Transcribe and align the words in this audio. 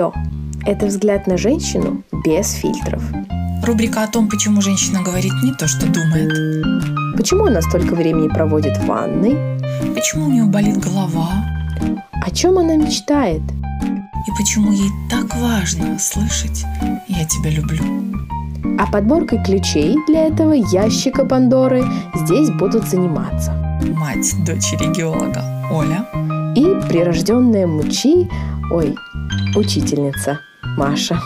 все. 0.00 0.12
Это 0.64 0.86
взгляд 0.86 1.26
на 1.26 1.36
женщину 1.36 2.02
без 2.24 2.52
фильтров. 2.52 3.02
Рубрика 3.62 4.04
о 4.04 4.08
том, 4.08 4.28
почему 4.28 4.62
женщина 4.62 5.02
говорит 5.02 5.32
не 5.42 5.52
то, 5.52 5.68
что 5.68 5.86
думает. 5.86 7.16
Почему 7.16 7.46
она 7.46 7.60
столько 7.60 7.94
времени 7.94 8.28
проводит 8.28 8.76
в 8.78 8.86
ванной? 8.86 9.36
Почему 9.94 10.26
у 10.26 10.30
нее 10.30 10.44
болит 10.44 10.78
голова? 10.78 11.28
О 12.12 12.30
чем 12.30 12.58
она 12.58 12.76
мечтает? 12.76 13.42
И 14.26 14.30
почему 14.38 14.72
ей 14.72 14.90
так 15.10 15.34
важно 15.36 15.98
слышать 15.98 16.64
«я 17.08 17.24
тебя 17.26 17.50
люблю». 17.50 17.82
А 18.78 18.86
подборкой 18.90 19.42
ключей 19.44 19.96
для 20.06 20.26
этого 20.26 20.52
ящика 20.52 21.24
Пандоры 21.26 21.84
здесь 22.14 22.50
будут 22.50 22.88
заниматься. 22.88 23.52
Мать 23.94 24.34
дочери 24.46 24.92
геолога 24.92 25.42
Оля 25.70 26.06
И 26.54 26.64
прирожденная 26.88 27.66
мучи, 27.66 28.28
ой, 28.70 28.94
учительница 29.56 30.40
Маша. 30.76 31.18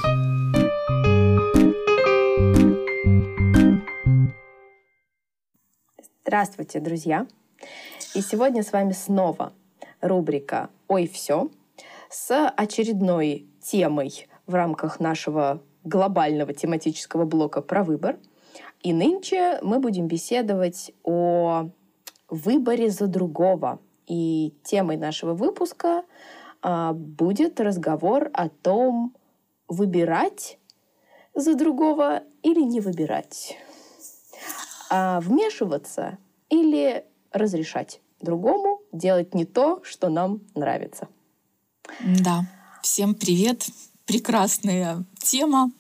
Здравствуйте, 6.25 6.81
друзья! 6.81 7.27
И 8.15 8.23
сегодня 8.23 8.63
с 8.63 8.73
вами 8.73 8.93
снова 8.93 9.53
рубрика 10.01 10.71
«Ой, 10.89 11.07
все» 11.07 11.51
с 12.09 12.49
очередной 12.57 13.47
темой 13.61 14.27
в 14.47 14.55
рамках 14.55 15.01
нашего 15.01 15.63
глобального 15.85 16.55
тематического 16.55 17.25
блока 17.25 17.61
про 17.61 17.85
выбор. 17.85 18.17
И 18.83 18.93
нынче 18.93 19.59
мы 19.63 19.81
будем 19.81 20.09
беседовать 20.09 20.93
о 21.03 21.69
выборе 22.29 22.91
за 22.91 23.07
другого. 23.07 23.81
И 24.07 24.53
темой 24.65 24.99
нашего 24.99 25.33
выпуска 25.33 26.05
будет 26.95 27.61
разговор 27.61 28.31
о 28.33 28.49
том, 28.49 29.15
выбирать 29.69 30.59
за 31.35 31.55
другого 31.55 32.23
или 32.43 32.61
не 32.61 32.81
выбирать. 32.81 33.57
А 34.91 35.21
вмешиваться 35.21 36.19
или 36.49 37.05
разрешать 37.33 38.01
другому 38.21 38.81
делать 38.93 39.35
не 39.35 39.45
то, 39.45 39.83
что 39.85 40.09
нам 40.09 40.41
нравится. 40.55 41.09
Да, 42.01 42.47
всем 42.83 43.15
привет. 43.15 43.67
Прекрасная 44.07 45.05
тема. 45.19 45.71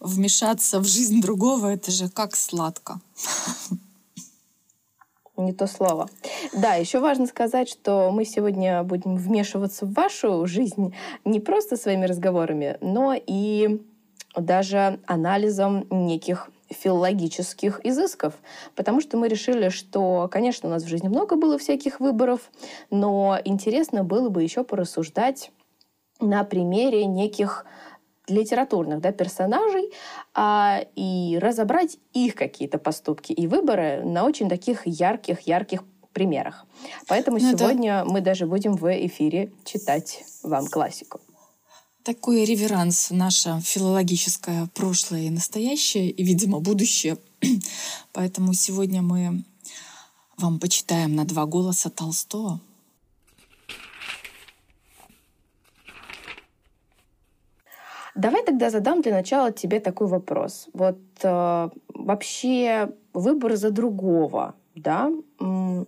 Вмешаться 0.00 0.80
в 0.80 0.84
жизнь 0.84 1.20
другого— 1.20 1.66
это 1.74 1.90
же 1.90 2.08
как 2.08 2.36
сладко. 2.36 3.00
Не 5.36 5.52
то 5.52 5.66
слово. 5.66 6.08
Да, 6.54 6.74
еще 6.74 6.98
важно 6.98 7.26
сказать, 7.26 7.68
что 7.68 8.10
мы 8.10 8.24
сегодня 8.24 8.82
будем 8.82 9.16
вмешиваться 9.16 9.84
в 9.84 9.92
вашу 9.92 10.46
жизнь 10.46 10.94
не 11.24 11.40
просто 11.40 11.76
своими 11.76 12.06
разговорами, 12.06 12.78
но 12.80 13.14
и 13.14 13.82
даже 14.34 14.98
анализом 15.06 15.86
неких 15.90 16.50
филологических 16.70 17.80
изысков, 17.84 18.34
потому 18.74 19.00
что 19.00 19.16
мы 19.16 19.28
решили, 19.28 19.68
что, 19.68 20.28
конечно, 20.30 20.68
у 20.68 20.72
нас 20.72 20.82
в 20.82 20.88
жизни 20.88 21.08
много 21.08 21.36
было 21.36 21.58
всяких 21.58 22.00
выборов, 22.00 22.50
но 22.90 23.38
интересно 23.44 24.04
было 24.04 24.30
бы 24.30 24.42
еще 24.42 24.64
порассуждать 24.64 25.52
на 26.20 26.44
примере 26.44 27.04
неких 27.04 27.66
литературных 28.28 29.00
да, 29.00 29.12
персонажей 29.12 29.92
а, 30.34 30.84
и 30.94 31.38
разобрать 31.40 31.98
их 32.12 32.34
какие-то 32.34 32.78
поступки 32.78 33.32
и 33.32 33.46
выборы 33.46 34.02
на 34.04 34.24
очень 34.24 34.48
таких 34.48 34.86
ярких-ярких 34.86 35.84
примерах. 36.12 36.66
Поэтому 37.08 37.38
ну, 37.38 37.50
сегодня 37.56 38.04
да. 38.04 38.10
мы 38.10 38.20
даже 38.20 38.46
будем 38.46 38.74
в 38.74 38.90
эфире 39.06 39.52
читать 39.64 40.24
вам 40.42 40.66
классику 40.66 41.20
такой 42.06 42.44
реверанс 42.44 43.10
наше 43.10 43.60
филологическое 43.64 44.68
прошлое 44.74 45.22
и 45.22 45.30
настоящее, 45.30 46.08
и, 46.08 46.22
видимо, 46.22 46.60
будущее. 46.60 47.18
Поэтому 48.12 48.54
сегодня 48.54 49.02
мы 49.02 49.42
вам 50.36 50.60
почитаем 50.60 51.16
на 51.16 51.24
два 51.24 51.46
голоса 51.46 51.90
Толстого. 51.90 52.60
Давай 58.16 58.42
тогда 58.44 58.70
задам 58.70 59.02
для 59.02 59.12
начала 59.12 59.52
тебе 59.52 59.78
такой 59.78 60.06
вопрос. 60.06 60.68
Вот 60.72 60.98
э, 61.22 61.68
вообще 61.94 62.90
выбор 63.12 63.56
за 63.56 63.70
другого, 63.70 64.54
да, 64.74 65.10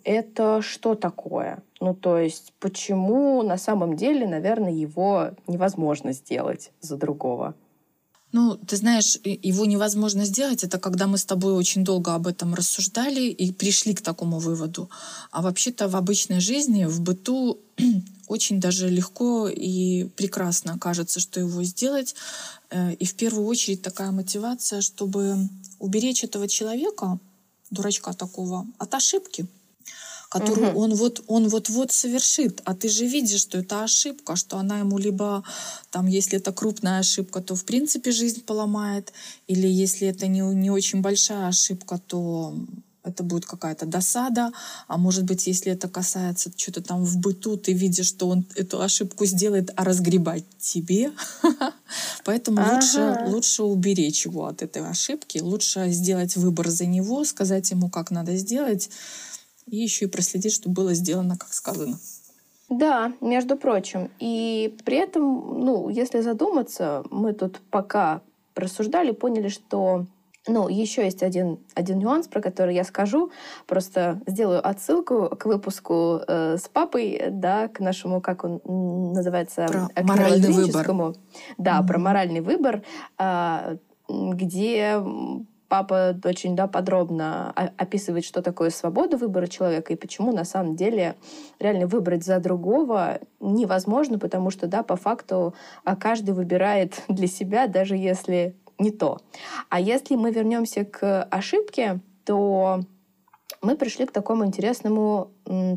это 0.04 0.62
что 0.62 0.94
такое? 0.94 1.62
Ну, 1.80 1.94
то 1.94 2.18
есть, 2.18 2.54
почему 2.58 3.42
на 3.42 3.56
самом 3.56 3.96
деле, 3.96 4.26
наверное, 4.26 4.72
его 4.72 5.30
невозможно 5.46 6.12
сделать 6.12 6.72
за 6.80 6.96
другого? 6.96 7.54
Ну, 8.30 8.56
ты 8.56 8.76
знаешь, 8.76 9.18
его 9.24 9.64
невозможно 9.64 10.24
сделать. 10.26 10.62
Это 10.62 10.78
когда 10.78 11.06
мы 11.06 11.16
с 11.16 11.24
тобой 11.24 11.54
очень 11.54 11.82
долго 11.82 12.14
об 12.14 12.26
этом 12.26 12.54
рассуждали 12.54 13.22
и 13.22 13.52
пришли 13.52 13.94
к 13.94 14.02
такому 14.02 14.38
выводу. 14.38 14.90
А 15.30 15.40
вообще-то 15.40 15.88
в 15.88 15.96
обычной 15.96 16.40
жизни, 16.40 16.84
в 16.84 17.00
быту 17.00 17.58
очень 18.28 18.60
даже 18.60 18.90
легко 18.90 19.48
и 19.48 20.04
прекрасно 20.16 20.78
кажется, 20.78 21.20
что 21.20 21.40
его 21.40 21.62
сделать. 21.64 22.14
Э, 22.70 22.92
и 22.92 23.06
в 23.06 23.14
первую 23.14 23.46
очередь 23.46 23.80
такая 23.80 24.10
мотивация, 24.10 24.82
чтобы 24.82 25.48
уберечь 25.78 26.22
этого 26.22 26.48
человека, 26.48 27.18
дурачка 27.70 28.12
такого, 28.12 28.66
от 28.76 28.94
ошибки 28.94 29.46
которую 30.28 30.70
угу. 30.70 30.80
он 30.80 30.94
вот 30.94 31.22
он 31.26 31.48
вот 31.48 31.68
вот 31.68 31.92
совершит, 31.92 32.60
а 32.64 32.74
ты 32.74 32.88
же 32.88 33.06
видишь, 33.06 33.40
что 33.40 33.58
это 33.58 33.82
ошибка, 33.82 34.36
что 34.36 34.58
она 34.58 34.78
ему 34.78 34.98
либо 34.98 35.42
там, 35.90 36.06
если 36.06 36.38
это 36.38 36.52
крупная 36.52 36.98
ошибка, 36.98 37.40
то 37.40 37.54
в 37.54 37.64
принципе 37.64 38.12
жизнь 38.12 38.42
поломает, 38.42 39.12
или 39.46 39.66
если 39.66 40.08
это 40.08 40.26
не 40.26 40.40
не 40.40 40.70
очень 40.70 41.00
большая 41.00 41.48
ошибка, 41.48 41.98
то 42.06 42.54
это 43.08 43.22
будет 43.22 43.46
какая-то 43.46 43.86
досада, 43.86 44.52
а 44.86 44.98
может 44.98 45.24
быть, 45.24 45.46
если 45.46 45.72
это 45.72 45.88
касается 45.88 46.50
что-то 46.56 46.82
там 46.82 47.04
в 47.04 47.18
быту, 47.18 47.56
ты 47.56 47.72
видишь, 47.72 48.06
что 48.06 48.28
он 48.28 48.46
эту 48.54 48.80
ошибку 48.80 49.24
сделает, 49.24 49.70
а 49.76 49.84
разгребать 49.84 50.44
тебе. 50.58 51.12
Поэтому 52.24 52.62
лучше, 52.74 53.24
лучше 53.26 53.62
уберечь 53.62 54.26
его 54.26 54.46
от 54.46 54.62
этой 54.62 54.86
ошибки, 54.86 55.38
лучше 55.38 55.90
сделать 55.90 56.36
выбор 56.36 56.68
за 56.68 56.86
него, 56.86 57.24
сказать 57.24 57.70
ему, 57.70 57.88
как 57.88 58.10
надо 58.10 58.36
сделать, 58.36 58.90
и 59.70 59.76
еще 59.76 60.06
и 60.06 60.08
проследить, 60.08 60.52
чтобы 60.52 60.74
было 60.74 60.94
сделано, 60.94 61.36
как 61.36 61.52
сказано. 61.52 61.98
Да, 62.68 63.12
между 63.20 63.56
прочим. 63.56 64.10
И 64.18 64.76
при 64.84 64.98
этом, 64.98 65.64
ну, 65.64 65.88
если 65.88 66.20
задуматься, 66.20 67.02
мы 67.10 67.32
тут 67.32 67.60
пока 67.70 68.20
рассуждали, 68.54 69.12
поняли, 69.12 69.48
что 69.48 70.04
ну, 70.46 70.68
еще 70.68 71.04
есть 71.04 71.22
один, 71.22 71.58
один 71.74 71.98
нюанс, 71.98 72.26
про 72.26 72.40
который 72.40 72.74
я 72.74 72.84
скажу. 72.84 73.30
Просто 73.66 74.20
сделаю 74.26 74.66
отсылку 74.66 75.28
к 75.28 75.44
выпуску 75.46 76.20
э, 76.26 76.56
с 76.56 76.68
папой, 76.68 77.22
да, 77.30 77.68
к 77.68 77.80
нашему, 77.80 78.20
как 78.20 78.44
он 78.44 78.60
называется, 79.12 79.66
про 79.94 80.02
моральный 80.04 80.50
выбор. 80.50 81.14
Да, 81.58 81.80
mm-hmm. 81.80 81.86
про 81.86 81.98
моральный 81.98 82.40
выбор, 82.40 82.82
э, 83.18 83.76
где 84.08 85.02
папа 85.68 86.16
очень 86.24 86.56
да, 86.56 86.66
подробно 86.66 87.52
описывает, 87.76 88.24
что 88.24 88.42
такое 88.42 88.70
свобода 88.70 89.16
выбора 89.16 89.46
человека 89.46 89.92
и 89.92 89.96
почему 89.96 90.32
на 90.32 90.44
самом 90.44 90.76
деле 90.76 91.16
реально 91.58 91.86
выбрать 91.86 92.24
за 92.24 92.40
другого 92.40 93.20
невозможно, 93.40 94.18
потому 94.18 94.50
что 94.50 94.66
да, 94.66 94.82
по 94.82 94.96
факту 94.96 95.54
а, 95.84 95.96
каждый 95.96 96.34
выбирает 96.34 97.02
для 97.08 97.26
себя, 97.26 97.66
даже 97.66 97.96
если 97.96 98.56
не 98.78 98.90
то. 98.90 99.18
А 99.68 99.80
если 99.80 100.14
мы 100.14 100.30
вернемся 100.30 100.84
к 100.84 101.22
ошибке, 101.24 102.00
то 102.24 102.80
мы 103.60 103.76
пришли 103.76 104.06
к 104.06 104.12
такому 104.12 104.44
интересному 104.44 105.30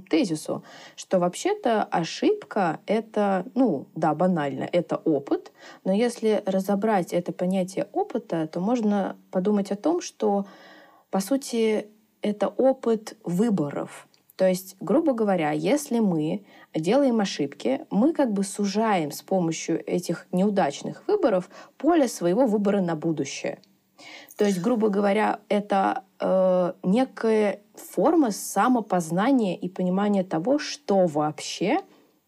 тезису, 0.09 0.63
что 0.95 1.19
вообще-то 1.19 1.83
ошибка— 1.83 2.79
это, 2.85 3.45
ну, 3.55 3.87
да, 3.95 4.13
банально, 4.13 4.67
это 4.71 4.97
опыт, 4.97 5.51
но 5.83 5.93
если 5.93 6.43
разобрать 6.45 7.13
это 7.13 7.31
понятие 7.31 7.87
опыта, 7.91 8.47
то 8.47 8.59
можно 8.59 9.17
подумать 9.31 9.71
о 9.71 9.75
том, 9.75 10.01
что, 10.01 10.45
по 11.09 11.19
сути, 11.19 11.87
это 12.21 12.47
опыт 12.47 13.17
выборов. 13.23 14.07
То 14.35 14.47
есть, 14.47 14.75
грубо 14.79 15.13
говоря, 15.13 15.51
если 15.51 15.99
мы 15.99 16.43
делаем 16.73 17.19
ошибки, 17.19 17.85
мы 17.91 18.13
как 18.13 18.31
бы 18.31 18.43
сужаем 18.43 19.11
с 19.11 19.21
помощью 19.21 19.83
этих 19.87 20.25
неудачных 20.31 21.03
выборов 21.07 21.49
поле 21.77 22.07
своего 22.07 22.45
выбора 22.45 22.81
на 22.81 22.95
будущее— 22.95 23.59
то 24.41 24.47
есть, 24.47 24.59
грубо 24.59 24.89
говоря, 24.89 25.39
это 25.49 26.03
э, 26.19 26.73
некая 26.81 27.59
форма 27.75 28.31
самопознания 28.31 29.55
и 29.55 29.69
понимания 29.69 30.23
того, 30.23 30.57
что 30.57 31.05
вообще 31.05 31.81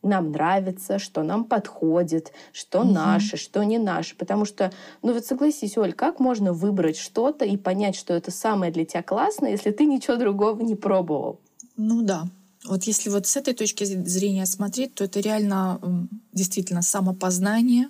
нам 0.03 0.31
нравится, 0.31 0.99
что 0.99 1.23
нам 1.23 1.43
подходит, 1.43 2.31
что 2.51 2.81
угу. 2.81 2.91
наше, 2.91 3.35
что 3.37 3.63
не 3.63 3.79
наше. 3.79 4.15
Потому 4.15 4.45
что, 4.45 4.71
ну 5.01 5.11
вот 5.11 5.25
согласись, 5.25 5.75
Оль, 5.75 5.93
как 5.93 6.19
можно 6.19 6.53
выбрать 6.53 6.97
что-то 6.97 7.45
и 7.45 7.57
понять, 7.57 7.95
что 7.95 8.13
это 8.13 8.29
самое 8.29 8.71
для 8.71 8.85
тебя 8.85 9.01
классное, 9.01 9.49
если 9.49 9.71
ты 9.71 9.85
ничего 9.85 10.15
другого 10.15 10.61
не 10.61 10.75
пробовал? 10.75 11.39
Ну 11.77 12.03
да. 12.03 12.25
Вот 12.63 12.83
если 12.83 13.09
вот 13.09 13.25
с 13.25 13.35
этой 13.37 13.55
точки 13.55 13.85
зрения 13.85 14.45
смотреть, 14.45 14.93
то 14.93 15.03
это 15.03 15.19
реально 15.19 16.07
действительно 16.31 16.83
самопознание. 16.83 17.89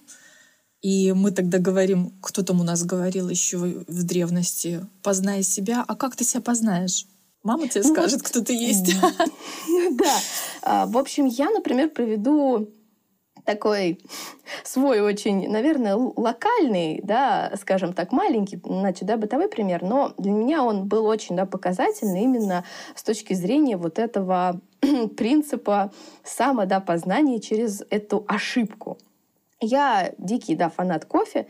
И 0.84 1.14
мы 1.14 1.32
тогда 1.32 1.60
говорим, 1.60 2.12
кто 2.22 2.44
там 2.44 2.60
у 2.60 2.64
нас 2.64 2.84
говорил 2.84 3.30
еще 3.30 3.58
в 3.58 4.04
древности, 4.04 4.86
познай 5.02 5.42
себя. 5.42 5.84
А 5.88 5.96
как 5.96 6.18
ты 6.18 6.26
себя 6.26 6.42
познаешь? 6.42 7.08
Мама 7.42 7.70
тебе 7.70 7.84
ну, 7.86 7.94
скажет, 7.94 8.22
кто 8.22 8.42
ты 8.42 8.54
есть. 8.54 8.94
Да. 9.98 10.16
А, 10.62 10.86
в 10.86 10.98
общем, 10.98 11.26
я, 11.26 11.50
например, 11.50 11.90
приведу 11.90 12.70
такой 13.46 14.00
свой 14.64 15.02
очень, 15.02 15.50
наверное, 15.50 15.96
локальный, 15.96 17.02
да, 17.04 17.54
скажем 17.60 17.94
так, 17.94 18.12
маленький, 18.12 18.60
значит, 18.64 19.06
да, 19.06 19.18
бытовой 19.18 19.50
пример, 19.50 19.84
но 19.84 20.14
для 20.18 20.32
меня 20.32 20.64
он 20.64 20.88
был 20.88 21.06
очень, 21.06 21.36
да, 21.36 21.46
показательный 21.46 22.24
именно 22.24 22.64
с 22.96 23.04
точки 23.04 23.34
зрения 23.34 23.78
вот 23.78 24.00
этого 24.00 24.62
принципа 25.18 25.92
самодопознания 26.24 27.40
через 27.40 27.84
эту 27.90 28.24
ошибку. 28.28 28.98
Я 29.64 30.12
дикий, 30.18 30.56
да, 30.56 30.70
фанат 30.70 31.06
кофе. 31.06 31.48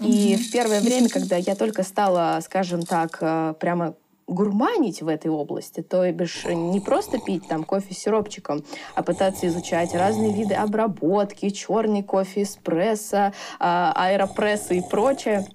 И 0.00 0.36
в 0.36 0.50
первое 0.50 0.80
время, 0.80 1.08
когда 1.08 1.36
я 1.36 1.54
только 1.54 1.82
стала, 1.82 2.38
скажем 2.42 2.82
так, 2.82 3.18
э, 3.20 3.54
прямо 3.60 3.94
гурманить 4.26 5.02
в 5.02 5.08
этой 5.08 5.30
области, 5.30 5.80
то 5.82 6.10
бишь 6.10 6.44
не 6.44 6.80
просто 6.80 7.18
пить 7.18 7.46
там 7.48 7.64
кофе 7.64 7.94
с 7.94 7.98
сиропчиком, 7.98 8.64
а 8.94 9.02
пытаться 9.02 9.46
изучать 9.46 9.94
разные 9.94 10.32
виды 10.32 10.54
обработки, 10.54 11.50
черный 11.50 12.02
кофе, 12.02 12.42
эспрессо, 12.42 13.32
а, 13.58 13.92
аэропрессы 13.94 14.78
и 14.78 14.82
прочее. 14.82 15.46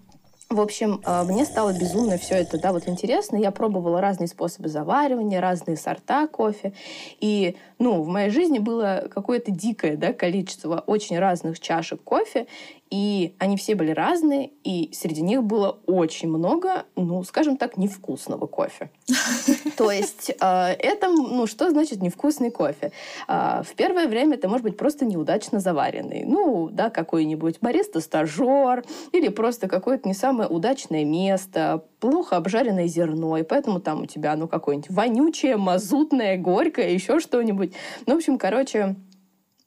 В 0.50 0.62
общем, 0.62 1.02
а, 1.04 1.26
мне 1.26 1.44
стало 1.44 1.78
безумно 1.78 2.18
все 2.18 2.36
это, 2.36 2.58
да, 2.58 2.72
вот 2.72 2.88
интересно. 2.88 3.36
Я 3.36 3.52
пробовала 3.52 4.00
разные 4.00 4.30
способы 4.30 4.70
заваривания, 4.70 5.42
разные 5.42 5.76
сорта 5.76 6.26
кофе. 6.28 6.72
И, 7.20 7.58
ну, 7.80 8.02
в 8.02 8.08
моей 8.08 8.30
жизни 8.30 8.58
было 8.58 9.10
какое-то 9.14 9.52
дикое, 9.52 9.98
да, 9.98 10.14
количество 10.14 10.82
очень 10.88 11.20
разных 11.20 11.60
чашек 11.60 12.02
кофе. 12.02 12.48
И 12.90 13.36
они 13.38 13.58
все 13.58 13.76
были 13.76 13.92
разные, 13.92 14.52
и 14.64 14.90
среди 14.94 15.22
них 15.22 15.44
было 15.44 15.80
очень 15.88 16.30
много, 16.30 16.86
ну, 16.96 17.24
скажем 17.24 17.58
так, 17.58 17.78
невкусного 17.78 18.48
кофе. 18.48 18.90
То 19.78 19.92
есть 19.92 20.30
э, 20.30 20.36
это, 20.80 21.10
ну, 21.10 21.48
что 21.48 21.70
значит 21.70 22.02
невкусный 22.02 22.50
кофе? 22.50 22.92
Э, 23.28 23.62
в 23.64 23.76
первое 23.76 24.08
время 24.08 24.36
это 24.36 24.48
может 24.48 24.64
быть 24.64 24.78
просто 24.78 25.06
неудачно 25.06 25.60
заваренный. 25.60 26.24
Ну, 26.26 26.70
да, 26.72 26.90
какой-нибудь 26.90 27.58
бариста-стажер 27.60 28.86
или 29.12 29.28
просто 29.28 29.68
какое-то 29.68 30.08
не 30.08 30.14
самое 30.14 30.48
удачное 30.48 31.04
место, 31.04 31.84
плохо 32.00 32.38
обжаренное 32.38 32.88
зерно, 32.88 33.38
и 33.38 33.44
поэтому 33.44 33.82
там 33.82 34.04
у 34.04 34.06
тебя, 34.06 34.36
ну, 34.36 34.48
какое-нибудь 34.48 34.90
вонючее, 34.90 35.58
мазутное, 35.58 36.38
горькое, 36.38 36.94
еще 36.94 37.20
что-нибудь. 37.20 37.74
Ну, 38.06 38.14
в 38.14 38.18
общем, 38.18 38.38
короче, 38.38 38.96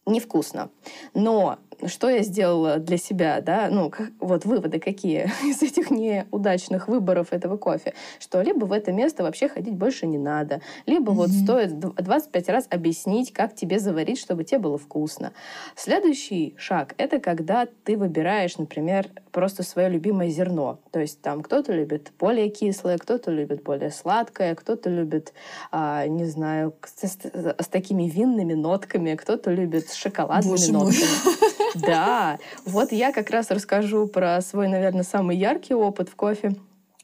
невкусно. 0.06 0.70
Но 1.14 1.58
что 1.86 2.08
я 2.08 2.22
сделала 2.22 2.78
для 2.78 2.96
себя, 2.96 3.40
да, 3.40 3.68
ну, 3.70 3.90
как, 3.90 4.10
вот 4.20 4.44
выводы 4.44 4.80
какие 4.80 5.30
из 5.44 5.62
этих 5.62 5.90
неудачных 5.90 6.88
выборов 6.88 7.32
этого 7.32 7.56
кофе, 7.56 7.94
что 8.18 8.42
либо 8.42 8.64
в 8.64 8.72
это 8.72 8.92
место 8.92 9.22
вообще 9.22 9.48
ходить 9.48 9.74
больше 9.74 10.06
не 10.06 10.18
надо, 10.18 10.60
либо 10.86 11.12
mm-hmm. 11.12 11.16
вот 11.16 11.30
стоит 11.30 11.78
25 11.78 12.48
раз 12.48 12.66
объяснить, 12.70 13.32
как 13.32 13.54
тебе 13.54 13.78
заварить, 13.78 14.18
чтобы 14.18 14.44
тебе 14.44 14.58
было 14.58 14.78
вкусно. 14.78 15.32
Следующий 15.76 16.54
шаг— 16.56 16.94
это 16.98 17.18
когда 17.18 17.66
ты 17.84 17.96
выбираешь, 17.96 18.58
например, 18.58 19.08
просто 19.32 19.62
свое 19.62 19.88
любимое 19.88 20.28
зерно. 20.28 20.80
То 20.90 21.00
есть 21.00 21.20
там 21.20 21.42
кто-то 21.42 21.72
любит 21.72 22.12
более 22.18 22.48
кислое, 22.48 22.98
кто-то 22.98 23.30
любит 23.30 23.62
более 23.62 23.90
сладкое, 23.90 24.54
кто-то 24.54 24.90
любит, 24.90 25.32
а, 25.70 26.06
не 26.06 26.24
знаю, 26.24 26.74
с, 26.84 27.06
с, 27.06 27.18
с 27.24 27.68
такими 27.68 28.04
винными 28.04 28.54
нотками, 28.54 29.14
кто-то 29.14 29.50
любит 29.50 29.88
с 29.88 29.94
шоколадными 29.94 30.52
Боже 30.52 30.72
нотками. 30.72 31.00
Мой. 31.24 31.34
Да, 31.86 32.38
вот 32.64 32.90
я 32.90 33.12
как 33.12 33.30
раз 33.30 33.50
расскажу 33.50 34.08
про 34.08 34.40
свой, 34.40 34.66
наверное, 34.66 35.04
самый 35.04 35.36
яркий 35.36 35.74
опыт 35.74 36.08
в 36.08 36.16
кофе. 36.16 36.56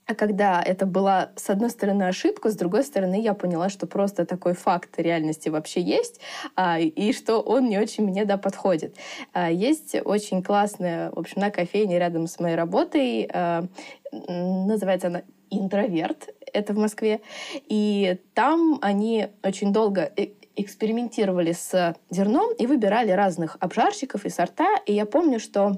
А 0.07 0.15
когда 0.15 0.63
это 0.63 0.87
была, 0.87 1.31
с 1.35 1.51
одной 1.51 1.69
стороны, 1.71 2.05
ошибка, 2.05 2.51
с 2.51 2.55
другой 2.55 2.85
стороны, 2.85 3.21
я 3.21 3.35
поняла, 3.35 3.69
что 3.69 3.87
просто 3.89 4.25
такой 4.25 4.55
факт 4.55 4.99
реальности 4.99 5.49
вообще 5.49 5.81
есть, 5.81 6.21
а, 6.55 6.79
и 6.79 7.13
что 7.13 7.41
он 7.41 7.69
не 7.69 7.79
очень 7.79 8.05
мне 8.05 8.25
да, 8.25 8.37
подходит. 8.37 8.97
А, 9.33 9.51
есть 9.51 9.97
очень 10.05 10.45
классная, 10.45 11.11
в 11.11 11.19
общем, 11.19 11.41
на 11.41 11.51
кофейне 11.51 11.99
рядом 11.99 12.29
с 12.29 12.39
моей 12.39 12.55
работой, 12.55 13.29
а, 13.33 13.67
называется 14.13 15.09
она 15.09 15.23
«Интроверт», 15.51 16.29
это 16.53 16.73
в 16.73 16.79
Москве, 16.79 17.21
и 17.53 18.19
там 18.35 18.79
они 18.83 19.29
очень 19.43 19.73
долго 19.73 20.13
э, 20.17 20.29
экспериментировали 20.55 21.53
с 21.53 21.97
зерном 22.11 22.53
и 22.55 22.67
выбирали 22.67 23.11
разных 23.11 23.57
обжарщиков 23.61 24.25
и 24.25 24.31
сорта. 24.31 24.69
И 24.87 24.95
я 24.95 25.05
помню, 25.05 25.39
что 25.39 25.77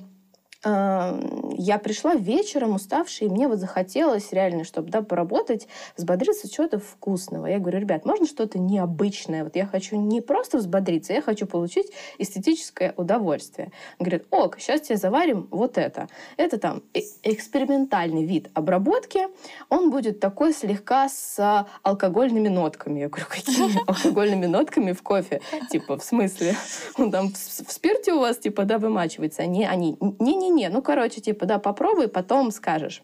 я 0.64 1.78
пришла 1.78 2.14
вечером 2.14 2.74
уставшая, 2.74 3.28
и 3.28 3.32
мне 3.32 3.46
вот 3.46 3.58
захотелось 3.58 4.32
реально, 4.32 4.64
чтобы 4.64 4.90
да, 4.90 5.02
поработать, 5.02 5.68
взбодриться 5.96 6.50
чего-то 6.50 6.80
вкусного. 6.80 7.46
Я 7.46 7.60
говорю, 7.60 7.78
ребят, 7.78 8.04
можно 8.04 8.26
что-то 8.26 8.58
необычное? 8.58 9.44
Вот 9.44 9.54
я 9.54 9.66
хочу 9.66 9.96
не 9.96 10.20
просто 10.20 10.58
взбодриться, 10.58 11.12
я 11.12 11.22
хочу 11.22 11.46
получить 11.46 11.92
эстетическое 12.18 12.92
удовольствие. 12.96 13.70
Он 13.98 14.06
говорит, 14.06 14.26
ок, 14.30 14.58
сейчас 14.58 14.80
тебе 14.80 14.96
заварим 14.96 15.46
вот 15.52 15.78
это. 15.78 16.08
Это 16.36 16.58
там 16.58 16.82
э, 16.92 17.00
экспериментальный 17.22 18.24
вид 18.24 18.50
обработки. 18.54 19.28
Он 19.68 19.90
будет 19.90 20.18
такой 20.18 20.52
слегка 20.52 21.08
с 21.08 21.66
алкогольными 21.82 22.48
нотками. 22.48 23.00
Я 23.00 23.08
говорю, 23.08 23.26
какими 23.28 23.84
алкогольными 23.86 24.46
нотками 24.46 24.90
в 24.90 25.02
кофе? 25.02 25.40
Типа, 25.70 25.98
в 25.98 26.02
смысле? 26.02 26.56
Он 26.96 27.12
там 27.12 27.32
в 27.32 27.72
спирте 27.72 28.12
у 28.12 28.18
вас, 28.18 28.38
типа, 28.38 28.64
да, 28.64 28.78
вымачивается? 28.78 29.46
Не, 29.46 29.68
они, 29.68 29.96
не-не, 30.18 30.47
не-не, 30.48 30.68
ну, 30.68 30.82
короче, 30.82 31.20
типа, 31.20 31.46
да, 31.46 31.58
попробуй, 31.58 32.08
потом 32.08 32.50
скажешь. 32.50 33.02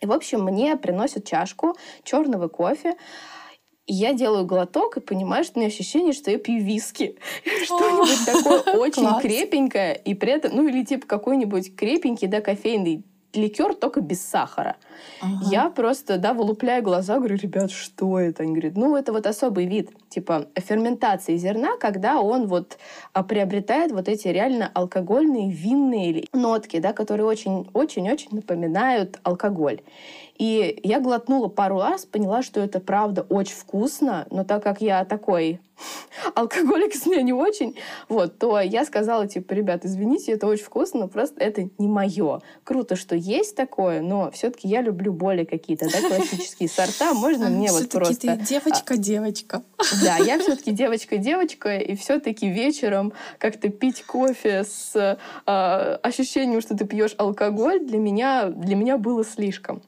И, 0.00 0.06
в 0.06 0.12
общем, 0.12 0.42
мне 0.42 0.76
приносят 0.76 1.26
чашку 1.26 1.76
черного 2.02 2.48
кофе, 2.48 2.96
и 3.86 3.92
я 3.92 4.12
делаю 4.12 4.46
глоток 4.46 4.96
и 4.96 5.00
понимаю, 5.00 5.44
что 5.44 5.58
у 5.58 5.60
меня 5.60 5.68
ощущение, 5.68 6.12
что 6.12 6.30
я 6.30 6.38
пью 6.38 6.60
виски. 6.60 7.18
Что-нибудь 7.64 8.24
такое 8.26 8.60
очень 8.76 9.20
крепенькое, 9.20 9.96
и 9.96 10.14
при 10.14 10.32
этом, 10.32 10.56
ну 10.56 10.68
или 10.68 10.84
типа 10.84 11.06
какой-нибудь 11.06 11.76
крепенький, 11.76 12.28
да, 12.28 12.40
кофейный 12.40 13.04
ликер 13.36 13.74
только 13.74 14.00
без 14.00 14.22
сахара. 14.22 14.76
Ага. 15.20 15.44
Я 15.50 15.70
просто, 15.70 16.18
да, 16.18 16.32
вылупляю 16.32 16.82
глаза, 16.82 17.18
говорю, 17.18 17.36
ребят, 17.36 17.70
что 17.70 18.18
это? 18.18 18.42
Они 18.42 18.52
говорят, 18.52 18.76
ну, 18.76 18.96
это 18.96 19.12
вот 19.12 19.26
особый 19.26 19.66
вид, 19.66 19.90
типа, 20.08 20.46
ферментации 20.56 21.36
зерна, 21.36 21.76
когда 21.78 22.20
он 22.20 22.46
вот 22.46 22.78
а, 23.12 23.22
приобретает 23.22 23.92
вот 23.92 24.08
эти 24.08 24.28
реально 24.28 24.70
алкогольные 24.72 25.50
винные 25.50 26.24
нотки, 26.32 26.78
да, 26.78 26.92
которые 26.92 27.26
очень-очень-очень 27.26 28.28
напоминают 28.32 29.18
алкоголь. 29.22 29.80
И 30.36 30.80
я 30.82 31.00
глотнула 31.00 31.48
пару 31.48 31.78
раз, 31.78 32.04
поняла, 32.06 32.42
что 32.42 32.60
это 32.60 32.80
правда 32.80 33.22
очень 33.28 33.54
вкусно, 33.54 34.26
но 34.30 34.44
так 34.44 34.62
как 34.64 34.80
я 34.80 35.04
такой 35.04 35.60
алкоголик 36.34 36.94
с 36.94 37.06
меня 37.06 37.22
не 37.22 37.32
очень, 37.32 37.76
вот, 38.08 38.38
то 38.38 38.58
я 38.60 38.84
сказала, 38.84 39.28
типа, 39.28 39.52
ребят, 39.52 39.84
извините, 39.84 40.32
это 40.32 40.46
очень 40.46 40.64
вкусно, 40.64 41.00
но 41.00 41.08
просто 41.08 41.40
это 41.40 41.68
не 41.78 41.86
мое. 41.86 42.40
Круто, 42.64 42.96
что 42.96 43.14
есть 43.14 43.54
такое, 43.54 44.00
но 44.00 44.30
все-таки 44.32 44.66
я 44.66 44.82
люблю 44.82 45.12
более 45.12 45.46
какие-то, 45.46 45.86
да, 45.90 46.08
классические 46.08 46.68
сорта. 46.74 47.14
Можно 47.14 47.48
мне 47.48 47.70
вот 47.70 47.88
просто... 47.90 48.36
ты 48.36 48.36
девочка-девочка. 48.36 49.62
Да, 50.02 50.16
я 50.16 50.38
все-таки 50.40 50.72
девочка-девочка, 50.72 51.76
и 51.76 51.94
все-таки 51.94 52.48
вечером 52.48 53.12
как-то 53.38 53.68
пить 53.68 54.04
кофе 54.04 54.64
с 54.64 54.94
э, 55.46 55.98
ощущением, 56.02 56.60
что 56.60 56.76
ты 56.76 56.84
пьешь 56.86 57.14
алкоголь, 57.18 57.80
для 57.80 57.98
меня, 57.98 58.46
для 58.46 58.74
меня 58.74 58.98
было 58.98 59.24
слишком. 59.24 59.82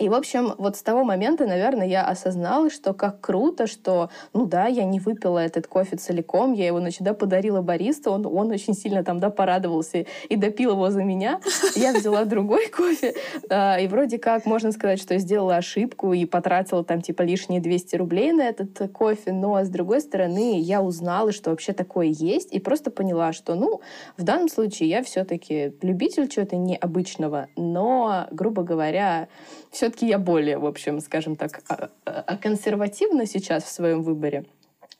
И, 0.00 0.08
в 0.08 0.14
общем, 0.14 0.54
вот 0.56 0.76
с 0.76 0.82
того 0.82 1.04
момента, 1.04 1.46
наверное, 1.46 1.86
я 1.86 2.06
осознала, 2.06 2.70
что 2.70 2.94
как 2.94 3.20
круто, 3.20 3.66
что, 3.66 4.08
ну 4.32 4.46
да, 4.46 4.66
я 4.66 4.84
не 4.84 4.98
выпила 4.98 5.38
этот 5.38 5.66
кофе 5.66 5.98
целиком, 5.98 6.54
я 6.54 6.66
его, 6.66 6.80
значит, 6.80 7.02
да, 7.02 7.12
подарила 7.12 7.60
бариста, 7.60 8.10
он, 8.10 8.24
он 8.24 8.50
очень 8.50 8.72
сильно 8.72 9.04
там, 9.04 9.20
да, 9.20 9.28
порадовался 9.28 10.06
и 10.30 10.36
допил 10.36 10.70
его 10.70 10.88
за 10.88 11.04
меня. 11.04 11.40
Я 11.76 11.92
взяла 11.92 12.24
другой 12.24 12.68
кофе, 12.76 13.14
а, 13.50 13.78
и 13.78 13.88
вроде 13.88 14.18
как 14.18 14.46
можно 14.46 14.72
сказать, 14.72 15.02
что 15.02 15.18
сделала 15.18 15.56
ошибку 15.56 16.14
и 16.14 16.24
потратила 16.24 16.82
там, 16.82 17.02
типа, 17.02 17.20
лишние 17.20 17.60
200 17.60 17.96
рублей 17.96 18.32
на 18.32 18.48
этот 18.48 18.90
кофе, 18.92 19.32
но, 19.32 19.62
с 19.62 19.68
другой 19.68 20.00
стороны, 20.00 20.60
я 20.60 20.80
узнала, 20.80 21.30
что 21.30 21.50
вообще 21.50 21.74
такое 21.74 22.06
есть, 22.06 22.54
и 22.54 22.58
просто 22.58 22.90
поняла, 22.90 23.34
что, 23.34 23.54
ну, 23.54 23.82
в 24.16 24.22
данном 24.22 24.48
случае 24.48 24.88
я 24.88 25.02
все-таки 25.02 25.74
любитель 25.82 26.26
чего-то 26.26 26.56
необычного, 26.56 27.48
но, 27.54 28.28
грубо 28.30 28.62
говоря, 28.62 29.28
все 29.70 29.89
все-таки 29.90 30.06
я 30.06 30.18
более, 30.18 30.58
в 30.58 30.66
общем, 30.66 31.00
скажем 31.00 31.34
так, 31.34 31.62
а, 31.68 31.90
а, 32.04 32.36
консервативна 32.36 33.26
сейчас 33.26 33.64
в 33.64 33.68
своем 33.68 34.02
выборе. 34.02 34.44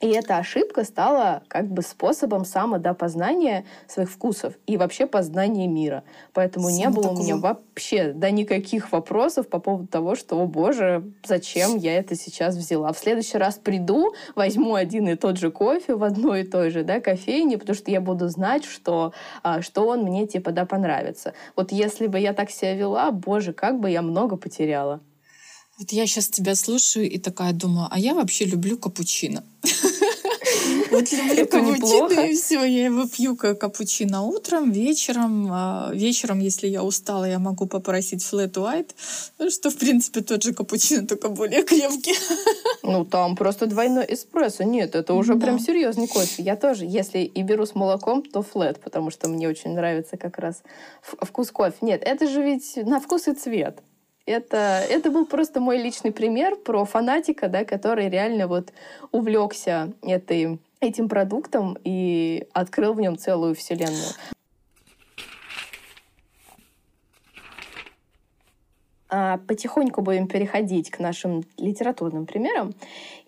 И 0.01 0.09
эта 0.09 0.39
ошибка 0.39 0.85
стала 0.85 1.43
как 1.49 1.71
бы 1.71 1.83
способом 1.83 2.47
самодопознания 2.47 3.67
своих 3.87 4.11
вкусов 4.11 4.55
и 4.67 4.79
вообще 4.79 5.07
познания 5.07 5.67
мира. 5.67 6.05
Поэтому 6.33 6.71
Сам 6.71 6.79
не 6.79 6.89
было 6.89 7.03
такого... 7.03 7.21
у 7.21 7.23
меня 7.23 7.37
вообще 7.37 8.13
да 8.15 8.31
никаких 8.31 8.93
вопросов 8.93 9.49
по 9.49 9.59
поводу 9.59 9.89
того, 9.89 10.15
что, 10.15 10.41
о 10.41 10.47
боже, 10.47 11.05
зачем 11.23 11.77
я 11.77 11.99
это 11.99 12.17
сейчас 12.17 12.57
взяла. 12.57 12.95
В 12.95 12.99
следующий 12.99 13.37
раз 13.37 13.57
приду, 13.57 14.15
возьму 14.35 14.75
один 14.75 15.07
и 15.07 15.17
тот 15.17 15.37
же 15.37 15.51
кофе 15.51 15.95
в 15.95 16.03
одной 16.03 16.43
и 16.43 16.45
той 16.45 16.71
же 16.71 16.83
да, 16.83 17.01
кофейне, 17.01 17.59
потому 17.59 17.77
что 17.77 17.91
я 17.91 18.01
буду 18.01 18.29
знать, 18.29 18.65
что, 18.65 19.13
а, 19.43 19.61
что 19.61 19.87
он 19.87 20.03
мне 20.03 20.27
типа 20.27 20.51
да 20.51 20.65
понравится. 20.65 21.35
Вот 21.57 21.73
если 21.73 22.07
бы 22.07 22.19
я 22.19 22.33
так 22.33 22.51
себя 22.51 22.75
вела, 22.75 23.11
боже, 23.11 23.53
как 23.53 23.79
бы 23.79 23.91
я 23.91 24.01
много 24.01 24.37
потеряла. 24.37 25.01
Вот 25.79 25.93
я 25.93 26.07
сейчас 26.07 26.29
тебя 26.29 26.55
слушаю 26.55 27.11
и 27.11 27.19
такая 27.19 27.53
думаю, 27.53 27.89
а 27.91 27.99
я 27.99 28.15
вообще 28.15 28.45
люблю 28.45 28.77
капучино. 28.79 29.43
Вот 30.91 31.13
люблю 31.13 31.47
капучино, 31.51 32.21
и 32.27 32.35
все, 32.35 32.65
я 32.65 32.87
его 32.87 33.07
пью 33.07 33.37
как 33.37 33.61
капучино 33.61 34.23
утром, 34.23 34.73
вечером. 34.73 35.49
А 35.51 35.91
вечером, 35.93 36.41
если 36.41 36.67
я 36.67 36.83
устала, 36.83 37.25
я 37.25 37.39
могу 37.39 37.67
попросить 37.67 38.23
flat 38.23 38.53
white, 38.53 38.91
что, 39.51 39.71
в 39.71 39.77
принципе, 39.77 40.21
тот 40.21 40.43
же 40.43 40.53
капучино, 40.53 41.07
только 41.07 41.29
более 41.29 41.63
крепкий. 41.63 42.15
Ну, 42.83 43.05
там 43.05 43.37
просто 43.37 43.67
двойной 43.67 44.07
эспрессо. 44.09 44.65
Нет, 44.65 44.95
это 44.95 45.13
уже 45.13 45.35
да. 45.35 45.47
прям 45.47 45.61
серьезный 45.61 46.09
кофе. 46.09 46.43
Я 46.43 46.57
тоже, 46.57 46.87
если 46.87 47.19
и 47.19 47.43
беру 47.43 47.67
с 47.67 47.75
молоком, 47.75 48.23
то 48.23 48.41
flat, 48.41 48.81
потому 48.83 49.11
что 49.11 49.29
мне 49.29 49.49
очень 49.49 49.75
нравится 49.75 50.17
как 50.17 50.39
раз 50.39 50.63
вкус 51.03 51.51
кофе. 51.51 51.77
Нет, 51.83 52.03
это 52.03 52.27
же 52.27 52.43
ведь 52.43 52.77
на 52.77 52.99
вкус 52.99 53.29
и 53.29 53.35
цвет. 53.35 53.83
Это, 54.27 54.85
это 54.89 55.11
был 55.11 55.27
просто 55.27 55.61
мой 55.61 55.79
личный 55.79 56.13
пример 56.13 56.57
про 56.57 56.85
фанатика, 56.85 57.49
да, 57.49 57.65
который 57.65 58.09
реально 58.09 58.47
вот 58.47 58.73
увлекся 59.13 59.93
этой, 60.03 60.59
этим 60.81 61.09
продуктом 61.09 61.77
и 61.85 62.47
открыл 62.53 62.95
в 62.95 63.01
нем 63.01 63.19
целую 63.19 63.55
вселенную. 63.55 64.15
А 69.13 69.39
потихоньку 69.39 70.03
будем 70.03 70.29
переходить 70.29 70.91
к 70.91 71.01
нашим 71.01 71.43
литературным 71.59 72.27
примерам. 72.27 72.75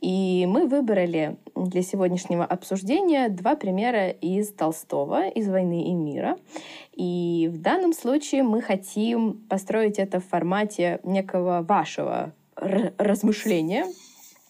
И 0.00 0.47
мы 0.49 0.68
выбрали 0.68 1.37
для 1.56 1.82
сегодняшнего 1.82 2.44
обсуждения 2.44 3.28
два 3.28 3.56
примера 3.56 4.09
из 4.11 4.52
Толстого, 4.52 5.28
из 5.28 5.49
«Войны 5.49 5.88
и 5.88 5.92
мира». 5.92 6.38
И 6.92 7.50
в 7.52 7.61
данном 7.61 7.94
случае 7.94 8.44
мы 8.44 8.62
хотим 8.62 9.44
построить 9.49 9.99
это 9.99 10.21
в 10.21 10.25
формате 10.25 11.00
некого 11.02 11.62
вашего 11.62 12.32
размышления, 12.54 13.87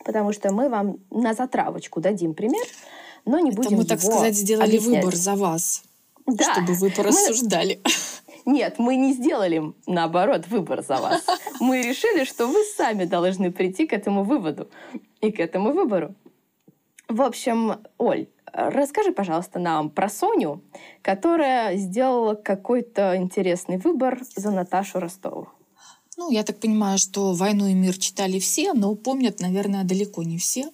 потому 0.04 0.32
что 0.32 0.52
мы 0.52 0.68
вам 0.68 0.98
на 1.10 1.34
затравочку 1.34 2.00
дадим 2.00 2.34
пример, 2.34 2.66
но 3.24 3.38
не 3.38 3.50
будем 3.50 3.72
Это 3.72 3.76
мы, 3.76 3.84
так 3.84 4.00
сказать, 4.00 4.34
сделали 4.34 4.76
объяснять. 4.76 5.04
выбор 5.04 5.16
за 5.16 5.34
вас, 5.34 5.82
да. 6.26 6.52
чтобы 6.52 6.74
вы 6.74 6.90
порассуждали. 6.90 7.80
Мы 8.44 8.52
нет, 8.52 8.78
мы 8.78 8.96
не 8.96 9.12
сделали, 9.12 9.72
наоборот, 9.86 10.46
выбор 10.48 10.82
за 10.82 10.98
вас. 10.98 11.24
Мы 11.60 11.82
решили, 11.82 12.24
что 12.24 12.46
вы 12.46 12.64
сами 12.76 13.04
должны 13.04 13.52
прийти 13.52 13.86
к 13.86 13.92
этому 13.92 14.24
выводу 14.24 14.68
и 15.20 15.30
к 15.30 15.40
этому 15.40 15.72
выбору. 15.72 16.14
В 17.08 17.22
общем, 17.22 17.80
Оль, 17.98 18.26
расскажи, 18.52 19.12
пожалуйста, 19.12 19.58
нам 19.58 19.90
про 19.90 20.08
Соню, 20.08 20.62
которая 21.02 21.76
сделала 21.76 22.34
какой-то 22.34 23.16
интересный 23.16 23.78
выбор 23.78 24.20
за 24.34 24.50
Наташу 24.50 24.98
Ростову. 24.98 25.48
Ну, 26.16 26.30
я 26.30 26.42
так 26.42 26.60
понимаю, 26.60 26.98
что 26.98 27.32
«Войну 27.32 27.66
и 27.66 27.74
мир» 27.74 27.96
читали 27.96 28.38
все, 28.38 28.74
но 28.74 28.94
помнят, 28.94 29.40
наверное, 29.40 29.84
далеко 29.84 30.22
не 30.22 30.38
все. 30.38 30.70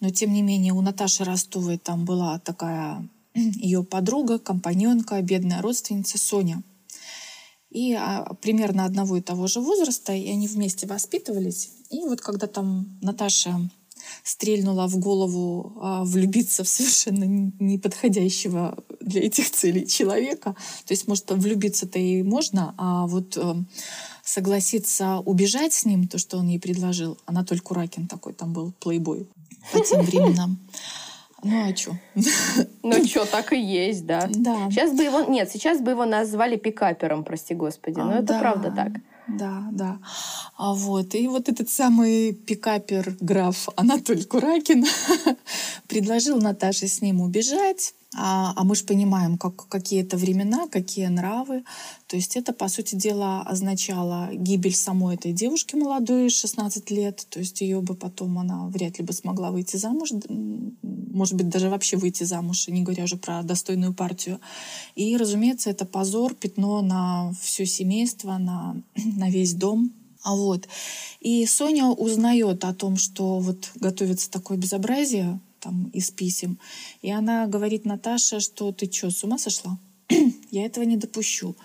Но, 0.00 0.10
тем 0.10 0.32
не 0.32 0.42
менее, 0.42 0.72
у 0.72 0.80
Наташи 0.82 1.24
Ростовой 1.24 1.78
там 1.78 2.04
была 2.04 2.38
такая 2.38 3.08
ее 3.34 3.82
подруга, 3.82 4.38
компаньонка, 4.38 5.20
бедная 5.22 5.62
родственница 5.62 6.18
Соня– 6.18 6.62
и 7.74 7.92
а, 7.92 8.34
примерно 8.40 8.84
одного 8.84 9.16
и 9.16 9.20
того 9.20 9.48
же 9.48 9.60
возраста, 9.60 10.12
и 10.12 10.30
они 10.30 10.46
вместе 10.46 10.86
воспитывались. 10.86 11.70
И 11.90 12.04
вот 12.04 12.20
когда 12.20 12.46
там 12.46 12.98
Наташа 13.02 13.68
стрельнула 14.22 14.86
в 14.86 14.96
голову 14.98 15.76
а, 15.80 16.04
влюбиться 16.04 16.62
в 16.62 16.68
совершенно 16.68 17.24
неподходящего 17.58 18.78
для 19.00 19.22
этих 19.22 19.50
целей 19.50 19.88
человека. 19.88 20.54
То 20.86 20.94
есть, 20.94 21.08
может, 21.08 21.30
влюбиться-то 21.32 21.98
и 21.98 22.22
можно, 22.22 22.74
а 22.78 23.08
вот 23.08 23.36
э, 23.36 23.54
согласиться 24.24 25.18
убежать 25.18 25.72
с 25.72 25.84
ним, 25.84 26.08
то, 26.08 26.18
что 26.18 26.38
он 26.38 26.48
ей 26.48 26.58
предложил, 26.58 27.18
Анатоль 27.26 27.60
Куракин 27.60 28.08
такой 28.08 28.32
там 28.32 28.52
был, 28.52 28.72
плейбой 28.80 29.26
по 29.72 29.80
тем 29.80 30.00
временам. 30.02 30.58
Ну 31.42 31.68
а 31.68 31.76
что? 31.76 31.98
Ну 32.82 33.04
что, 33.04 33.26
так 33.26 33.52
и 33.52 33.60
есть, 33.60 34.06
да. 34.06 34.28
Да. 34.30 34.70
Сейчас 34.70 34.92
бы 34.92 35.04
его... 35.04 35.22
Нет, 35.22 35.50
сейчас 35.50 35.80
бы 35.80 35.90
его 35.90 36.06
назвали 36.06 36.56
пикапером, 36.56 37.24
прости 37.24 37.54
господи. 37.54 37.98
Но 37.98 38.10
а, 38.10 38.14
это 38.14 38.26
да. 38.34 38.38
правда 38.38 38.70
так. 38.70 38.92
Да, 39.26 39.68
да. 39.72 39.98
А 40.56 40.74
вот, 40.74 41.14
и 41.14 41.28
вот 41.28 41.48
этот 41.48 41.70
самый 41.70 42.32
пикапер 42.34 43.16
граф 43.20 43.68
Анатолий 43.76 44.24
Куракин 44.24 44.84
предложил 45.88 46.38
Наташе 46.38 46.88
с 46.88 47.00
ним 47.00 47.20
убежать. 47.20 47.94
А, 48.16 48.52
а 48.56 48.64
мы 48.64 48.76
же 48.76 48.84
понимаем, 48.84 49.38
как, 49.38 49.68
какие 49.68 50.02
это 50.02 50.16
времена, 50.16 50.68
какие 50.68 51.06
нравы. 51.06 51.64
То 52.06 52.16
есть 52.16 52.36
это, 52.36 52.52
по 52.52 52.68
сути 52.68 52.94
дела, 52.94 53.42
означало 53.42 54.30
гибель 54.32 54.74
самой 54.74 55.16
этой 55.16 55.32
девушки 55.32 55.74
молодой, 55.74 56.30
16 56.30 56.90
лет. 56.90 57.26
То 57.28 57.40
есть 57.40 57.60
ее 57.60 57.80
бы 57.80 57.94
потом 57.94 58.38
она 58.38 58.66
вряд 58.66 58.98
ли 58.98 59.04
бы 59.04 59.12
смогла 59.12 59.50
выйти 59.50 59.76
замуж, 59.76 60.10
может 61.14 61.34
быть, 61.34 61.48
даже 61.48 61.70
вообще 61.70 61.96
выйти 61.96 62.24
замуж, 62.24 62.66
не 62.68 62.82
говоря 62.82 63.04
уже 63.04 63.16
про 63.16 63.42
достойную 63.42 63.94
партию. 63.94 64.40
И, 64.96 65.16
разумеется, 65.16 65.70
это 65.70 65.84
позор, 65.84 66.34
пятно 66.34 66.82
на 66.82 67.32
все 67.40 67.66
семейство, 67.66 68.36
на, 68.38 68.76
на 69.16 69.30
весь 69.30 69.54
дом. 69.54 69.92
А 70.22 70.34
вот. 70.34 70.66
И 71.20 71.44
Соня 71.46 71.86
узнает 71.86 72.64
о 72.64 72.74
том, 72.74 72.96
что 72.96 73.38
вот 73.38 73.70
готовится 73.74 74.30
такое 74.30 74.56
безобразие, 74.56 75.38
там, 75.64 75.90
из 75.94 76.10
писем. 76.10 76.58
И 77.02 77.10
она 77.10 77.46
говорит 77.46 77.86
Наташе, 77.86 78.40
что 78.40 78.70
ты 78.72 78.90
что, 78.92 79.10
с 79.10 79.24
ума 79.24 79.38
сошла? 79.38 79.78
Я 80.50 80.66
этого 80.66 80.84
не 80.84 80.96
допущу. 80.96 81.56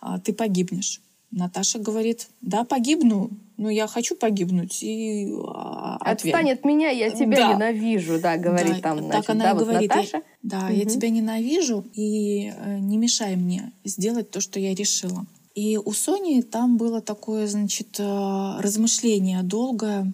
А, 0.00 0.18
ты 0.18 0.32
погибнешь. 0.32 1.00
Наташа 1.30 1.78
говорит, 1.78 2.28
да, 2.42 2.64
погибну, 2.64 3.30
но 3.56 3.70
я 3.70 3.86
хочу 3.86 4.14
погибнуть. 4.14 4.82
И 4.82 5.32
а, 5.46 5.96
Отстань 6.00 6.50
от 6.50 6.64
меня, 6.64 6.90
я 6.90 7.10
тебя 7.10 7.36
да. 7.36 7.54
ненавижу, 7.54 8.20
да, 8.20 8.36
говорит 8.36 8.76
да, 8.76 8.80
там, 8.80 8.98
значит, 8.98 9.12
так 9.26 9.30
она 9.30 9.44
да, 9.44 9.54
говорит, 9.54 9.90
вот 9.90 9.96
Наташа. 9.96 10.16
Я, 10.18 10.22
да, 10.42 10.66
угу. 10.66 10.74
я 10.74 10.84
тебя 10.84 11.08
ненавижу, 11.08 11.86
и 11.94 12.52
э, 12.54 12.78
не 12.80 12.98
мешай 12.98 13.36
мне 13.36 13.72
сделать 13.82 14.30
то, 14.30 14.40
что 14.42 14.60
я 14.60 14.74
решила. 14.74 15.24
И 15.54 15.78
у 15.78 15.92
Сони 15.92 16.42
там 16.42 16.76
было 16.76 17.00
такое, 17.00 17.46
значит, 17.46 17.98
э, 17.98 18.54
размышление 18.58 19.42
долгое 19.42 20.12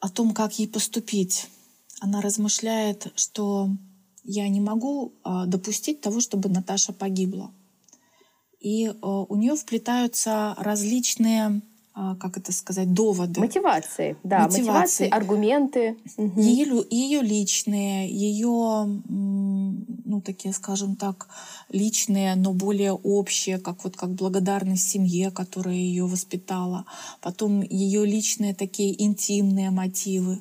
о 0.00 0.08
том, 0.08 0.32
как 0.32 0.58
ей 0.58 0.66
поступить 0.66 1.48
она 2.00 2.20
размышляет, 2.20 3.12
что 3.14 3.70
я 4.24 4.48
не 4.48 4.60
могу 4.60 5.12
а, 5.22 5.46
допустить 5.46 6.00
того, 6.00 6.20
чтобы 6.20 6.48
Наташа 6.48 6.92
погибла. 6.92 7.50
И 8.60 8.88
а, 8.88 9.22
у 9.22 9.36
нее 9.36 9.54
вплетаются 9.54 10.54
различные 10.58 11.62
а, 11.92 12.14
как 12.14 12.38
это 12.38 12.52
сказать, 12.52 12.94
доводы. 12.94 13.40
Мотивации, 13.40 14.16
да, 14.22 14.44
мотивации, 14.44 14.60
мотивации 14.60 15.08
аргументы. 15.08 15.96
Ее, 16.16 16.84
ее 16.88 17.20
личные, 17.20 18.08
ее, 18.08 18.86
ну, 19.08 20.22
такие, 20.24 20.54
скажем 20.54 20.94
так, 20.94 21.28
личные, 21.68 22.36
но 22.36 22.52
более 22.52 22.92
общие, 22.92 23.58
как 23.58 23.82
вот 23.84 23.96
как 23.96 24.10
благодарность 24.14 24.88
семье, 24.88 25.30
которая 25.32 25.74
ее 25.74 26.06
воспитала. 26.06 26.86
Потом 27.20 27.60
ее 27.60 28.06
личные 28.06 28.54
такие 28.54 29.02
интимные 29.02 29.70
мотивы. 29.70 30.38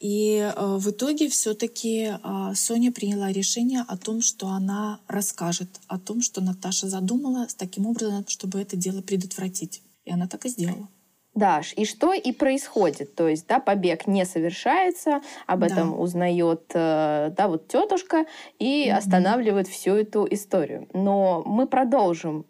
И 0.00 0.38
э, 0.38 0.76
в 0.76 0.90
итоге 0.90 1.28
все-таки 1.28 2.12
э, 2.12 2.54
Соня 2.54 2.92
приняла 2.92 3.32
решение 3.32 3.84
о 3.86 3.96
том, 3.96 4.22
что 4.22 4.46
она 4.46 5.00
расскажет 5.08 5.80
о 5.88 5.98
том, 5.98 6.22
что 6.22 6.40
Наташа 6.40 6.88
задумала 6.88 7.48
с 7.48 7.54
таким 7.54 7.86
образом, 7.86 8.24
чтобы 8.28 8.60
это 8.60 8.76
дело 8.76 9.02
предотвратить. 9.02 9.82
И 10.04 10.12
она 10.12 10.28
так 10.28 10.46
и 10.46 10.48
сделала. 10.50 10.88
Даш, 11.34 11.72
и 11.76 11.84
что 11.84 12.12
и 12.12 12.32
происходит? 12.32 13.14
То 13.14 13.28
есть, 13.28 13.46
да, 13.46 13.60
побег 13.60 14.06
не 14.06 14.24
совершается, 14.24 15.20
об 15.46 15.62
этом 15.62 15.90
да. 15.90 15.96
узнает, 15.96 16.62
э, 16.74 17.32
да, 17.36 17.48
вот 17.48 17.66
тетушка 17.68 18.26
и 18.58 18.88
mm-hmm. 18.88 18.92
останавливает 18.92 19.68
всю 19.68 19.92
эту 19.92 20.26
историю. 20.30 20.88
Но 20.92 21.42
мы 21.44 21.66
продолжим 21.66 22.46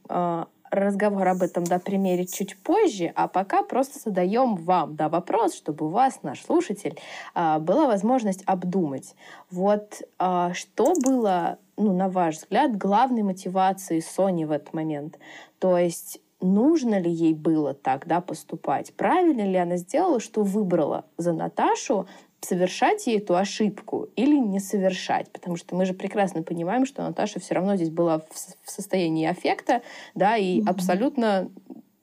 разговор 0.70 1.28
об 1.28 1.42
этом, 1.42 1.64
да, 1.64 1.78
примере 1.78 2.26
чуть 2.26 2.56
позже, 2.58 3.12
а 3.14 3.28
пока 3.28 3.62
просто 3.62 3.98
задаем 3.98 4.56
вам, 4.56 4.96
да, 4.96 5.08
вопрос, 5.08 5.54
чтобы 5.54 5.86
у 5.86 5.88
вас, 5.88 6.20
наш 6.22 6.42
слушатель, 6.42 6.98
а, 7.34 7.58
была 7.58 7.86
возможность 7.86 8.42
обдумать. 8.46 9.14
Вот 9.50 10.02
а, 10.18 10.52
что 10.54 10.94
было, 10.94 11.58
ну, 11.76 11.96
на 11.96 12.08
ваш 12.08 12.36
взгляд, 12.36 12.76
главной 12.76 13.22
мотивацией 13.22 14.02
Сони 14.02 14.44
в 14.44 14.50
этот 14.50 14.72
момент? 14.72 15.18
То 15.58 15.78
есть 15.78 16.20
нужно 16.40 16.98
ли 17.00 17.10
ей 17.10 17.34
было 17.34 17.74
так 17.74 18.06
да, 18.06 18.20
поступать? 18.20 18.92
Правильно 18.94 19.42
ли 19.42 19.56
она 19.56 19.76
сделала, 19.76 20.20
что 20.20 20.42
выбрала 20.42 21.04
за 21.16 21.32
Наташу 21.32 22.06
совершать 22.40 23.06
ей 23.06 23.18
эту 23.18 23.36
ошибку 23.36 24.08
или 24.16 24.36
не 24.36 24.60
совершать. 24.60 25.30
Потому 25.30 25.56
что 25.56 25.74
мы 25.74 25.86
же 25.86 25.94
прекрасно 25.94 26.42
понимаем, 26.42 26.86
что 26.86 27.02
Наташа 27.02 27.40
все 27.40 27.54
равно 27.54 27.76
здесь 27.76 27.90
была 27.90 28.20
в 28.20 28.70
состоянии 28.70 29.26
аффекта, 29.26 29.82
да, 30.14 30.36
и 30.36 30.60
mm-hmm. 30.60 30.68
абсолютно 30.68 31.50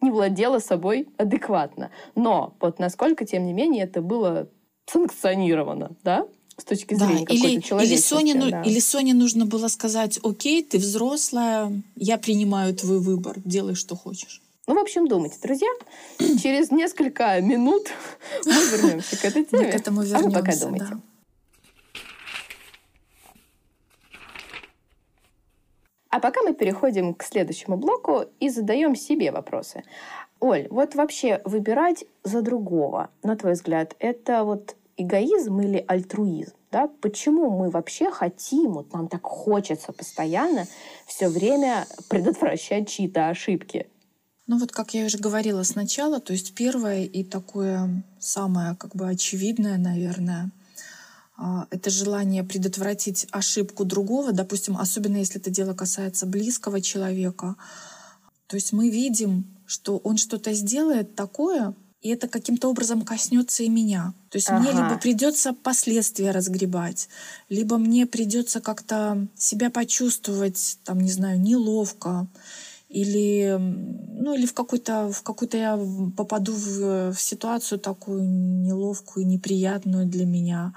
не 0.01 0.12
владела 0.12 0.60
собой 0.60 1.08
адекватно. 1.18 1.89
Но 2.15 2.54
вот 2.60 2.80
насколько, 2.80 3.25
тем 3.25 3.46
не 3.46 3.54
менее, 3.54 3.86
это 3.86 4.01
было 4.01 4.48
санкционировано, 4.86 5.92
да, 6.04 6.27
с 6.58 6.63
точки 6.63 6.94
зрения 6.96 7.25
да, 7.25 7.34
или, 7.34 7.86
или 7.86 7.96
Соне, 7.98 8.36
да. 8.36 8.62
или 8.62 8.80
Соне 8.80 9.13
нужно 9.13 9.46
было 9.46 9.68
сказать, 9.68 10.20
окей, 10.24 10.63
ты 10.63 10.77
взрослая, 10.77 11.72
я 11.96 12.18
принимаю 12.18 12.74
твой 12.75 13.00
выбор, 13.00 13.38
делай, 13.44 13.75
что 13.75 13.96
хочешь. 13.96 14.42
Ну, 14.67 14.74
в 14.74 14.79
общем, 14.79 15.07
думайте, 15.07 15.38
друзья. 15.41 15.69
Через 16.17 16.72
несколько 16.72 17.39
минут 17.39 17.88
мы 18.45 18.51
вернемся 18.51 19.15
к 19.17 19.25
этой 19.25 19.45
теме. 19.45 19.65
Мы 19.65 19.72
к 19.72 19.75
этому 19.75 20.01
вернемся, 20.01 20.25
а 20.25 20.29
вы 20.29 20.34
пока 20.34 20.57
думайте. 20.57 20.88
Да. 20.89 21.00
А 26.10 26.19
пока 26.19 26.41
мы 26.41 26.53
переходим 26.53 27.13
к 27.13 27.24
следующему 27.24 27.77
блоку 27.77 28.24
и 28.39 28.50
задаем 28.50 28.95
себе 28.95 29.31
вопросы. 29.31 29.84
Оль, 30.39 30.67
вот 30.69 30.95
вообще 30.95 31.41
выбирать 31.43 32.05
за 32.24 32.41
другого, 32.41 33.10
на 33.22 33.36
твой 33.36 33.53
взгляд, 33.53 33.95
это 34.00 34.45
вот 34.45 34.75
эгоизм 34.98 35.60
или 35.60 35.84
альтруизм? 35.86 36.55
Да? 36.72 36.89
Почему 37.01 37.51
мы 37.51 37.69
вообще 37.69 38.10
хотим, 38.10 38.74
вот 38.74 38.93
нам 38.93 39.10
так 39.10 39.24
хочется 39.24 39.91
постоянно 39.91 40.65
все 41.05 41.27
время 41.27 41.86
предотвращать 42.10 42.89
чьи-то 42.89 43.27
ошибки? 43.27 43.88
Ну 44.48 44.60
вот, 44.60 44.72
как 44.72 44.94
я 44.94 45.06
уже 45.06 45.18
говорила 45.18 45.64
сначала, 45.64 46.20
то 46.20 46.34
есть 46.34 46.54
первое 46.54 47.06
и 47.06 47.24
такое 47.24 48.04
самое 48.20 48.75
как 48.75 48.96
бы 48.96 49.10
очевидное, 49.10 49.78
наверное, 49.78 50.52
а, 51.38 51.68
это 51.72 51.90
желание 51.90 52.44
предотвратить 52.44 53.28
ошибку 53.32 53.86
другого, 53.86 54.32
допустим, 54.32 54.78
особенно 54.78 55.18
если 55.18 55.42
это 55.42 55.50
дело 55.50 55.74
касается 55.74 56.28
близкого 56.28 56.80
человека. 56.80 57.56
То 58.48 58.56
есть 58.56 58.72
мы 58.72 58.90
видим, 58.90 59.46
что 59.66 59.98
он 59.98 60.18
что-то 60.18 60.54
сделает 60.54 61.16
такое, 61.16 61.74
и 62.02 62.10
это 62.10 62.28
каким-то 62.28 62.70
образом 62.70 63.02
коснется 63.02 63.64
и 63.64 63.70
меня. 63.70 64.14
То 64.30 64.38
есть 64.38 64.48
ага. 64.50 64.60
мне 64.60 64.72
либо 64.72 64.96
придется 65.00 65.54
последствия 65.54 66.30
разгребать, 66.30 67.10
либо 67.50 67.80
мне 67.80 68.06
придется 68.06 68.62
как-то 68.62 69.28
себя 69.36 69.72
почувствовать, 69.72 70.78
там, 70.84 71.00
не 71.02 71.10
знаю, 71.10 71.42
неловко, 71.42 72.28
или, 72.89 73.58
ну, 73.58 74.36
или 74.36 74.46
в 74.46 74.54
какой-то 74.54 75.12
в 75.12 75.22
какую-то 75.24 75.58
я 75.58 75.80
попаду 76.15 76.54
в, 76.54 77.12
в 77.13 77.20
ситуацию 77.20 77.80
такую 77.80 78.24
неловкую, 78.24 79.25
неприятную 79.25 80.06
для 80.06 80.25
меня, 80.25 80.74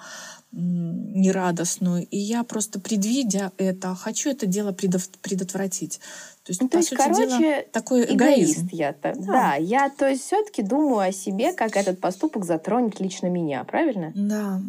нерадостную. 0.52 2.06
И 2.06 2.16
я 2.18 2.42
просто, 2.44 2.80
предвидя 2.80 3.52
это, 3.58 3.94
хочу 3.94 4.30
это 4.30 4.46
дело 4.46 4.72
предотвратить. 4.72 6.00
То 6.44 6.50
есть, 6.50 6.62
ну, 6.62 6.68
то 6.68 6.78
есть 6.78 6.88
сути 6.88 6.98
короче, 6.98 7.38
дела, 7.38 7.64
такой 7.72 8.04
эгоист 8.04 8.58
эгоизм. 8.58 8.68
я. 8.72 8.90
-то. 8.92 9.14
Да. 9.14 9.26
да, 9.26 9.54
я 9.56 9.90
то 9.90 10.08
есть 10.08 10.24
все-таки 10.24 10.62
думаю 10.62 11.10
о 11.10 11.12
себе, 11.12 11.52
как 11.52 11.76
этот 11.76 12.00
поступок 12.00 12.46
затронет 12.46 13.00
лично 13.00 13.26
меня, 13.26 13.62
правильно? 13.64 14.12
Да, 14.14 14.62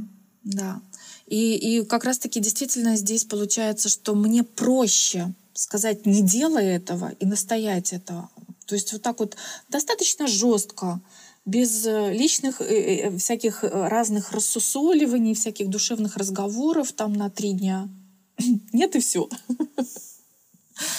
да. 0.43 0.81
И, 1.25 1.55
и 1.55 1.85
как 1.85 2.03
раз-таки 2.03 2.39
действительно 2.41 2.97
здесь 2.97 3.23
получается, 3.23 3.87
что 3.87 4.15
мне 4.15 4.43
проще 4.43 5.33
сказать 5.59 6.05
«не 6.05 6.21
делай 6.21 6.65
этого» 6.67 7.11
и 7.19 7.25
настоять 7.25 7.91
этого. 7.91 8.29
То 8.65 8.75
есть 8.75 8.93
вот 8.93 9.01
так 9.01 9.19
вот 9.19 9.35
достаточно 9.67 10.25
жестко, 10.25 11.01
без 11.45 11.85
э, 11.85 12.13
личных 12.13 12.61
э, 12.61 12.65
э, 12.65 13.17
всяких 13.17 13.63
разных 13.63 14.31
рассусоливаний, 14.31 15.33
всяких 15.33 15.69
душевных 15.69 16.15
разговоров 16.15 16.93
там 16.93 17.11
на 17.13 17.29
три 17.29 17.51
дня. 17.53 17.89
Нет 18.73 18.95
и 18.95 18.99
все. 18.99 19.27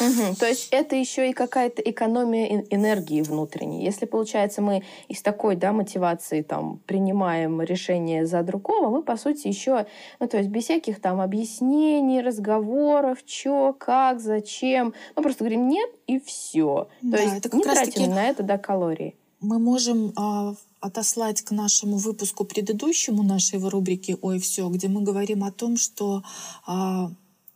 Угу. 0.00 0.36
То 0.38 0.46
есть 0.46 0.68
это 0.70 0.96
еще 0.96 1.30
и 1.30 1.32
какая-то 1.32 1.82
экономия 1.82 2.64
энергии 2.70 3.22
внутренней. 3.22 3.84
Если, 3.84 4.06
получается, 4.06 4.62
мы 4.62 4.82
из 5.08 5.22
такой 5.22 5.56
да, 5.56 5.72
мотивации 5.72 6.42
там, 6.42 6.80
принимаем 6.86 7.60
решение 7.62 8.26
за 8.26 8.42
другого, 8.42 8.90
мы, 8.90 9.02
по 9.02 9.16
сути, 9.16 9.48
еще, 9.48 9.86
ну, 10.18 10.28
то 10.28 10.38
есть 10.38 10.50
без 10.50 10.64
всяких 10.64 11.00
там 11.00 11.20
объяснений, 11.20 12.20
разговоров, 12.20 13.18
что, 13.26 13.74
как, 13.78 14.20
зачем, 14.20 14.94
мы 15.16 15.22
просто 15.22 15.44
говорим 15.44 15.68
нет 15.68 15.90
и 16.06 16.18
все. 16.20 16.88
То 17.00 17.08
да, 17.08 17.18
есть 17.18 17.36
это 17.38 17.48
как 17.48 17.58
не 17.58 17.64
тратим 17.64 17.92
таки... 17.92 18.06
на 18.08 18.28
это 18.28 18.42
да, 18.42 18.58
калории. 18.58 19.14
Мы 19.40 19.58
можем 19.58 20.12
а, 20.16 20.54
отослать 20.80 21.40
к 21.42 21.50
нашему 21.50 21.96
выпуску 21.96 22.44
предыдущему 22.44 23.22
нашей 23.22 23.58
рубрики 23.58 24.18
«Ой, 24.20 24.38
все», 24.38 24.68
где 24.68 24.88
мы 24.88 25.02
говорим 25.02 25.44
о 25.44 25.50
том, 25.50 25.76
что 25.76 26.22
а, 26.66 27.10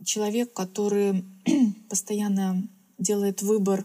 человек, 0.05 0.53
который 0.53 1.25
постоянно 1.89 2.67
делает 2.99 3.43
выбор 3.43 3.85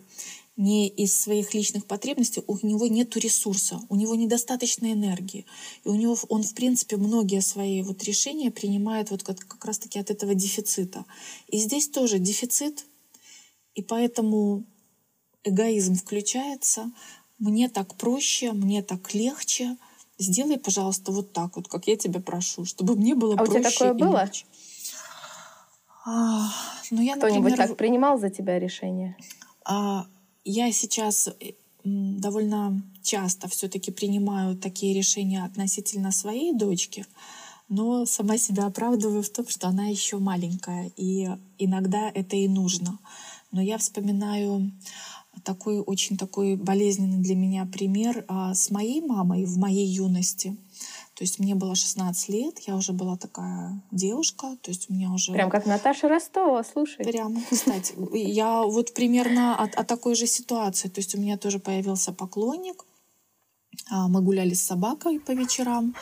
не 0.59 0.89
из 0.89 1.15
своих 1.15 1.53
личных 1.53 1.85
потребностей, 1.85 2.43
у 2.45 2.57
него 2.67 2.87
нет 2.87 3.15
ресурса, 3.15 3.79
у 3.87 3.95
него 3.95 4.15
недостаточно 4.15 4.91
энергии. 4.91 5.45
И 5.85 5.87
у 5.87 5.95
него 5.95 6.17
он, 6.27 6.43
в 6.43 6.53
принципе, 6.53 6.97
многие 6.97 7.41
свои 7.41 7.81
вот 7.81 8.03
решения 8.03 8.51
принимает 8.51 9.09
вот 9.09 9.23
как, 9.23 9.39
как 9.39 9.63
раз-таки 9.63 9.99
от 9.99 10.11
этого 10.11 10.35
дефицита. 10.35 11.05
И 11.47 11.59
здесь 11.59 11.87
тоже 11.87 12.19
дефицит, 12.19 12.85
и 13.73 13.81
поэтому 13.81 14.65
эгоизм 15.45 15.95
включается. 15.95 16.91
Мне 17.37 17.69
так 17.69 17.95
проще, 17.95 18.51
мне 18.51 18.83
так 18.83 19.13
легче. 19.13 19.77
Сделай, 20.17 20.57
пожалуйста, 20.57 21.13
вот 21.13 21.31
так 21.31 21.55
вот, 21.55 21.69
как 21.69 21.87
я 21.87 21.95
тебя 21.95 22.19
прошу, 22.19 22.65
чтобы 22.65 22.97
мне 22.97 23.15
было 23.15 23.35
а 23.35 23.37
проще. 23.37 23.51
А 23.51 23.55
у 23.55 23.61
тебя 23.61 23.71
такое 23.71 23.93
было? 23.93 24.25
Легче. 24.25 24.45
А, 26.05 26.47
ну, 26.91 27.01
я, 27.01 27.15
Кто-нибудь 27.15 27.55
так 27.55 27.77
принимал 27.77 28.17
за 28.17 28.29
тебя 28.29 28.59
решение? 28.59 29.15
А, 29.65 30.05
я 30.45 30.71
сейчас 30.71 31.27
э, 31.27 31.53
довольно 31.83 32.81
часто 33.03 33.47
все-таки 33.47 33.91
принимаю 33.91 34.55
такие 34.55 34.93
решения 34.93 35.43
относительно 35.43 36.11
своей 36.11 36.53
дочки, 36.53 37.05
но 37.67 38.05
сама 38.05 38.37
себя 38.37 38.65
оправдываю 38.65 39.21
в 39.21 39.29
том, 39.29 39.47
что 39.47 39.67
она 39.67 39.85
еще 39.85 40.17
маленькая, 40.17 40.91
и 40.95 41.29
иногда 41.57 42.09
это 42.13 42.35
и 42.35 42.47
нужно. 42.47 42.97
Но 43.51 43.61
я 43.61 43.77
вспоминаю 43.77 44.71
такой 45.43 45.79
очень 45.79 46.17
такой 46.17 46.55
болезненный 46.55 47.19
для 47.19 47.35
меня 47.35 47.65
пример 47.65 48.25
а, 48.27 48.53
с 48.53 48.69
моей 48.69 49.01
мамой 49.01 49.45
в 49.45 49.57
моей 49.57 49.87
юности. 49.87 50.55
То 51.19 51.23
есть 51.23 51.37
мне 51.37 51.53
было 51.53 51.75
16 51.75 52.29
лет, 52.29 52.59
я 52.59 52.77
уже 52.77 52.93
была 52.93 53.17
такая 53.17 53.77
девушка, 53.91 54.55
то 54.61 54.71
есть 54.71 54.89
у 54.89 54.93
меня 54.93 55.11
уже... 55.11 55.33
Прям 55.33 55.49
как 55.49 55.65
Наташа 55.65 56.07
Ростова, 56.07 56.63
слушай. 56.63 57.03
Прямо, 57.03 57.41
кстати. 57.51 57.93
Я 58.13 58.63
вот 58.63 58.93
примерно 58.93 59.57
о, 59.57 59.63
о 59.63 59.83
такой 59.83 60.15
же 60.15 60.27
ситуации. 60.27 60.87
То 60.87 60.99
есть 60.99 61.15
у 61.15 61.19
меня 61.19 61.37
тоже 61.37 61.59
появился 61.59 62.13
поклонник. 62.13 62.85
А, 63.91 64.07
мы 64.07 64.21
гуляли 64.21 64.53
с 64.53 64.61
собакой 64.61 65.19
по 65.19 65.31
вечерам. 65.31 65.93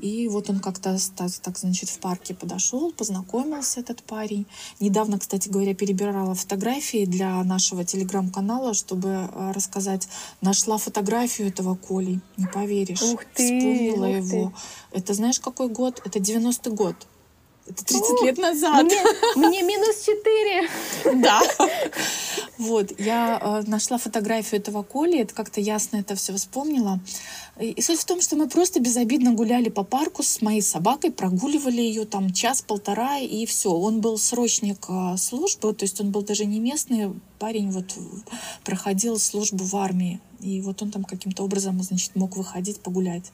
И 0.00 0.28
вот 0.28 0.48
он 0.50 0.60
как-то 0.60 0.96
так, 1.16 1.30
так, 1.42 1.58
значит, 1.58 1.88
в 1.88 1.98
парке 1.98 2.34
подошел, 2.34 2.92
познакомился 2.92 3.80
этот 3.80 4.02
парень. 4.02 4.46
Недавно, 4.80 5.18
кстати 5.18 5.48
говоря, 5.48 5.74
перебирала 5.74 6.34
фотографии 6.34 7.04
для 7.04 7.42
нашего 7.44 7.84
телеграм-канала, 7.84 8.74
чтобы 8.74 9.08
э, 9.08 9.52
рассказать. 9.52 10.08
Нашла 10.40 10.78
фотографию 10.78 11.48
этого 11.48 11.74
Коли, 11.74 12.20
не 12.36 12.46
поверишь. 12.46 13.02
Ух 13.02 13.24
ты, 13.34 13.44
Вспомнила 13.44 14.06
ух 14.06 14.16
его. 14.16 14.52
Ты. 14.92 14.98
Это 14.98 15.14
знаешь, 15.14 15.40
какой 15.40 15.68
год? 15.68 16.00
Это 16.04 16.18
90-й 16.18 16.70
год. 16.72 16.96
Это 17.66 17.84
30 17.84 18.02
О, 18.02 18.24
лет 18.24 18.38
назад. 18.38 18.84
Мне, 18.84 19.02
мне 19.36 19.62
минус 19.62 20.04
4. 20.04 20.68
Да. 21.22 21.40
Вот, 22.58 22.92
я 23.00 23.38
э, 23.40 23.70
нашла 23.70 23.96
фотографию 23.96 24.60
этого 24.60 24.82
Коли, 24.82 25.20
это 25.20 25.34
как-то 25.34 25.60
ясно 25.60 25.96
это 25.96 26.14
все 26.14 26.34
вспомнила. 26.34 27.00
И 27.58 27.80
суть 27.80 28.00
в 28.00 28.04
том, 28.04 28.20
что 28.20 28.36
мы 28.36 28.48
просто 28.48 28.80
безобидно 28.80 29.32
гуляли 29.32 29.70
по 29.70 29.82
парку 29.82 30.22
с 30.22 30.42
моей 30.42 30.60
собакой, 30.60 31.10
прогуливали 31.10 31.80
ее 31.80 32.04
там 32.04 32.32
час-полтора, 32.32 33.18
и 33.18 33.46
все. 33.46 33.70
Он 33.70 34.00
был 34.00 34.18
срочник 34.18 34.86
э, 34.88 35.16
службы, 35.16 35.72
то 35.72 35.84
есть 35.84 36.00
он 36.00 36.10
был 36.10 36.22
даже 36.22 36.44
не 36.44 36.60
местный 36.60 37.12
парень, 37.38 37.70
вот 37.70 37.94
проходил 38.64 39.18
службу 39.18 39.64
в 39.64 39.74
армии. 39.76 40.20
И 40.40 40.60
вот 40.60 40.82
он 40.82 40.90
там 40.90 41.04
каким-то 41.04 41.44
образом, 41.44 41.82
значит, 41.82 42.14
мог 42.14 42.36
выходить 42.36 42.80
погулять. 42.80 43.32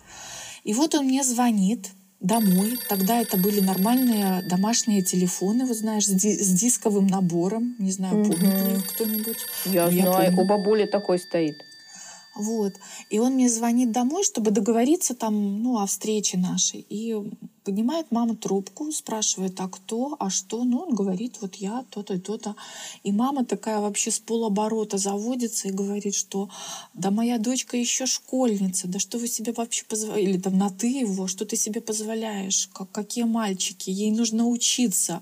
И 0.62 0.72
вот 0.72 0.94
он 0.94 1.06
мне 1.06 1.24
звонит, 1.24 1.90
домой. 2.26 2.78
Тогда 2.88 3.20
это 3.20 3.36
были 3.36 3.60
нормальные 3.60 4.42
домашние 4.42 5.02
телефоны, 5.02 5.64
вот 5.64 5.76
знаешь, 5.76 6.06
с, 6.06 6.10
ди- 6.10 6.38
с 6.42 6.48
дисковым 6.52 7.06
набором. 7.06 7.74
Не 7.78 7.92
знаю, 7.92 8.24
помнит 8.24 8.42
ли 8.42 8.82
кто-нибудь. 8.88 9.38
Я 9.66 9.84
Но 9.86 9.90
знаю, 10.12 10.32
я 10.32 10.42
у 10.42 10.44
бабули 10.44 10.84
такой 10.86 11.18
стоит. 11.18 11.64
Вот. 12.36 12.74
И 13.10 13.18
он 13.18 13.34
мне 13.34 13.48
звонит 13.48 13.92
домой, 13.92 14.24
чтобы 14.24 14.50
договориться 14.50 15.14
там, 15.14 15.62
ну, 15.62 15.78
о 15.78 15.86
встрече 15.86 16.38
нашей. 16.38 16.86
И 16.88 17.14
Поднимает 17.66 18.12
мама 18.12 18.36
трубку, 18.36 18.92
спрашивает, 18.92 19.58
а 19.58 19.68
кто, 19.68 20.16
а 20.20 20.30
что? 20.30 20.62
Ну, 20.62 20.78
он 20.82 20.94
говорит, 20.94 21.38
вот 21.40 21.56
я, 21.56 21.84
то-то, 21.90 22.20
то-то. 22.20 22.54
И 23.02 23.10
мама 23.10 23.44
такая 23.44 23.80
вообще 23.80 24.12
с 24.12 24.20
полоборота 24.20 24.98
заводится 24.98 25.66
и 25.66 25.72
говорит, 25.72 26.14
что 26.14 26.48
да 26.94 27.10
моя 27.10 27.38
дочка 27.38 27.76
еще 27.76 28.06
школьница, 28.06 28.86
да 28.86 29.00
что 29.00 29.18
вы 29.18 29.26
себе 29.26 29.52
вообще 29.52 29.84
позволяете, 29.84 30.30
или 30.30 30.38
там 30.38 30.56
на 30.56 30.70
ты 30.70 30.86
его, 30.86 31.26
что 31.26 31.44
ты 31.44 31.56
себе 31.56 31.80
позволяешь, 31.80 32.70
как, 32.72 32.92
какие 32.92 33.24
мальчики, 33.24 33.90
ей 33.90 34.12
нужно 34.12 34.46
учиться, 34.46 35.20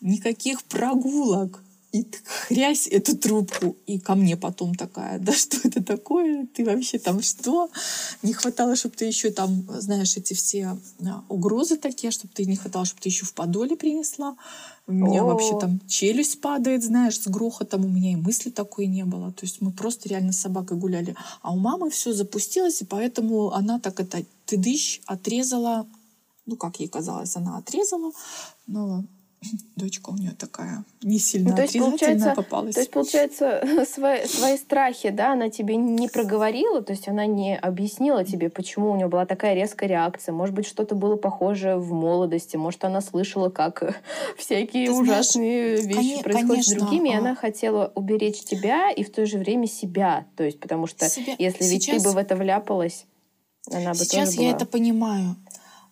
никаких 0.00 0.62
прогулок 0.62 1.60
и 1.92 2.06
хрясь 2.24 2.86
эту 2.86 3.16
трубку. 3.16 3.76
И 3.86 3.98
ко 3.98 4.14
мне 4.14 4.36
потом 4.36 4.74
такая, 4.74 5.18
да 5.18 5.32
что 5.32 5.56
это 5.64 5.82
такое? 5.82 6.46
Ты 6.54 6.64
вообще 6.64 6.98
там 6.98 7.22
что? 7.22 7.68
Не 8.22 8.32
хватало, 8.32 8.76
чтобы 8.76 8.94
ты 8.96 9.06
еще 9.06 9.30
там, 9.30 9.66
знаешь, 9.80 10.16
эти 10.16 10.34
все 10.34 10.78
а, 11.04 11.24
угрозы 11.28 11.76
такие, 11.76 12.10
чтобы 12.10 12.32
ты 12.34 12.44
не 12.44 12.56
хватало, 12.56 12.84
чтобы 12.84 13.02
ты 13.02 13.08
еще 13.08 13.24
в 13.24 13.34
подоле 13.34 13.76
принесла. 13.76 14.36
У 14.86 14.92
меня 14.92 15.22
О. 15.22 15.26
вообще 15.26 15.58
там 15.58 15.80
челюсть 15.88 16.40
падает, 16.40 16.84
знаешь, 16.84 17.20
с 17.20 17.26
грохотом. 17.26 17.84
У 17.84 17.88
меня 17.88 18.12
и 18.12 18.16
мысли 18.16 18.50
такой 18.50 18.86
не 18.86 19.04
было. 19.04 19.32
То 19.32 19.44
есть 19.44 19.60
мы 19.60 19.72
просто 19.72 20.08
реально 20.08 20.32
с 20.32 20.40
собакой 20.40 20.76
гуляли. 20.76 21.16
А 21.42 21.52
у 21.52 21.58
мамы 21.58 21.90
все 21.90 22.12
запустилось, 22.12 22.82
и 22.82 22.84
поэтому 22.84 23.52
она 23.52 23.80
так 23.80 24.00
это 24.00 24.24
ты 24.46 24.56
дыщ 24.56 25.00
отрезала, 25.06 25.86
ну, 26.46 26.56
как 26.56 26.80
ей 26.80 26.88
казалось, 26.88 27.36
она 27.36 27.58
отрезала, 27.58 28.10
но 28.66 29.04
дочка 29.76 30.10
у 30.10 30.16
нее 30.16 30.32
такая 30.32 30.84
не 31.02 31.18
сильно 31.18 31.50
ну, 31.50 31.56
то 31.56 31.62
есть, 31.62 31.78
получается, 31.78 32.34
попалась. 32.36 32.74
То 32.74 32.80
есть, 32.80 32.90
получается, 32.90 33.62
свои, 33.88 34.26
свои 34.26 34.56
страхи, 34.58 35.10
да, 35.10 35.32
она 35.32 35.48
тебе 35.48 35.76
не 35.76 36.08
проговорила, 36.08 36.82
то 36.82 36.92
есть 36.92 37.08
она 37.08 37.26
не 37.26 37.56
объяснила 37.56 38.24
тебе, 38.24 38.50
почему 38.50 38.90
у 38.90 38.96
нее 38.96 39.08
была 39.08 39.24
такая 39.26 39.54
резкая 39.54 39.88
реакция. 39.88 40.32
Может 40.32 40.54
быть, 40.54 40.66
что-то 40.66 40.94
было 40.94 41.16
похожее 41.16 41.76
в 41.76 41.92
молодости, 41.92 42.56
может, 42.56 42.84
она 42.84 43.00
слышала, 43.00 43.48
как 43.48 44.02
всякие 44.36 44.86
Ты 44.86 44.92
ужасные 44.92 45.78
знаешь, 45.78 45.96
вещи 45.96 46.14
кон- 46.14 46.22
происходят 46.22 46.48
конечно, 46.48 46.74
с 46.74 46.78
другими, 46.78 47.10
а... 47.10 47.14
и 47.14 47.16
она 47.16 47.34
хотела 47.34 47.92
уберечь 47.94 48.40
тебя 48.42 48.90
и 48.90 49.02
в 49.04 49.10
то 49.10 49.24
же 49.26 49.38
время 49.38 49.66
себя. 49.66 50.26
То 50.36 50.44
есть, 50.44 50.60
потому 50.60 50.86
что 50.86 51.08
себя... 51.08 51.34
если 51.38 51.64
ведь 51.64 51.84
Сейчас... 51.84 52.02
ты 52.02 52.08
бы 52.08 52.14
в 52.14 52.18
это 52.18 52.36
вляпалась, 52.36 53.06
она 53.70 53.90
бы 53.90 53.96
Сейчас 53.96 54.28
тоже 54.30 54.36
была... 54.38 54.48
я 54.48 54.54
это 54.54 54.66
понимаю. 54.66 55.36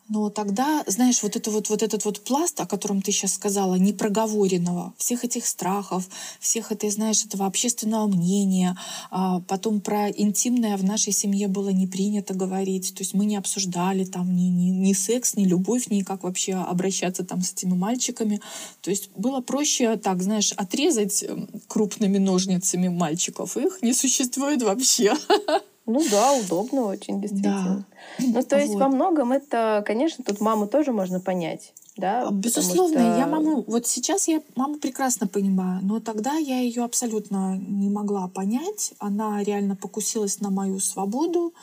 Но 0.08 0.30
тогда, 0.30 0.82
знаешь, 0.86 1.22
вот, 1.22 1.36
это 1.36 1.50
вот, 1.50 1.68
вот 1.68 1.82
этот 1.82 2.04
вот 2.06 2.24
пласт, 2.24 2.58
о 2.60 2.66
котором 2.66 3.02
ты 3.02 3.12
сейчас 3.12 3.34
сказала, 3.34 3.74
непроговоренного, 3.74 4.94
всех 4.96 5.24
этих 5.24 5.46
страхов, 5.46 6.08
всех 6.40 6.72
этой, 6.72 6.88
знаешь, 6.90 7.24
этого 7.24 7.44
общественного 7.44 8.06
мнения, 8.06 8.76
а 9.10 9.40
потом 9.40 9.80
про 9.82 10.08
интимное 10.08 10.78
в 10.78 10.84
нашей 10.84 11.12
семье 11.12 11.48
было 11.48 11.68
не 11.68 11.86
принято 11.86 12.32
говорить, 12.32 12.94
то 12.94 13.02
есть 13.02 13.12
мы 13.12 13.26
не 13.26 13.36
обсуждали 13.36 14.04
там 14.04 14.34
ни, 14.34 14.48
ни, 14.48 14.70
ни 14.70 14.92
секс, 14.94 15.36
ни 15.36 15.44
любовь, 15.44 15.88
ни 15.88 16.00
как 16.00 16.22
вообще 16.22 16.54
обращаться 16.54 17.22
там 17.22 17.42
с 17.42 17.52
этими 17.52 17.74
мальчиками. 17.74 18.40
То 18.80 18.90
есть 18.90 19.10
было 19.14 19.40
проще 19.40 19.96
так, 19.96 20.22
знаешь, 20.22 20.52
отрезать 20.52 21.22
эм, 21.22 21.48
крупными 21.66 22.16
ножницами 22.16 22.88
мальчиков, 22.88 23.58
их 23.58 23.82
не 23.82 23.92
существует 23.92 24.62
вообще. 24.62 25.14
Ну 25.88 26.04
да, 26.10 26.34
удобно 26.34 26.82
очень, 26.82 27.20
действительно. 27.20 27.86
Да. 28.18 28.24
Ну, 28.26 28.42
то 28.42 28.58
есть 28.58 28.74
вот. 28.74 28.80
во 28.80 28.88
многом 28.88 29.32
это, 29.32 29.82
конечно, 29.86 30.22
тут 30.22 30.40
маму 30.40 30.66
тоже 30.68 30.92
можно 30.92 31.18
понять. 31.18 31.72
Да, 31.96 32.30
Безусловно, 32.30 33.00
что... 33.00 33.18
я 33.18 33.26
маму, 33.26 33.64
вот 33.66 33.86
сейчас 33.86 34.28
я 34.28 34.40
маму 34.54 34.76
прекрасно 34.76 35.26
понимаю, 35.26 35.80
но 35.82 35.98
тогда 35.98 36.34
я 36.34 36.60
ее 36.60 36.84
абсолютно 36.84 37.56
не 37.56 37.90
могла 37.90 38.28
понять. 38.28 38.92
Она 38.98 39.42
реально 39.42 39.74
покусилась 39.74 40.40
на 40.40 40.50
мою 40.50 40.78
свободу, 40.78 41.54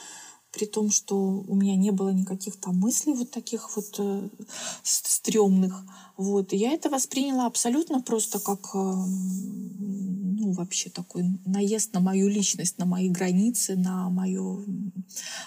при 0.51 0.65
том, 0.65 0.89
что 0.89 1.15
у 1.47 1.55
меня 1.55 1.75
не 1.75 1.91
было 1.91 2.09
никаких 2.09 2.57
там 2.57 2.77
мыслей 2.79 3.13
вот 3.13 3.31
таких 3.31 3.75
вот 3.75 3.95
э, 3.99 4.27
стрёмных. 4.83 5.83
Вот. 6.17 6.51
И 6.51 6.57
я 6.57 6.71
это 6.71 6.89
восприняла 6.89 7.45
абсолютно 7.45 8.01
просто 8.01 8.39
как 8.39 8.59
э, 8.73 8.93
вообще 10.55 10.89
такой 10.89 11.25
наезд 11.45 11.93
на 11.93 11.99
мою 11.99 12.27
личность, 12.27 12.77
на 12.77 12.85
мои 12.85 13.09
границы, 13.09 13.75
на 13.75 14.09
мое 14.09 14.63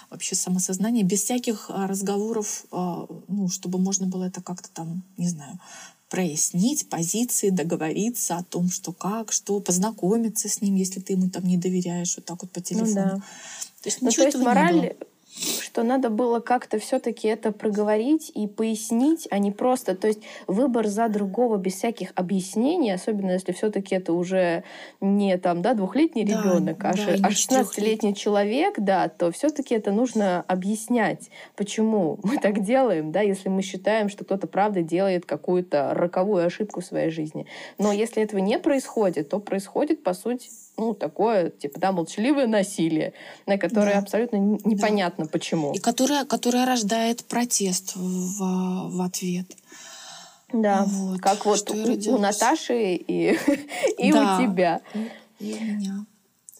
вообще 0.09 0.35
самосознание, 0.35 1.03
без 1.03 1.23
всяких 1.23 1.65
а, 1.69 1.87
разговоров, 1.87 2.65
а, 2.71 3.07
ну, 3.27 3.49
чтобы 3.49 3.79
можно 3.79 4.07
было 4.07 4.25
это 4.25 4.41
как-то 4.41 4.69
там, 4.69 5.03
не 5.17 5.27
знаю, 5.27 5.59
прояснить 6.09 6.89
позиции, 6.89 7.49
договориться 7.49 8.37
о 8.37 8.43
том, 8.43 8.69
что 8.69 8.91
как, 8.91 9.31
что, 9.31 9.59
познакомиться 9.59 10.49
с 10.49 10.61
ним, 10.61 10.75
если 10.75 10.99
ты 10.99 11.13
ему 11.13 11.29
там 11.29 11.45
не 11.45 11.57
доверяешь 11.57 12.15
вот 12.15 12.25
так 12.25 12.41
вот 12.41 12.51
по 12.51 12.61
телефону. 12.61 12.89
Ну, 12.89 12.95
да. 12.95 13.23
То 13.81 13.89
есть, 13.89 14.01
ну, 14.01 14.11
то 14.11 14.23
есть 14.23 14.37
мораль, 14.37 14.95
что 15.79 15.87
надо 15.87 16.09
было 16.09 16.41
как-то 16.41 16.77
все-таки 16.77 17.29
это 17.29 17.53
проговорить 17.53 18.33
и 18.35 18.47
пояснить, 18.47 19.29
а 19.31 19.39
не 19.39 19.49
просто, 19.49 19.95
то 19.95 20.07
есть 20.07 20.19
выбор 20.45 20.87
за 20.87 21.07
другого 21.07 21.55
без 21.55 21.75
всяких 21.75 22.11
объяснений, 22.15 22.91
особенно 22.91 23.31
если 23.31 23.53
все-таки 23.53 23.95
это 23.95 24.11
уже 24.11 24.65
не 24.99 25.37
там, 25.37 25.61
да, 25.61 25.75
двухлетний 25.75 26.25
да, 26.25 26.33
ребенок, 26.33 26.83
а, 26.83 26.91
да, 26.93 27.15
а 27.23 27.29
16-летний 27.29 28.13
человек, 28.13 28.75
да, 28.77 29.07
то 29.07 29.31
все-таки 29.31 29.73
это 29.73 29.93
нужно 29.93 30.43
объяснять, 30.47 31.29
почему 31.55 32.19
мы 32.23 32.39
так 32.39 32.61
делаем, 32.61 33.13
да, 33.13 33.21
если 33.21 33.47
мы 33.47 33.61
считаем, 33.61 34.09
что 34.09 34.25
кто-то 34.25 34.47
правда 34.47 34.81
делает 34.81 35.25
какую-то 35.25 35.93
роковую 35.93 36.45
ошибку 36.45 36.81
в 36.81 36.85
своей 36.85 37.09
жизни. 37.09 37.45
Но 37.77 37.93
если 37.93 38.21
этого 38.21 38.41
не 38.41 38.59
происходит, 38.59 39.29
то 39.29 39.39
происходит, 39.39 40.03
по 40.03 40.13
сути, 40.13 40.49
ну, 40.77 40.93
такое, 40.93 41.49
типа, 41.49 41.79
да, 41.79 41.91
молчаливое 41.91 42.47
насилие, 42.47 43.13
на 43.45 43.57
которое 43.57 43.93
да. 43.93 43.99
абсолютно 43.99 44.37
непонятно 44.37 45.25
да. 45.25 45.29
почему. 45.31 45.73
И 45.73 45.79
которое, 45.79 46.25
которое 46.25 46.65
рождает 46.65 47.25
протест 47.25 47.95
в, 47.95 48.89
в 48.89 49.01
ответ. 49.01 49.47
Да, 50.51 50.85
вот. 50.87 51.19
как 51.19 51.45
вот 51.45 51.69
у, 51.69 52.13
у 52.13 52.17
Наташи 52.17 52.95
и, 52.95 53.37
и 53.97 54.11
да. 54.11 54.37
у 54.37 54.41
тебя. 54.41 54.81
И 55.39 55.53
у 55.53 55.63
меня. 55.63 56.05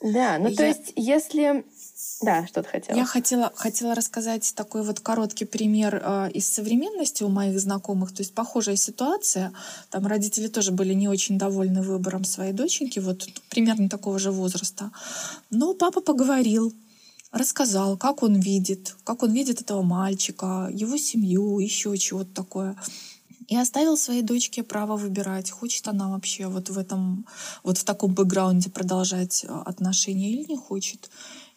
Да, 0.02 0.38
ну 0.40 0.50
Я... 0.50 0.56
то 0.56 0.66
есть, 0.66 0.94
если 0.96 1.66
да, 2.22 2.46
что 2.48 2.64
ты 2.64 2.70
хотела. 2.70 2.98
Я 2.98 3.06
хотела, 3.06 3.52
хотела 3.56 3.96
рассказать 3.96 4.54
такой 4.56 4.84
вот 4.84 5.00
короткий 5.00 5.46
пример 5.46 6.02
э, 6.04 6.32
из 6.34 6.48
современности 6.48 7.24
у 7.24 7.30
моих 7.30 7.60
знакомых. 7.60 8.14
То 8.14 8.22
есть 8.22 8.34
похожая 8.34 8.76
ситуация. 8.76 9.54
Там 9.90 10.06
родители 10.06 10.48
тоже 10.48 10.72
были 10.72 10.94
не 10.94 11.08
очень 11.08 11.38
довольны 11.38 11.82
выбором 11.82 12.26
своей 12.26 12.52
доченьки, 12.52 13.00
вот 13.00 13.28
примерно 13.50 13.88
такого 13.88 14.20
же 14.20 14.32
возраста. 14.32 14.92
Но 15.50 15.74
папа 15.74 16.02
поговорил, 16.02 16.74
рассказал, 17.32 17.98
как 17.98 18.22
он 18.22 18.40
видит, 18.40 18.96
как 19.06 19.24
он 19.24 19.32
видит 19.32 19.62
этого 19.62 19.82
мальчика, 19.82 20.70
его 20.74 20.98
семью, 20.98 21.60
еще 21.60 21.98
чего-то 21.98 22.34
такое. 22.34 22.76
И 23.48 23.56
оставил 23.58 23.98
своей 23.98 24.22
дочке 24.22 24.62
право 24.62 24.96
выбирать, 24.96 25.50
хочет 25.50 25.88
она 25.88 26.10
вообще 26.10 26.48
вот 26.48 26.70
в 26.70 26.78
этом, 26.78 27.26
вот 27.64 27.80
в 27.80 27.84
таком 27.84 28.14
бэкграунде 28.14 28.70
продолжать 28.70 29.44
э, 29.44 29.48
отношения 29.66 30.32
или 30.32 30.44
не 30.50 30.58
хочет. 30.58 31.10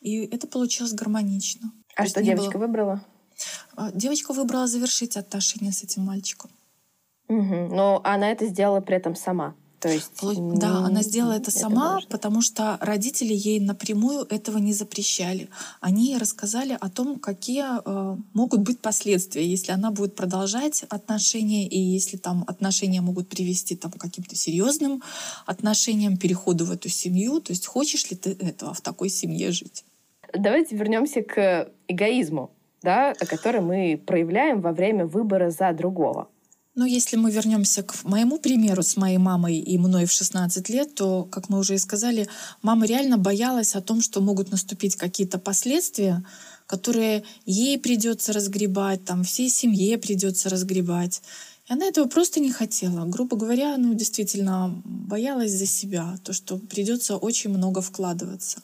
И 0.03 0.27
это 0.27 0.47
получилось 0.47 0.93
гармонично. 0.93 1.73
А 1.97 2.03
То 2.03 2.09
что 2.09 2.23
девочка 2.23 2.59
было... 2.59 2.67
выбрала? 2.67 3.05
А, 3.77 3.91
девочка 3.93 4.33
выбрала 4.33 4.67
завершить 4.67 5.17
отношения 5.17 5.73
с 5.73 5.83
этим 5.83 6.03
мальчиком. 6.03 6.51
Угу. 7.29 7.75
Но 7.75 8.01
она 8.05 8.31
это 8.31 8.47
сделала 8.47 8.81
при 8.81 8.97
этом 8.97 9.15
сама. 9.15 9.55
То 9.83 9.89
есть, 9.89 10.13
да, 10.23 10.85
она 10.85 11.03
сделала 11.03 11.33
это, 11.33 11.51
это 11.51 11.59
сама, 11.59 11.95
важно. 11.95 12.09
потому 12.09 12.41
что 12.41 12.79
родители 12.81 13.35
ей 13.35 13.59
напрямую 13.59 14.25
этого 14.31 14.59
не 14.59 14.73
запрещали. 14.73 15.49
Они 15.81 16.11
ей 16.11 16.19
рассказали 16.19 16.79
о 16.81 16.89
том, 16.89 17.19
какие 17.19 17.65
э, 17.85 18.17
могут 18.33 18.61
быть 18.61 18.79
последствия, 18.79 19.45
если 19.45 19.73
она 19.73 19.91
будет 19.91 20.15
продолжать 20.15 20.85
отношения, 20.85 21.67
и 21.67 21.81
если 21.81 22.17
там 22.17 22.45
отношения 22.47 23.01
могут 23.01 23.29
привести 23.29 23.75
там, 23.75 23.91
к 23.91 23.99
каким-то 23.99 24.37
серьезным 24.37 25.03
отношениям, 25.47 26.17
переходу 26.17 26.65
в 26.65 26.71
эту 26.71 26.89
семью. 26.89 27.41
То 27.41 27.51
есть 27.51 27.67
хочешь 27.67 28.09
ли 28.09 28.17
ты 28.17 28.31
этого 28.31 28.75
в 28.75 28.83
такой 28.83 29.09
семье 29.09 29.51
жить? 29.51 29.85
Давайте 30.33 30.77
вернемся 30.77 31.23
к 31.23 31.71
эгоизму, 31.89 32.51
да, 32.83 33.15
который 33.15 33.61
мы 33.61 34.03
проявляем 34.05 34.61
во 34.61 34.73
время 34.73 35.07
выбора 35.07 35.51
за 35.51 35.73
другого. 35.73 36.29
Ну, 36.75 36.87
если 36.87 37.17
мы 37.17 37.31
вернемся 37.31 37.83
к 37.83 38.03
моему 38.05 38.39
примеру 38.39 38.83
с 38.83 38.97
моей 38.97 39.19
мамой 39.19 39.59
и 39.59 39.77
мной 39.77 40.07
в 40.07 40.13
16 40.13 40.71
лет, 40.71 40.95
то, 40.95 41.25
как 41.25 41.51
мы 41.51 41.59
уже 41.59 41.75
и 41.75 41.79
сказали, 41.79 42.29
мама 42.63 42.87
реально 42.87 43.19
боялась 43.19 43.75
о 43.75 43.83
том, 43.83 44.01
что 44.01 44.23
могут 44.23 44.51
наступить 44.51 44.97
какие-то 44.97 45.39
последствия, 45.39 46.25
которые 46.67 47.25
ей 47.45 47.79
придется 47.79 48.33
разгребать, 48.33 49.05
там, 49.05 49.23
всей 49.23 49.51
семье 49.51 49.99
придется 49.99 50.49
разгребать. 50.49 51.21
И 51.69 51.73
она 51.75 51.85
этого 51.85 52.09
просто 52.09 52.41
не 52.41 52.51
хотела. 52.51 53.05
Грубо 53.05 53.37
говоря, 53.37 53.77
ну, 53.77 53.93
действительно 53.93 54.83
боялась 54.85 55.53
за 55.53 55.67
себя, 55.67 56.17
то, 56.25 56.33
что 56.33 56.57
придется 56.57 57.19
очень 57.19 57.51
много 57.51 57.83
вкладываться. 57.83 58.63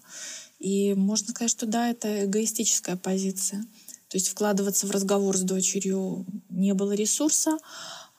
И 0.59 0.95
можно 0.95 1.29
сказать, 1.29 1.51
что 1.51 1.67
да, 1.67 1.89
это 1.89 2.25
эгоистическая 2.25 2.97
позиция. 2.97 3.63
То 4.09 4.17
есть 4.17 4.29
вкладываться 4.29 4.87
в 4.87 4.91
разговор 4.91 5.37
с 5.37 5.43
дочерью 5.43 6.25
не 6.49 6.75
было 6.75 6.93
ресурса, 6.93 7.59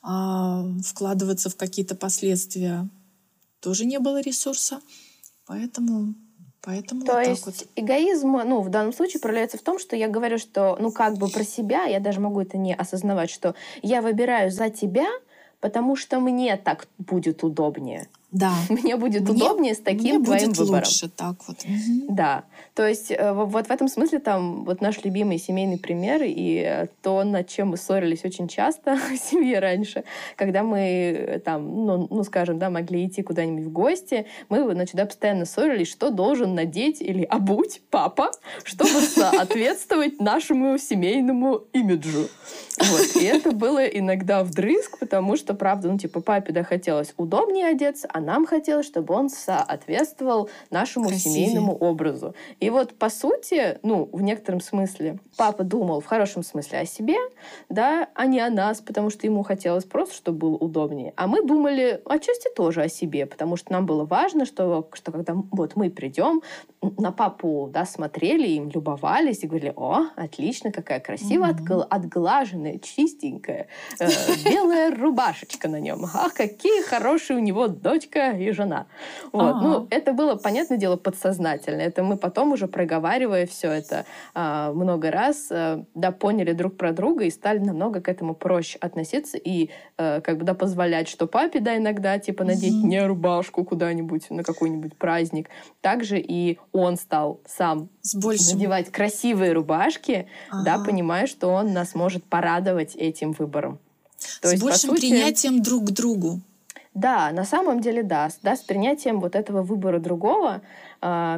а 0.02 0.66
вкладываться 0.86 1.50
в 1.50 1.56
какие-то 1.56 1.96
последствия 1.96 2.88
тоже 3.60 3.86
не 3.86 4.00
было 4.00 4.22
ресурса. 4.22 4.82
Поэтому 5.46 6.14
Поэтому 6.62 7.06
То 7.06 7.14
вот 7.14 7.26
есть 7.26 7.46
так 7.46 7.56
вот. 7.56 7.68
эгоизм, 7.76 8.32
ну, 8.32 8.62
в 8.62 8.70
данном 8.70 8.94
случае 8.94 9.22
проявляется 9.22 9.58
в 9.58 9.62
том, 9.62 9.80
что 9.80 9.96
я 9.96 10.10
говорю, 10.10 10.38
что, 10.38 10.78
ну, 10.80 10.92
как 10.92 11.18
бы 11.18 11.30
про 11.30 11.44
себя, 11.44 11.86
я 11.86 12.00
даже 12.02 12.20
могу 12.20 12.42
это 12.42 12.58
не 12.58 12.76
осознавать, 12.76 13.30
что 13.30 13.56
я 13.82 14.02
выбираю 14.02 14.52
за 14.52 14.70
тебя, 14.70 15.08
потому 15.62 15.96
что 15.96 16.20
мне 16.20 16.58
так 16.58 16.88
будет 16.98 17.44
удобнее. 17.44 18.10
Да. 18.32 18.54
Мне 18.70 18.96
будет 18.96 19.24
Мне- 19.24 19.32
удобнее 19.32 19.74
с 19.74 19.80
таким 19.80 20.18
Мне 20.18 20.26
твоим 20.26 20.50
будет 20.50 20.58
выбором. 20.58 20.84
лучше 20.86 21.10
так 21.10 21.36
вот. 21.48 21.58
Мгм. 21.66 22.16
Да, 22.16 22.44
то 22.76 22.88
есть 22.88 23.12
э, 23.12 23.34
во- 23.34 23.46
вот 23.46 23.68
в 23.68 23.72
этом 23.72 23.88
смысле 23.88 24.20
там 24.20 24.66
вот 24.66 24.82
наш 24.82 25.04
любимый 25.04 25.40
семейный 25.40 25.78
пример 25.80 26.22
и 26.24 26.88
то, 27.02 27.24
над 27.24 27.48
чем 27.48 27.70
мы 27.70 27.78
ссорились 27.78 28.24
очень 28.26 28.48
часто 28.48 28.98
в 29.12 29.18
семье 29.18 29.60
раньше, 29.60 30.04
когда 30.36 30.64
мы 30.64 30.80
э, 30.80 31.40
там, 31.40 31.86
ну, 31.86 32.08
ну 32.10 32.24
скажем, 32.24 32.60
да, 32.60 32.70
могли 32.70 33.08
идти 33.08 33.24
куда-нибудь 33.24 33.66
в 33.66 33.72
гости, 33.72 34.26
мы, 34.50 34.64
значит, 34.74 34.96
да, 34.96 35.06
постоянно 35.06 35.46
ссорились, 35.46 35.90
что 35.90 36.12
должен 36.12 36.54
надеть 36.54 37.02
или 37.02 37.24
обуть 37.24 37.82
папа, 37.90 38.32
чтобы 38.64 38.92
соответствовать 39.02 40.20
нашему 40.20 40.78
семейному 40.78 41.64
имиджу. 41.74 42.28
Вот. 42.80 43.16
И 43.22 43.26
это 43.26 43.52
было 43.52 43.84
иногда 43.86 44.44
вдрызг, 44.44 45.00
потому 45.00 45.36
что, 45.36 45.54
правда, 45.54 45.92
ну, 45.92 45.98
типа, 45.98 46.22
папе, 46.22 46.54
да, 46.54 46.64
хотелось 46.64 47.14
удобнее 47.18 47.68
одеться, 47.68 48.08
а 48.14 48.19
нам 48.20 48.46
хотелось, 48.46 48.86
чтобы 48.86 49.14
он 49.14 49.30
соответствовал 49.30 50.50
нашему 50.70 51.10
Красивее. 51.10 51.48
семейному 51.48 51.76
образу. 51.76 52.36
И 52.60 52.70
вот, 52.70 52.94
по 52.94 53.10
сути, 53.10 53.80
ну, 53.84 54.10
в 54.12 54.22
некотором 54.22 54.62
смысле, 54.62 55.20
папа 55.38 55.64
думал 55.64 56.02
в 56.02 56.06
хорошем 56.06 56.44
смысле 56.44 56.80
о 56.80 56.86
себе, 56.86 57.18
да, 57.70 58.10
а 58.16 58.26
не 58.26 58.40
о 58.40 58.50
нас, 58.50 58.82
потому 58.82 59.10
что 59.10 59.28
ему 59.28 59.44
хотелось 59.44 59.86
просто, 59.86 60.16
чтобы 60.16 60.40
было 60.40 60.56
удобнее. 60.58 61.14
А 61.16 61.28
мы 61.28 61.46
думали 61.46 62.02
отчасти 62.06 62.50
тоже 62.56 62.82
о 62.82 62.90
себе, 62.90 63.26
потому 63.26 63.56
что 63.56 63.72
нам 63.72 63.86
было 63.86 64.06
важно, 64.06 64.46
что, 64.46 64.90
что 64.94 65.12
когда 65.12 65.36
вот 65.52 65.76
мы 65.76 65.90
придем, 65.90 66.42
на 66.82 67.12
папу, 67.12 67.70
да, 67.72 67.86
смотрели, 67.86 68.48
им 68.48 68.70
любовались 68.70 69.44
и 69.44 69.48
говорили, 69.48 69.74
о, 69.76 70.06
отлично, 70.16 70.72
какая 70.72 71.00
красивая, 71.02 71.52
отгла- 71.52 71.86
отглаженная, 71.90 72.80
чистенькая, 72.80 73.68
э, 74.00 74.08
белая 74.46 74.96
рубашечка 74.96 75.68
на 75.68 75.80
нем. 75.80 76.06
Ах, 76.14 76.34
какие 76.34 76.82
хорошие 76.84 77.38
у 77.38 77.42
него 77.42 77.68
дочка 77.68 78.32
и 78.32 78.52
жена. 78.52 78.88
Вот. 79.34 79.62
Ну, 79.62 79.88
это 79.90 80.14
было, 80.14 80.36
понятное 80.36 80.78
дело, 80.78 80.96
подсознательно. 80.96 81.82
Это 81.82 82.02
мы 82.02 82.16
потом 82.18 82.54
уже 82.54 82.68
проговаривая 82.68 83.46
все 83.46 83.72
это 83.72 84.06
а, 84.34 84.72
много 84.72 85.12
раз, 85.12 85.48
э, 85.52 85.84
да, 85.96 86.12
поняли 86.12 86.54
друг 86.54 86.78
про 86.78 86.94
друга 86.94 87.26
и 87.26 87.30
стали 87.30 87.60
намного 87.60 88.00
к 88.00 88.08
этому 88.08 88.36
проще 88.36 88.78
относиться 88.80 89.38
и 89.38 89.70
э, 89.98 90.22
как 90.22 90.38
бы, 90.38 90.46
да, 90.46 90.54
позволять, 90.54 91.10
что 91.10 91.28
папе, 91.28 91.60
да, 91.60 91.76
иногда, 91.76 92.18
типа, 92.20 92.46
надеть 92.46 92.76
Мгм. 92.76 92.90
не 92.90 93.06
рубашку 93.06 93.66
куда-нибудь 93.66 94.30
на 94.30 94.44
какой-нибудь 94.44 94.98
праздник. 94.98 95.50
Также 95.82 96.20
и 96.20 96.58
он 96.72 96.98
стал 96.98 97.40
сам 97.46 97.90
С 98.02 98.16
большим. 98.16 98.56
надевать 98.58 98.92
красивые 98.92 99.54
рубашки, 99.54 100.28
да, 100.64 100.76
Ага. 100.76 100.86
понимая, 100.86 101.28
что 101.28 101.48
он 101.50 101.74
нас 101.74 101.96
может 101.96 102.24
порадовать 102.24 102.96
этим 102.96 103.32
выбором. 103.34 103.80
То 104.42 104.48
С 104.50 104.52
есть, 104.54 104.64
большим 104.64 104.92
сути, 104.92 105.02
принятием 105.10 105.62
друг 105.62 105.86
к 105.88 105.92
другу. 105.92 106.42
Да, 106.94 107.32
на 107.32 107.46
самом 107.46 107.80
деле 107.82 108.04
да. 108.04 108.30
Да, 108.42 108.56
с 108.56 108.62
принятием 108.62 109.20
вот 109.22 109.36
этого 109.36 109.62
выбора 109.62 110.00
другого 110.00 110.62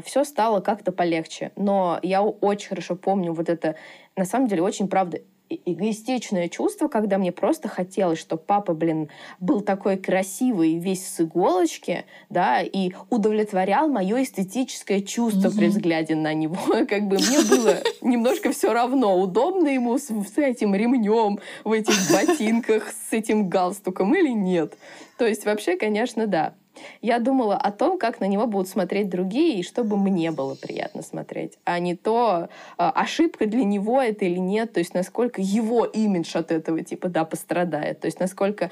все 0.06 0.24
стало 0.24 0.62
как-то 0.62 0.92
полегче. 0.92 1.52
Но 1.56 2.00
я 2.02 2.24
очень 2.24 2.70
хорошо 2.70 2.96
помню 2.96 3.34
вот 3.34 3.50
это, 3.50 3.76
на 4.16 4.26
самом 4.26 4.48
деле, 4.48 4.64
очень, 4.64 4.88
правда, 4.88 5.18
э- 5.18 5.22
эгоистичное 5.66 6.48
чувство, 6.50 6.88
когда 6.88 7.18
мне 7.18 7.32
просто 7.32 7.68
хотелось, 7.68 8.20
чтобы 8.20 8.42
папа, 8.46 8.74
блин, 8.74 9.10
был 9.40 9.62
такой 9.62 9.98
красивый, 9.98 10.78
весь 10.78 11.06
с 11.08 11.22
иголочки, 11.22 12.06
да, 12.30 12.62
и 12.62 12.92
удовлетворял 13.10 13.88
мое 13.88 14.24
эстетическое 14.24 15.02
чувство 15.02 15.50
при 15.50 15.66
Мгм. 15.68 15.70
взгляде 15.70 16.16
на 16.16 16.34
него. 16.34 16.56
Как 16.88 17.08
бы 17.08 17.18
мне 17.18 17.40
было 17.50 17.78
немножко 18.02 18.52
все 18.52 18.74
равно, 18.74 19.20
удобно 19.20 19.68
ему 19.68 19.98
с, 19.98 20.08
с 20.08 20.38
этим 20.38 20.76
ремнем, 20.76 21.40
в 21.64 21.72
этих 21.72 21.96
ботинках, 22.12 22.92
с 23.10 23.14
этим 23.14 23.50
галстуком 23.50 24.14
или 24.16 24.30
нет. 24.30 24.78
То 25.18 25.28
есть 25.28 25.46
вообще, 25.46 25.76
конечно, 25.78 26.28
да. 26.28 26.54
Я 27.02 27.20
думала 27.20 27.58
о 27.58 27.72
том, 27.72 27.98
как 27.98 28.20
на 28.20 28.26
него 28.26 28.48
будут 28.48 28.68
смотреть 28.68 29.10
другие, 29.10 29.60
и 29.60 29.64
чтобы 29.64 29.98
мне 29.98 30.32
было 30.32 30.56
приятно 30.56 31.02
смотреть, 31.02 31.58
а 31.64 31.80
не 31.80 31.96
то, 31.96 32.50
а, 32.78 32.92
ошибка 32.92 33.46
для 33.46 33.64
него 33.64 34.02
это 34.02 34.26
или 34.26 34.38
нет, 34.38 34.74
то 34.74 34.80
есть 34.80 34.94
насколько 34.94 35.42
его 35.42 35.86
имидж 35.86 36.36
от 36.38 36.52
этого 36.52 36.84
типа, 36.84 37.10
да, 37.10 37.26
пострадает, 37.26 38.00
то 38.00 38.06
есть 38.08 38.20
насколько 38.20 38.72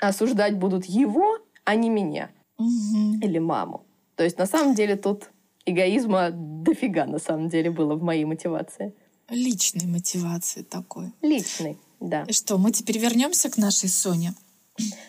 осуждать 0.00 0.56
будут 0.56 0.84
его, 0.86 1.38
а 1.64 1.74
не 1.76 1.90
меня 1.90 2.30
Мгм. 2.58 3.20
или 3.20 3.38
маму. 3.38 3.84
То 4.16 4.24
есть 4.24 4.38
на 4.38 4.46
самом 4.46 4.74
деле 4.74 4.96
тут 4.96 5.30
эгоизма 5.64 6.30
дофига 6.32 7.06
на 7.06 7.18
самом 7.18 7.48
деле 7.48 7.70
было 7.70 7.94
в 7.94 8.02
моей 8.02 8.24
мотивации. 8.24 8.94
Личной 9.28 9.86
мотивации 9.86 10.62
такой. 10.62 11.12
Личный, 11.22 11.78
да. 12.00 12.24
И 12.28 12.32
что, 12.32 12.58
мы 12.58 12.72
теперь 12.72 12.98
вернемся 12.98 13.48
к 13.50 13.56
нашей 13.56 13.88
Соне? 13.88 14.34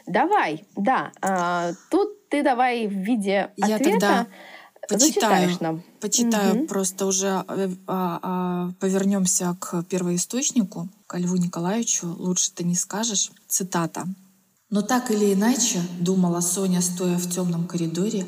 Давай, 0.06 0.64
да. 0.76 1.12
а, 1.22 1.72
тут 1.90 2.23
ты 2.34 2.42
давай 2.42 2.88
в 2.88 2.94
виде 2.94 3.52
Я 3.58 3.76
ответа 3.76 3.92
тогда 3.92 4.28
зачитаешь 4.90 5.52
почитаю. 5.52 5.58
нам. 5.60 5.84
Почитаю, 6.00 6.56
Мгм. 6.56 6.68
просто 6.68 7.06
уже 7.06 7.46
э, 7.48 7.70
а, 7.86 8.20
а, 8.24 8.72
повернемся 8.80 9.56
к 9.60 9.84
первоисточнику, 9.84 10.90
к 11.06 11.20
Льву 11.20 11.36
Николаевичу. 11.36 12.08
Лучше 12.08 12.52
ты 12.52 12.64
не 12.64 12.74
скажешь. 12.74 13.32
Цитата. 13.48 14.08
Но 14.72 14.82
так 14.82 15.12
или 15.12 15.32
иначе, 15.32 15.80
думала 16.00 16.42
Соня, 16.42 16.82
стоя 16.82 17.20
в 17.20 17.30
темном 17.30 17.68
коридоре, 17.68 18.26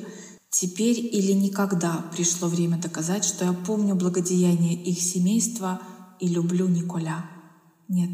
теперь 0.52 1.00
или 1.00 1.32
никогда 1.32 2.06
пришло 2.16 2.48
время 2.48 2.78
доказать, 2.78 3.26
что 3.26 3.44
я 3.44 3.54
помню 3.54 3.96
благодеяние 3.96 4.76
их 4.76 5.02
семейства 5.02 5.82
и 6.20 6.28
люблю 6.28 6.68
Николя. 6.68 7.26
Нет, 7.88 8.12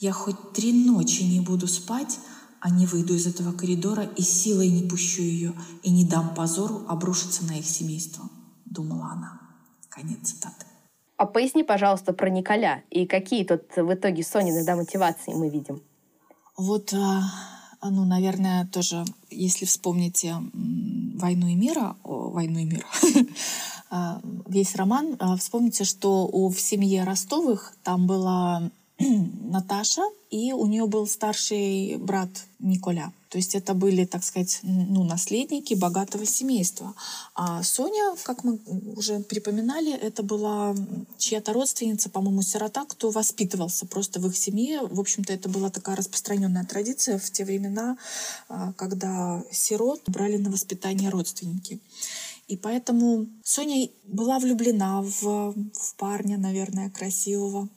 я 0.00 0.12
хоть 0.12 0.52
три 0.52 0.72
ночи 0.72 1.22
не 1.22 1.38
буду 1.38 1.68
спать, 1.68 2.18
а 2.66 2.70
не 2.70 2.84
выйду 2.84 3.14
из 3.14 3.28
этого 3.28 3.52
коридора 3.52 4.02
и 4.16 4.22
силой 4.22 4.68
не 4.68 4.82
пущу 4.88 5.22
ее, 5.22 5.52
и 5.84 5.90
не 5.92 6.04
дам 6.04 6.34
позору 6.34 6.82
обрушиться 6.88 7.44
на 7.44 7.52
их 7.52 7.64
семейство, 7.64 8.28
думала 8.64 9.12
она. 9.12 9.40
Конец 9.88 10.30
цитаты. 10.30 10.66
А 11.16 11.26
поясни, 11.26 11.62
пожалуйста, 11.62 12.12
про 12.12 12.28
Николя 12.28 12.82
и 12.90 13.06
какие 13.06 13.44
тут 13.44 13.62
в 13.76 13.94
итоге 13.94 14.24
Сонины 14.24 14.64
да, 14.64 14.74
мотивации 14.74 15.32
мы 15.32 15.48
видим. 15.48 15.80
Вот, 16.56 16.92
а, 16.92 17.22
ну, 17.84 18.04
наверное, 18.04 18.66
тоже, 18.66 19.04
если 19.30 19.64
вспомните 19.64 20.34
«Войну 20.52 21.46
и 21.46 21.54
мира», 21.54 21.94
о, 22.02 22.30
«Войну 22.30 22.58
и 22.58 22.64
мира», 22.64 22.86
а, 23.90 24.20
весь 24.48 24.74
роман, 24.74 25.14
а, 25.20 25.36
вспомните, 25.36 25.84
что 25.84 26.26
у, 26.26 26.48
в 26.48 26.60
семье 26.60 27.04
Ростовых 27.04 27.74
там 27.84 28.08
была 28.08 28.72
Наташа, 28.98 30.02
и 30.30 30.52
у 30.52 30.66
нее 30.66 30.86
был 30.86 31.06
старший 31.06 31.96
брат 31.96 32.30
Николя. 32.58 33.12
То 33.28 33.38
есть 33.38 33.54
это 33.54 33.74
были, 33.74 34.06
так 34.06 34.24
сказать, 34.24 34.60
ну, 34.62 35.04
наследники 35.04 35.74
богатого 35.74 36.24
семейства. 36.24 36.94
А 37.34 37.62
Соня, 37.62 38.14
как 38.22 38.44
мы 38.44 38.58
уже 38.96 39.20
припоминали, 39.20 39.92
это 39.92 40.22
была 40.22 40.74
чья-то 41.18 41.52
родственница, 41.52 42.08
по-моему, 42.08 42.40
сирота, 42.42 42.86
кто 42.86 43.10
воспитывался 43.10 43.84
просто 43.86 44.20
в 44.20 44.26
их 44.28 44.36
семье. 44.36 44.80
В 44.82 44.98
общем-то, 45.00 45.32
это 45.32 45.48
была 45.48 45.68
такая 45.70 45.96
распространенная 45.96 46.64
традиция 46.64 47.18
в 47.18 47.30
те 47.30 47.44
времена, 47.44 47.98
а, 48.48 48.72
когда 48.74 49.44
сирот 49.50 50.00
брали 50.06 50.38
на 50.38 50.50
воспитание 50.50 51.10
родственники. 51.10 51.80
И 52.48 52.56
поэтому 52.56 53.26
Соня 53.44 53.88
была 54.04 54.38
влюблена 54.38 55.02
в, 55.02 55.52
в 55.72 55.94
парня, 55.96 56.38
наверное, 56.38 56.90
красивого. 56.90 57.68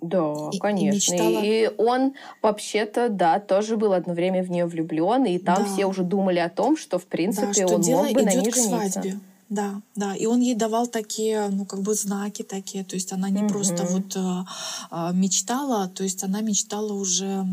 Да, 0.00 0.34
И- 0.52 0.56
и 0.56 0.58
конечно. 0.58 1.12
мечтала- 1.14 1.40
И 1.42 1.70
он 1.78 2.14
вообще-то, 2.42 3.08
да, 3.08 3.38
тоже 3.40 3.76
был 3.76 3.92
одно 3.92 4.14
время 4.14 4.42
в 4.42 4.50
нее 4.50 4.66
влюблен, 4.66 5.24
и 5.24 5.38
там 5.38 5.58
Да. 5.58 5.64
все 5.64 5.86
уже 5.86 6.02
думали 6.02 6.38
о 6.38 6.48
том, 6.48 6.76
что, 6.76 6.98
в 6.98 7.06
принципе, 7.06 7.46
да, 7.48 7.52
что 7.52 7.74
он 7.76 7.82
мог 7.82 8.12
бы 8.12 8.22
на 8.22 8.30
ней 8.34 8.50
к 8.50 8.54
жениться. 8.56 8.90
свадьбе. 9.00 9.18
Да, 9.50 9.80
да. 9.96 10.14
И 10.14 10.26
он 10.26 10.40
ей 10.40 10.54
давал 10.54 10.86
такие, 10.88 11.48
ну, 11.48 11.64
как 11.64 11.80
бы 11.80 11.94
знаки 11.94 12.42
такие. 12.42 12.84
То 12.84 12.96
есть 12.96 13.12
она 13.12 13.30
не 13.30 13.48
просто 13.48 13.84
Мгм. 13.84 13.92
вот 13.92 14.16
э, 14.16 14.44
э, 14.90 15.10
мечтала, 15.14 15.88
то 15.88 16.04
есть 16.04 16.22
она 16.22 16.42
мечтала 16.42 16.92
уже 16.92 17.46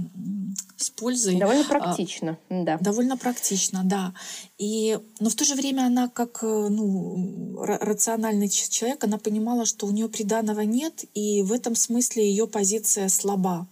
с 0.77 0.89
пользой. 0.89 1.39
Довольно 1.39 1.63
А, 1.63 1.67
практично, 1.69 2.37
да. 2.49 2.77
Довольно 2.81 3.15
практично, 3.17 3.81
да. 3.85 4.13
И, 4.57 4.99
но 5.21 5.29
в 5.29 5.35
то 5.35 5.45
же 5.45 5.55
время 5.55 5.83
она, 5.87 6.09
как 6.09 6.39
э, 6.43 6.67
ну, 6.69 7.63
ра- 7.63 7.79
рациональный 7.79 8.49
человек, 8.49 9.03
она 9.05 9.17
понимала, 9.17 9.65
что 9.65 9.85
у 9.87 9.91
нее 9.91 10.09
приданого 10.09 10.61
нет, 10.61 11.05
и 11.13 11.43
в 11.43 11.53
этом 11.53 11.75
смысле 11.75 12.29
ее 12.29 12.45
позиция 12.47 13.07
слаба. 13.09 13.67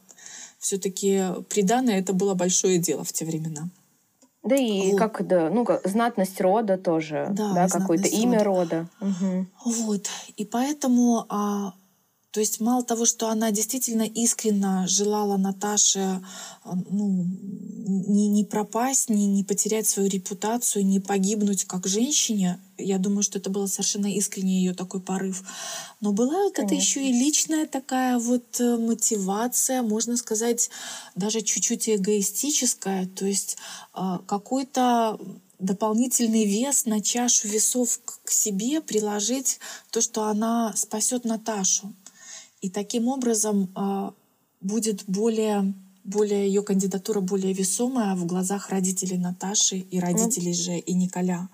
Все-таки 0.60 1.24
приданное 1.50 2.00
это 2.00 2.14
было 2.14 2.36
большое 2.36 2.78
дело 2.78 3.04
в 3.04 3.12
те 3.12 3.26
времена. 3.26 3.70
Да 4.44 4.56
и 4.56 4.92
Вот. 4.92 5.00
как, 5.00 5.26
да, 5.26 5.50
ну, 5.50 5.64
как 5.64 5.88
знатность 5.88 6.40
рода 6.42 6.78
тоже, 6.78 7.28
Да, 7.32 7.54
да, 7.54 7.68
какое-то 7.70 8.08
имя 8.10 8.44
рода. 8.44 8.88
рода. 9.00 9.12
Мгм. 9.22 9.48
Вот. 9.66 10.08
И 10.36 10.46
поэтому 10.46 11.26
а, 11.30 11.74
То 12.34 12.40
есть 12.40 12.60
мало 12.60 12.84
того, 12.84 13.06
что 13.06 13.30
она 13.30 13.52
действительно 13.52 14.02
искренне 14.02 14.88
желала 14.88 15.38
Наташе 15.38 16.20
ну, 16.66 17.28
не, 17.86 18.28
не 18.28 18.44
пропасть, 18.44 19.10
не, 19.10 19.28
не 19.28 19.44
потерять 19.44 19.88
свою 19.88 20.10
репутацию, 20.10 20.84
не 20.84 21.00
погибнуть 21.00 21.66
как 21.66 21.86
женщине, 21.86 22.60
я 22.80 22.98
думаю, 22.98 23.22
что 23.22 23.38
это 23.38 23.52
было 23.52 23.68
совершенно 23.68 24.08
искренне 24.08 24.58
ее 24.58 24.74
такой 24.74 25.00
порыв. 25.00 25.44
Но 26.02 26.12
была 26.12 26.50
это 26.56 26.74
еще 26.74 27.08
и 27.08 27.14
личная 27.14 27.68
такая 27.68 28.18
вот 28.18 28.60
э, 28.60 28.78
мотивация, 28.78 29.84
можно 29.84 30.18
сказать, 30.18 30.72
даже 31.16 31.42
чуть-чуть 31.42 31.88
эгоистическая, 31.88 33.06
то 33.06 33.28
есть 33.28 33.58
э, 33.94 34.18
какой-то 34.26 35.20
дополнительный 35.60 36.46
вес 36.46 36.88
на 36.88 37.00
чашу 37.00 37.48
весов 37.48 38.00
к 38.26 38.32
себе 38.32 38.82
приложить 38.82 39.60
то, 39.92 40.02
что 40.02 40.24
она 40.24 40.74
спасет 40.76 41.26
Наташу. 41.26 41.94
И 42.64 42.70
таким 42.70 43.10
образом 43.10 43.70
а, 43.76 44.14
будет 44.62 45.04
более, 45.06 45.74
более 46.06 46.48
ее 46.48 46.64
кандидатура 46.64 47.20
более 47.20 47.52
весомая 47.52 48.16
в 48.16 48.26
глазах 48.26 48.70
родителей 48.70 49.18
Наташи 49.18 49.80
и 49.80 50.00
родителей 50.00 50.54
mm. 50.54 50.64
же 50.64 50.78
и 50.78 50.94
Николя. 50.94 51.50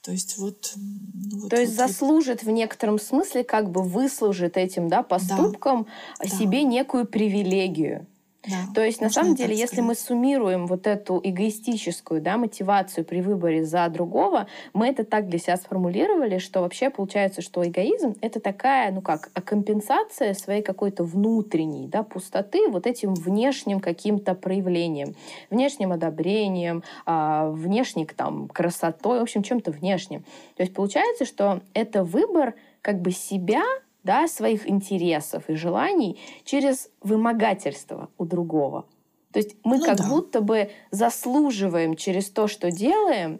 То 0.00 0.12
есть 0.12 0.38
вот... 0.38 0.74
Ну, 0.76 1.40
вот 1.40 1.50
То 1.50 1.60
есть 1.60 1.76
вот, 1.76 1.88
заслужит 1.88 2.44
в 2.44 2.50
некотором 2.50 3.00
смысле, 3.00 3.42
как 3.42 3.72
бы 3.72 3.82
выслужит 3.82 4.56
этим 4.56 4.88
да, 4.88 5.02
поступком 5.02 5.88
да, 6.20 6.28
себе 6.28 6.62
да. 6.62 6.68
некую 6.68 7.04
привилегию. 7.04 8.06
Да, 8.48 8.72
То 8.74 8.84
есть, 8.84 9.00
на 9.00 9.10
самом 9.10 9.34
деле, 9.34 9.54
если 9.54 9.80
мы 9.80 9.94
суммируем 9.94 10.66
вот 10.66 10.86
эту 10.86 11.20
эгоистическую 11.22 12.20
да, 12.20 12.36
мотивацию 12.36 13.04
при 13.04 13.20
выборе 13.20 13.64
за 13.64 13.88
другого, 13.88 14.46
мы 14.72 14.88
это 14.88 15.04
так 15.04 15.28
для 15.28 15.38
себя 15.38 15.56
сформулировали, 15.56 16.38
что 16.38 16.60
вообще 16.60 16.90
получается, 16.90 17.42
что 17.42 17.66
эгоизм— 17.66 18.14
это 18.20 18.40
такая, 18.40 18.90
ну 18.92 19.00
как, 19.02 19.30
компенсация 19.44 20.34
своей 20.34 20.62
какой-то 20.62 21.04
внутренней 21.04 21.86
да, 21.86 22.02
пустоты 22.02 22.68
вот 22.68 22.86
этим 22.86 23.14
внешним 23.14 23.80
каким-то 23.80 24.34
проявлением, 24.34 25.14
внешним 25.50 25.92
одобрением, 25.92 26.82
а, 27.06 27.50
внешней 27.50 28.06
там, 28.06 28.48
красотой, 28.48 29.20
в 29.20 29.22
общем, 29.22 29.42
чем-то 29.42 29.70
внешним. 29.70 30.22
То 30.56 30.62
есть 30.62 30.74
получается, 30.74 31.24
что 31.24 31.60
это 31.74 32.04
выбор 32.04 32.54
как 32.82 33.00
бы 33.00 33.10
себя 33.10 33.62
да, 34.08 34.26
своих 34.26 34.66
интересов 34.66 35.44
и 35.48 35.54
желаний 35.54 36.18
через 36.42 36.88
вымогательство 37.02 38.08
у 38.16 38.24
другого. 38.24 38.86
То 39.32 39.38
есть 39.38 39.56
мы 39.64 39.76
ну, 39.76 39.84
как 39.84 39.98
да. 39.98 40.08
будто 40.08 40.40
бы 40.40 40.70
заслуживаем 40.90 41.94
через 41.94 42.30
то, 42.30 42.48
что 42.48 42.70
делаем, 42.70 43.38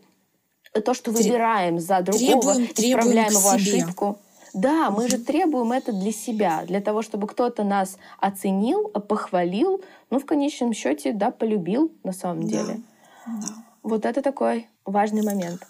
то, 0.85 0.93
что 0.93 1.11
выбираем 1.11 1.79
за 1.79 2.03
другого, 2.03 2.55
требуем, 2.55 2.67
исправляем 2.67 3.33
его 3.33 3.51
ошибку. 3.51 4.19
Да, 4.53 4.91
мы 4.91 5.09
же 5.09 5.17
требуем 5.17 5.73
это 5.73 5.93
для 5.93 6.13
себя, 6.13 6.65
для 6.67 6.83
того, 6.83 7.01
чтобы 7.01 7.27
кто-то 7.29 7.65
нас 7.65 7.97
оценил, 8.19 8.91
похвалил, 8.91 9.83
ну, 10.11 10.19
в 10.19 10.27
конечном 10.27 10.75
счете, 10.75 11.13
да, 11.13 11.31
полюбил 11.31 11.91
на 12.05 12.13
самом 12.13 12.43
да. 12.43 12.49
деле. 12.49 12.81
Да. 13.27 13.49
Вот 13.83 14.05
это 14.05 14.21
такой 14.21 14.69
важный 14.85 15.23
момент. 15.23 15.63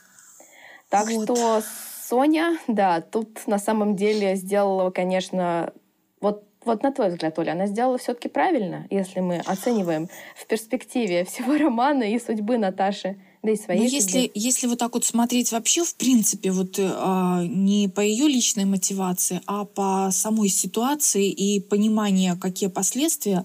Так 0.88 1.08
вот. 1.08 1.24
что 1.24 1.62
Соня, 2.08 2.58
да, 2.68 3.00
тут 3.02 3.46
на 3.46 3.58
самом 3.58 3.94
деле 3.94 4.34
сделала, 4.36 4.90
конечно, 4.90 5.72
вот 6.20 6.44
вот 6.64 6.82
на 6.82 6.92
твой 6.92 7.10
взгляд, 7.10 7.38
Оля, 7.38 7.52
она 7.52 7.66
сделала 7.66 7.98
все-таки 7.98 8.28
правильно, 8.28 8.86
если 8.90 9.20
мы 9.20 9.38
оцениваем 9.38 10.08
в 10.36 10.46
перспективе 10.46 11.24
всего 11.24 11.56
романа 11.56 12.02
и 12.02 12.18
судьбы 12.18 12.58
Наташи, 12.58 13.16
да 13.42 13.52
и 13.52 13.56
своей. 13.56 13.80
Ну, 13.80 13.86
если, 13.86 14.30
если 14.34 14.66
вот 14.66 14.78
так 14.78 14.94
вот 14.94 15.04
смотреть 15.04 15.52
вообще, 15.52 15.84
в 15.84 15.94
принципе, 15.94 16.50
вот 16.50 16.78
а, 16.78 17.44
не 17.44 17.88
по 17.88 18.00
ее 18.00 18.26
личной 18.26 18.64
мотивации, 18.64 19.40
а 19.46 19.64
по 19.64 20.10
самой 20.10 20.48
ситуации 20.48 21.30
и 21.30 21.60
понимание, 21.60 22.36
какие 22.36 22.68
последствия, 22.68 23.44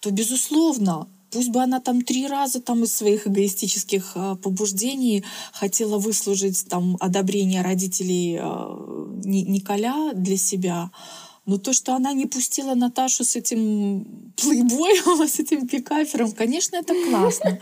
то, 0.00 0.10
безусловно, 0.10 1.08
Пусть 1.30 1.50
бы 1.50 1.62
она 1.62 1.80
там 1.80 2.02
три 2.02 2.26
раза 2.26 2.60
там 2.60 2.84
из 2.84 2.92
своих 2.92 3.26
эгоистических 3.26 4.12
э, 4.14 4.36
побуждений 4.42 5.24
хотела 5.52 5.98
выслужить 5.98 6.66
там 6.68 6.96
одобрение 7.00 7.62
родителей 7.62 8.38
э, 8.40 8.44
Николя 9.24 10.12
для 10.14 10.36
себя, 10.36 10.90
но 11.50 11.58
то, 11.58 11.72
что 11.72 11.96
она 11.96 12.12
не 12.12 12.26
пустила 12.26 12.74
Наташу 12.76 13.24
с 13.24 13.34
этим 13.34 14.32
плейбоем, 14.36 15.26
с 15.28 15.40
этим 15.40 15.66
пикафером, 15.66 16.30
конечно, 16.30 16.76
это 16.76 16.94
классно. 17.08 17.58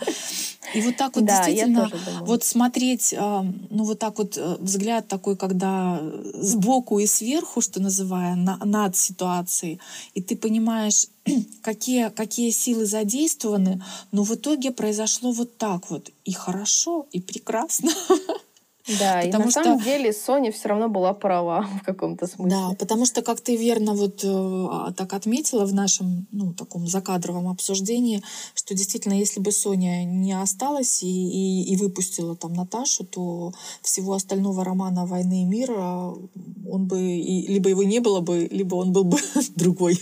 И 0.75 0.83
вот 0.83 0.99
так 0.99 1.17
вот 1.17 1.25
да, 1.25 1.47
действительно, 1.47 1.91
вот 2.21 2.45
смотреть, 2.45 3.15
а, 3.17 3.47
ну 3.71 3.85
вот 3.85 3.99
так 3.99 4.19
вот 4.19 4.37
э, 4.37 4.57
взгляд 4.61 5.09
такой, 5.09 5.39
когда 5.39 6.03
сбоку 6.35 6.99
и 6.99 7.07
сверху, 7.07 7.63
что 7.63 7.81
называя, 7.81 8.35
на, 8.35 8.59
над 8.63 8.95
ситуацией, 8.95 9.81
и 10.13 10.21
ты 10.21 10.37
понимаешь, 10.37 11.07
какие, 11.63 12.11
какие 12.11 12.51
силы 12.51 12.85
задействованы, 12.85 13.83
но 14.13 14.23
в 14.23 14.35
итоге 14.35 14.71
произошло 14.71 15.33
вот 15.33 15.57
так 15.57 15.89
вот. 15.89 16.11
И 16.27 16.33
хорошо, 16.33 17.07
и 17.11 17.23
прекрасно. 17.23 17.91
Да, 18.99 19.23
потому 19.25 19.45
и 19.45 19.47
на 19.47 19.51
что... 19.51 19.65
самом 19.65 19.83
деле 19.83 20.13
Соня 20.13 20.51
все 20.53 20.69
равно 20.69 20.89
была 20.89 21.13
права 21.13 21.69
в 21.81 21.85
каком-то 21.85 22.27
смысле. 22.27 22.57
Да, 22.57 22.75
потому 22.79 23.07
что, 23.07 23.23
как 23.23 23.41
ты 23.41 23.57
верно 23.57 23.95
вот 23.95 24.21
э, 24.25 24.93
так 24.97 25.13
отметила 25.13 25.65
в 25.65 25.75
нашем 25.75 26.27
ну, 26.33 26.53
таком 26.53 26.87
закадровом 26.87 27.49
обсуждении, 27.49 28.23
что 28.55 28.75
действительно, 28.75 29.15
если 29.15 29.41
бы 29.41 29.53
Соня 29.53 30.05
не 30.05 30.33
осталась 30.33 31.03
и, 31.03 31.07
и, 31.07 31.73
и 31.73 31.77
выпустила 31.77 32.37
там 32.37 32.55
Наташу, 32.55 33.05
то 33.05 33.53
всего 33.83 34.15
остального 34.15 34.65
романа 34.65 35.07
«Войны 35.07 35.43
и 35.43 35.45
мир» 35.45 35.71
он 35.71 36.87
бы, 36.87 37.01
и, 37.01 37.47
либо 37.47 37.69
его 37.71 37.83
не 37.83 38.01
было 38.01 38.21
бы, 38.21 38.49
либо 38.51 38.77
он 38.77 38.93
был 38.93 39.05
бы 39.05 39.19
другой. 39.57 39.99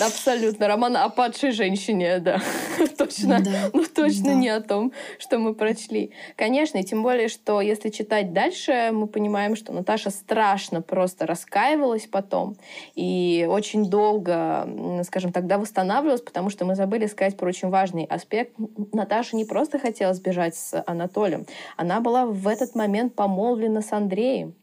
Абсолютно. 0.00 0.68
Роман 0.68 0.96
о 0.96 1.08
падшей 1.08 1.52
женщине, 1.52 2.18
да. 2.18 2.40
точно. 2.98 3.40
Да. 3.40 3.70
Ну, 3.72 3.84
точно 3.84 4.28
да. 4.28 4.34
не 4.34 4.48
о 4.48 4.60
том, 4.60 4.92
что 5.18 5.38
мы 5.38 5.54
прочли. 5.54 6.12
Конечно, 6.36 6.78
и 6.78 6.84
тем 6.84 7.02
более, 7.02 7.28
что 7.28 7.60
если 7.60 7.90
читать 7.90 8.32
дальше, 8.32 8.90
мы 8.92 9.06
понимаем, 9.06 9.56
что 9.56 9.72
Наташа 9.72 10.10
страшно 10.10 10.82
просто 10.82 11.26
раскаивалась 11.26 12.06
потом. 12.06 12.56
И 12.94 13.46
очень 13.48 13.88
долго, 13.90 14.68
скажем, 15.04 15.32
тогда 15.32 15.58
восстанавливалась, 15.58 16.22
потому 16.22 16.50
что 16.50 16.64
мы 16.64 16.74
забыли 16.74 17.06
сказать 17.06 17.36
про 17.36 17.48
очень 17.48 17.68
важный 17.68 18.04
аспект. 18.04 18.54
Наташа 18.92 19.36
не 19.36 19.44
просто 19.44 19.78
хотела 19.78 20.14
сбежать 20.14 20.54
с 20.54 20.82
Анатолием. 20.86 21.46
Она 21.76 22.00
была 22.00 22.26
в 22.26 22.48
этот 22.48 22.74
момент 22.74 23.14
помолвлена 23.14 23.82
с 23.82 23.92
Андреем. 23.92 24.54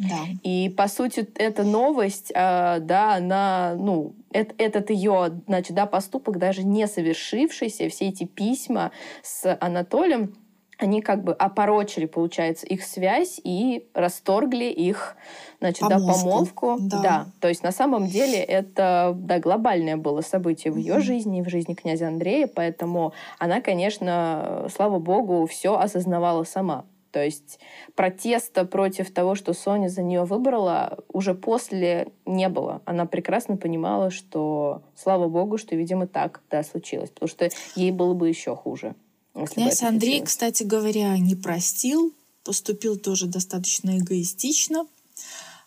Да. 0.00 0.26
И, 0.42 0.70
по 0.70 0.88
сути, 0.88 1.28
эта 1.36 1.62
новость, 1.62 2.30
э, 2.30 2.78
да, 2.80 3.14
она, 3.14 3.74
ну, 3.76 4.14
это, 4.32 4.54
этот 4.56 4.90
ее, 4.90 5.42
значит, 5.46 5.74
да, 5.74 5.86
поступок, 5.86 6.38
даже 6.38 6.64
не 6.64 6.86
совершившийся, 6.86 7.88
все 7.88 8.08
эти 8.08 8.24
письма 8.24 8.92
с 9.22 9.56
Анатолием, 9.60 10.34
они 10.78 11.02
как 11.02 11.22
бы 11.22 11.34
опорочили, 11.34 12.06
получается, 12.06 12.66
их 12.66 12.82
связь 12.82 13.38
и 13.44 13.86
расторгли 13.92 14.64
их, 14.64 15.16
значит, 15.60 15.80
помолвку. 15.80 16.06
да, 16.06 16.14
помолвку. 16.14 16.76
Да. 16.80 17.02
да. 17.02 17.26
То 17.40 17.48
есть 17.48 17.62
на 17.62 17.72
самом 17.72 18.06
деле 18.06 18.38
это, 18.38 19.12
да, 19.14 19.38
глобальное 19.38 19.98
было 19.98 20.22
событие 20.22 20.72
в 20.72 20.76
ее 20.76 20.94
mm-hmm. 20.94 21.00
жизни, 21.00 21.42
в 21.42 21.50
жизни 21.50 21.74
князя 21.74 22.08
Андрея, 22.08 22.46
поэтому 22.46 23.12
она, 23.38 23.60
конечно, 23.60 24.68
слава 24.74 24.98
богу, 24.98 25.46
все 25.46 25.76
осознавала 25.76 26.44
сама. 26.44 26.86
То 27.12 27.24
есть 27.24 27.58
протеста 27.94 28.64
против 28.64 29.10
того, 29.12 29.34
что 29.34 29.52
Соня 29.52 29.88
за 29.88 30.02
нее 30.02 30.24
выбрала, 30.24 30.98
уже 31.12 31.34
после 31.34 32.12
не 32.24 32.48
было. 32.48 32.82
Она 32.84 33.06
прекрасно 33.06 33.56
понимала, 33.56 34.10
что, 34.10 34.82
слава 34.96 35.28
богу, 35.28 35.58
что, 35.58 35.74
видимо, 35.74 36.06
так 36.06 36.40
да, 36.50 36.62
случилось, 36.62 37.10
потому 37.10 37.28
что 37.28 37.48
ей 37.74 37.90
было 37.90 38.14
бы 38.14 38.28
еще 38.28 38.54
хуже. 38.54 38.94
Князь 39.34 39.82
Андрей, 39.82 40.18
случилось. 40.18 40.28
кстати 40.28 40.62
говоря, 40.62 41.16
не 41.18 41.34
простил, 41.34 42.14
поступил 42.44 42.96
тоже 42.96 43.26
достаточно 43.26 43.98
эгоистично, 43.98 44.86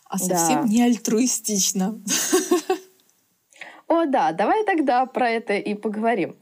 а 0.06 0.18
совсем 0.18 0.64
да. 0.64 0.68
не 0.68 0.82
альтруистично. 0.82 2.00
О, 3.88 4.06
да, 4.06 4.32
давай 4.32 4.66
тогда 4.66 5.06
про 5.06 5.30
это 5.30 5.54
и 5.54 5.76
поговорим. 5.76 6.36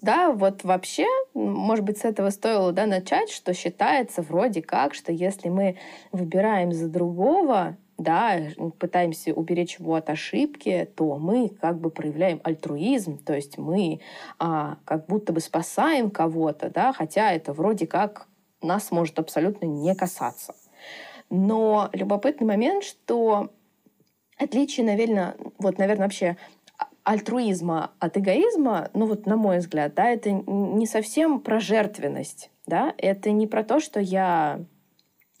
Да, 0.00 0.32
вот 0.32 0.64
вообще, 0.64 1.06
может 1.34 1.84
быть, 1.84 1.98
с 1.98 2.04
этого 2.04 2.30
стоило 2.30 2.72
да, 2.72 2.86
начать, 2.86 3.30
что 3.30 3.52
считается 3.52 4.22
вроде 4.22 4.62
как, 4.62 4.94
что 4.94 5.12
если 5.12 5.50
мы 5.50 5.76
выбираем 6.10 6.72
за 6.72 6.88
другого, 6.88 7.76
да, 7.98 8.38
пытаемся 8.78 9.34
уберечь 9.34 9.78
его 9.78 9.94
от 9.94 10.08
ошибки, 10.08 10.90
то 10.96 11.18
мы 11.18 11.50
как 11.50 11.78
бы 11.78 11.90
проявляем 11.90 12.40
альтруизм, 12.44 13.18
то 13.18 13.34
есть 13.34 13.58
мы 13.58 14.00
а, 14.38 14.78
как 14.86 15.06
будто 15.06 15.34
бы 15.34 15.40
спасаем 15.40 16.10
кого-то, 16.10 16.70
да, 16.70 16.94
хотя 16.94 17.32
это 17.32 17.52
вроде 17.52 17.86
как 17.86 18.26
нас 18.62 18.90
может 18.90 19.18
абсолютно 19.18 19.66
не 19.66 19.94
касаться. 19.94 20.54
Но 21.28 21.90
любопытный 21.92 22.46
момент, 22.46 22.84
что 22.84 23.50
отличие, 24.38 24.86
наверное, 24.86 25.36
вот, 25.58 25.78
наверное, 25.78 26.04
вообще 26.04 26.36
альтруизма 27.04 27.92
от 27.98 28.18
эгоизма, 28.18 28.90
ну 28.94 29.06
вот 29.06 29.26
на 29.26 29.36
мой 29.36 29.58
взгляд, 29.58 29.94
да, 29.94 30.08
это 30.08 30.30
не 30.30 30.86
совсем 30.86 31.40
про 31.40 31.60
жертвенность, 31.60 32.50
да, 32.66 32.94
это 32.98 33.30
не 33.30 33.46
про 33.46 33.64
то, 33.64 33.80
что 33.80 34.00
я 34.00 34.60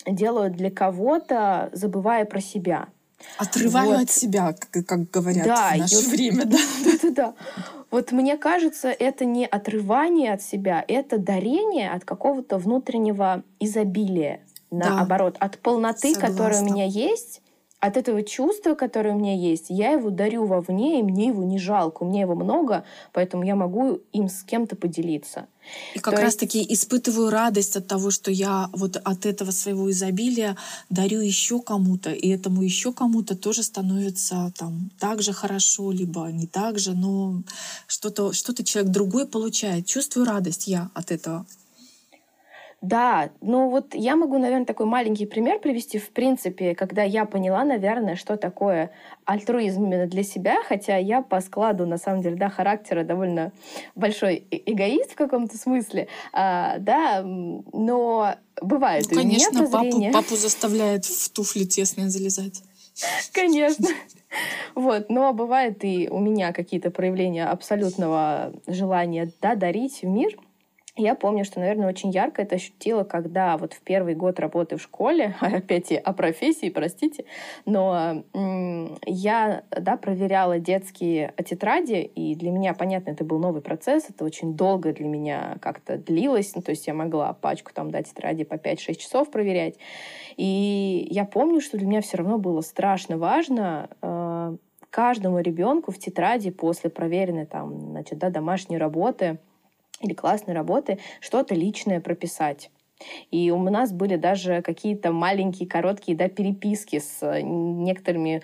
делаю 0.06 0.50
для 0.50 0.70
кого-то, 0.70 1.70
забывая 1.72 2.24
про 2.24 2.40
себя. 2.40 2.88
Отрываю 3.36 3.90
вот. 3.90 4.02
от 4.04 4.10
себя, 4.10 4.54
как, 4.58 4.86
как 4.86 5.10
говорят 5.10 5.44
да, 5.44 5.72
в 5.74 5.78
наше 5.78 5.96
вот, 5.96 6.04
время. 6.06 6.44
Да. 6.46 6.58
да, 7.02 7.10
да. 7.10 7.34
Вот 7.90 8.12
мне 8.12 8.38
кажется, 8.38 8.88
это 8.88 9.24
не 9.24 9.44
отрывание 9.44 10.32
от 10.32 10.42
себя, 10.42 10.82
это 10.86 11.18
дарение 11.18 11.90
от 11.90 12.04
какого-то 12.04 12.56
внутреннего 12.56 13.42
изобилия. 13.58 14.40
Наоборот, 14.70 15.36
да. 15.38 15.46
от 15.46 15.58
полноты, 15.58 16.14
Согласна. 16.14 16.28
которая 16.28 16.62
у 16.62 16.64
меня 16.64 16.86
есть, 16.86 17.42
от 17.80 17.96
этого 17.96 18.22
чувства, 18.22 18.74
которое 18.74 19.14
у 19.14 19.18
меня 19.18 19.34
есть, 19.34 19.66
я 19.70 19.92
его 19.92 20.10
дарю 20.10 20.44
вовне, 20.44 21.00
и 21.00 21.02
мне 21.02 21.28
его 21.28 21.42
не 21.42 21.58
жалко. 21.58 22.02
У 22.02 22.06
меня 22.06 22.20
его 22.20 22.34
много, 22.34 22.84
поэтому 23.12 23.42
я 23.42 23.56
могу 23.56 24.00
им 24.12 24.28
с 24.28 24.42
кем-то 24.42 24.76
поделиться. 24.76 25.46
И 25.94 25.98
как 25.98 26.14
То 26.14 26.22
раз-таки 26.22 26.58
есть... 26.58 26.72
испытываю 26.72 27.30
радость 27.30 27.76
от 27.76 27.86
того, 27.86 28.10
что 28.10 28.30
я 28.30 28.68
вот 28.72 28.96
от 28.96 29.24
этого 29.24 29.50
своего 29.50 29.90
изобилия 29.90 30.56
дарю 30.90 31.20
еще 31.20 31.60
кому-то, 31.60 32.12
и 32.12 32.28
этому 32.28 32.62
еще 32.62 32.92
кому-то 32.92 33.34
тоже 33.34 33.62
становится 33.62 34.52
там 34.58 34.90
так 34.98 35.22
же 35.22 35.32
хорошо, 35.32 35.90
либо 35.90 36.26
не 36.26 36.46
так 36.46 36.78
же, 36.78 36.92
но 36.92 37.42
что-то 37.86 38.32
что 38.32 38.62
человек 38.62 38.92
другой 38.92 39.26
получает. 39.26 39.86
Чувствую 39.86 40.26
радость 40.26 40.66
я 40.66 40.90
от 40.94 41.10
этого. 41.10 41.46
Да, 42.80 43.30
ну 43.42 43.68
вот 43.68 43.94
я 43.94 44.16
могу, 44.16 44.38
наверное, 44.38 44.64
такой 44.64 44.86
маленький 44.86 45.26
пример 45.26 45.58
привести, 45.58 45.98
в 45.98 46.08
принципе, 46.10 46.74
когда 46.74 47.02
я 47.02 47.26
поняла, 47.26 47.62
наверное, 47.62 48.16
что 48.16 48.38
такое 48.38 48.90
альтруизм 49.26 49.84
именно 49.84 50.06
для 50.06 50.22
себя, 50.22 50.62
хотя 50.66 50.96
я 50.96 51.20
по 51.20 51.42
складу, 51.42 51.86
на 51.86 51.98
самом 51.98 52.22
деле, 52.22 52.36
да, 52.36 52.48
характера 52.48 53.04
довольно 53.04 53.52
большой 53.94 54.46
эгоист 54.50 55.12
в 55.12 55.14
каком-то 55.14 55.58
смысле, 55.58 56.08
а, 56.32 56.78
да, 56.78 57.20
но 57.22 58.36
бывает 58.62 59.04
ну, 59.10 59.16
конечно, 59.18 59.68
папу, 59.68 60.02
папу 60.10 60.36
заставляет 60.36 61.04
в 61.04 61.28
туфли 61.28 61.64
тесные 61.64 62.08
залезать. 62.08 62.62
Конечно. 63.34 63.88
Вот, 64.74 65.10
но 65.10 65.34
бывает 65.34 65.84
и 65.84 66.08
у 66.10 66.18
меня 66.18 66.54
какие-то 66.54 66.90
проявления 66.90 67.44
абсолютного 67.44 68.54
желания 68.66 69.30
да, 69.42 69.54
дарить 69.54 70.00
в 70.00 70.06
мир— 70.06 70.38
я 71.00 71.14
помню, 71.14 71.44
что, 71.44 71.60
наверное, 71.60 71.88
очень 71.88 72.10
ярко 72.10 72.42
это 72.42 72.56
ощутила, 72.56 73.04
когда 73.04 73.56
вот 73.56 73.72
в 73.72 73.80
первый 73.80 74.14
год 74.14 74.38
работы 74.38 74.76
в 74.76 74.82
школе, 74.82 75.34
опять 75.40 75.92
о 75.92 76.12
профессии, 76.12 76.70
простите, 76.70 77.24
но 77.64 78.24
я, 79.06 79.64
да, 79.70 79.96
проверяла 79.96 80.58
детские 80.58 81.34
тетради, 81.44 82.10
и 82.14 82.34
для 82.34 82.50
меня, 82.50 82.74
понятно, 82.74 83.10
это 83.10 83.24
был 83.24 83.38
новый 83.38 83.62
процесс, 83.62 84.08
это 84.08 84.24
очень 84.24 84.54
долго 84.54 84.92
для 84.92 85.06
меня 85.06 85.56
как-то 85.60 85.96
длилось, 85.96 86.54
ну, 86.54 86.62
то 86.62 86.70
есть 86.70 86.86
я 86.86 86.94
могла 86.94 87.32
пачку 87.32 87.72
там, 87.74 87.90
да, 87.90 88.02
тетради 88.02 88.44
по 88.44 88.54
5-6 88.54 88.94
часов 88.96 89.30
проверять, 89.30 89.76
и 90.36 91.06
я 91.10 91.24
помню, 91.24 91.60
что 91.60 91.78
для 91.78 91.86
меня 91.86 92.00
все 92.00 92.18
равно 92.18 92.38
было 92.38 92.60
страшно 92.60 93.18
важно 93.18 93.90
э, 94.02 94.56
каждому 94.90 95.40
ребенку 95.40 95.92
в 95.92 95.98
тетради 95.98 96.50
после 96.50 96.90
проверенной 96.90 97.46
там, 97.46 97.80
значит, 97.80 98.18
да, 98.18 98.30
домашней 98.30 98.78
работы— 98.78 99.38
или 100.00 100.14
классной 100.14 100.54
работы 100.54 100.98
что-то 101.20 101.54
личное 101.54 102.00
прописать. 102.00 102.70
И 103.30 103.50
у 103.50 103.58
нас 103.62 103.92
были 103.92 104.16
даже 104.16 104.60
какие-то 104.62 105.10
маленькие, 105.10 105.68
короткие 105.68 106.16
да, 106.16 106.28
переписки 106.28 106.98
с 106.98 107.18
э, 107.22 107.40
некоторыми 107.42 108.42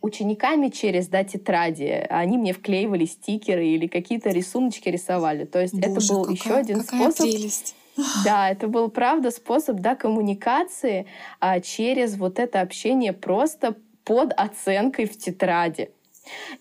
учениками 0.00 0.68
через 0.68 1.08
да, 1.08 1.24
тетради. 1.24 2.06
Они 2.08 2.38
мне 2.38 2.52
вклеивали 2.52 3.06
стикеры 3.06 3.66
или 3.66 3.88
какие-то 3.88 4.30
рисуночки 4.30 4.88
рисовали. 4.88 5.44
То 5.44 5.60
есть 5.60 5.74
Боже, 5.74 5.86
это 5.90 6.14
был 6.14 6.22
какая, 6.22 6.36
еще 6.36 6.54
один 6.54 6.80
какая 6.80 7.10
способ. 7.10 7.26
Прелесть. 7.26 7.74
Да, 8.24 8.48
это 8.48 8.68
был, 8.68 8.90
правда, 8.90 9.32
способ 9.32 9.80
да, 9.80 9.96
коммуникации 9.96 11.06
а, 11.40 11.58
через 11.58 12.16
вот 12.16 12.38
это 12.38 12.60
общение 12.60 13.12
просто 13.12 13.74
под 14.04 14.32
оценкой 14.36 15.06
в 15.06 15.18
тетради. 15.18 15.90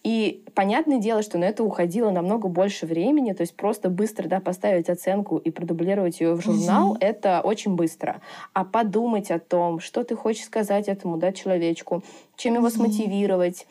И 0.03 0.43
понятное 0.53 0.99
дело, 0.99 1.21
что 1.21 1.37
на 1.37 1.45
это 1.45 1.63
уходило 1.63 2.09
намного 2.09 2.47
больше 2.47 2.85
времени, 2.85 3.33
то 3.33 3.41
есть 3.41 3.55
просто 3.55 3.89
быстро 3.89 4.27
да, 4.27 4.39
поставить 4.39 4.89
оценку 4.89 5.37
и 5.37 5.49
продублировать 5.49 6.19
ее 6.19 6.33
в 6.33 6.41
журнал, 6.41 6.91
угу. 6.91 6.97
это 6.99 7.41
очень 7.41 7.75
быстро. 7.75 8.21
А 8.53 8.63
подумать 8.65 9.31
о 9.31 9.39
том, 9.39 9.79
что 9.79 10.03
ты 10.03 10.15
хочешь 10.15 10.45
сказать 10.45 10.87
этому 10.87 11.17
да, 11.17 11.31
человечку, 11.31 12.03
чем 12.35 12.55
его 12.55 12.67
угу. 12.67 12.73
смотивировать, 12.73 13.65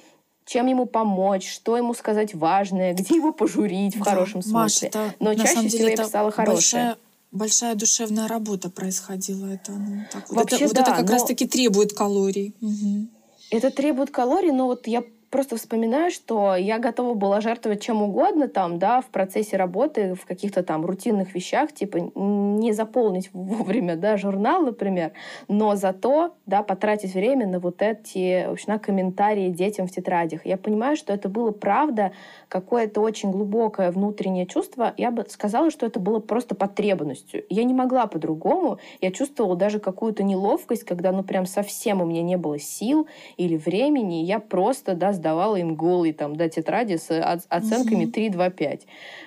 чем 0.47 0.67
ему 0.67 0.87
помочь, 0.87 1.51
что 1.51 1.77
ему 1.77 1.93
сказать 1.93 2.35
важное, 2.35 2.95
где 2.95 3.17
его 3.17 3.33
пожурить 3.33 3.97
в 3.97 4.05
да, 4.05 4.13
хорошем 4.13 4.43
смысле. 4.43 4.59
Маша, 4.59 4.87
это, 4.87 5.15
Но 5.19 5.35
чаще 5.35 5.69
всего 5.69 5.89
я 5.89 5.97
писала 5.97 6.31
хорошее. 6.31 6.55
Большая, 6.55 6.97
большая 7.33 7.75
душевная 7.75 8.29
работа 8.29 8.71
происходила. 8.71 9.47
Это, 9.47 9.73
ну, 9.73 10.03
так, 10.13 10.29
вот 10.29 10.37
Вообще, 10.37 10.65
это, 10.65 10.75
да, 10.75 10.81
вот 10.81 10.89
это 10.89 10.97
как 10.97 11.07
но... 11.07 11.13
раз-таки 11.13 11.47
требует 11.47 11.93
калорий. 11.93 12.55
Угу. 12.61 13.09
Это 13.51 13.71
требует 13.71 14.11
калорий, 14.11 14.53
но 14.53 14.67
вот 14.67 14.87
я 14.87 15.03
просто 15.31 15.57
вспоминаю, 15.57 16.11
что 16.11 16.55
я 16.55 16.79
готова 16.79 17.15
была 17.15 17.41
жертвовать 17.41 17.83
чем 17.83 18.03
угодно 18.03 18.49
там, 18.49 18.79
да, 18.79 19.01
в 19.01 19.07
процессе 19.07 19.57
работы, 19.57 20.15
в 20.15 20.25
каких-то 20.25 20.63
там 20.63 20.85
рутинных 20.85 21.35
вещах, 21.35 21.73
типа 21.73 21.99
не 22.15 22.73
заполнить 22.73 23.31
вовремя, 23.33 23.97
да, 23.97 24.17
журнал, 24.17 24.63
например, 24.63 25.13
но 25.49 25.75
зато, 25.77 26.35
да, 26.47 26.63
потратить 26.63 27.15
время 27.15 27.47
на 27.47 27.59
вот 27.59 27.83
эти, 27.83 28.47
в 28.49 28.53
общем, 28.53 28.73
на 28.73 28.79
комментарии 28.79 29.51
детям 29.51 29.87
в 29.87 29.91
тетрадях. 29.91 30.47
Я 30.47 30.57
понимаю, 30.57 30.97
что 30.97 31.13
это 31.13 31.29
было 31.29 31.51
правда 31.51 32.13
какое-то 32.49 33.01
очень 33.01 33.31
глубокое 33.31 33.91
внутреннее 33.91 34.47
чувство. 34.47 34.95
Я 34.97 35.11
бы 35.11 35.25
сказала, 35.29 35.71
что 35.71 35.87
это 35.87 35.99
было 36.01 36.21
просто 36.21 36.55
потребностью. 36.55 37.45
Я 37.49 37.65
не 37.65 37.75
могла 37.75 38.07
по-другому. 38.07 38.79
Я 39.01 39.11
чувствовала 39.11 39.57
даже 39.57 39.81
какую-то 39.81 40.23
неловкость, 40.23 40.85
когда, 40.85 41.13
ну, 41.13 41.23
прям 41.23 41.47
совсем 41.47 42.01
у 42.01 42.05
меня 42.05 42.23
не 42.23 42.37
было 42.37 42.59
сил 42.59 43.07
или 43.37 43.57
времени. 43.57 44.25
Я 44.25 44.39
просто, 44.39 44.95
да, 44.95 45.13
сдавала 45.17 45.57
им 45.57 45.75
голые 45.75 46.15
там, 46.15 46.37
да, 46.37 46.49
тетради 46.49 46.97
с 46.97 47.11
оценками 47.49 48.05
угу. 48.05 48.13
3, 48.13 48.31
2, 48.31 48.51
5. 48.51 48.81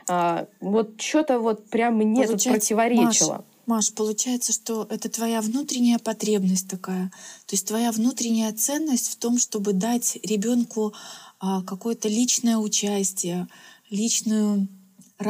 А, 0.09 0.47
вот 0.61 1.01
что-то 1.01 1.39
вот 1.39 1.69
прям 1.69 1.95
мне 1.95 2.27
тут 2.27 2.43
противоречило. 2.43 3.33
Маш, 3.33 3.43
Маш, 3.69 3.93
получается, 3.93 4.51
что 4.51 4.87
это 4.89 5.09
твоя 5.09 5.41
внутренняя 5.41 5.99
потребность 5.99 6.67
такая. 6.67 7.11
То 7.45 7.53
есть 7.53 7.67
твоя 7.67 7.91
внутренняя 7.91 8.51
ценность 8.51 9.11
в 9.11 9.17
том, 9.17 9.37
чтобы 9.37 9.73
дать 9.73 10.17
ребенку 10.23 10.93
а, 11.39 11.61
какое-то 11.61 12.07
личное 12.07 12.57
участие, 12.57 13.47
личную, 13.91 14.67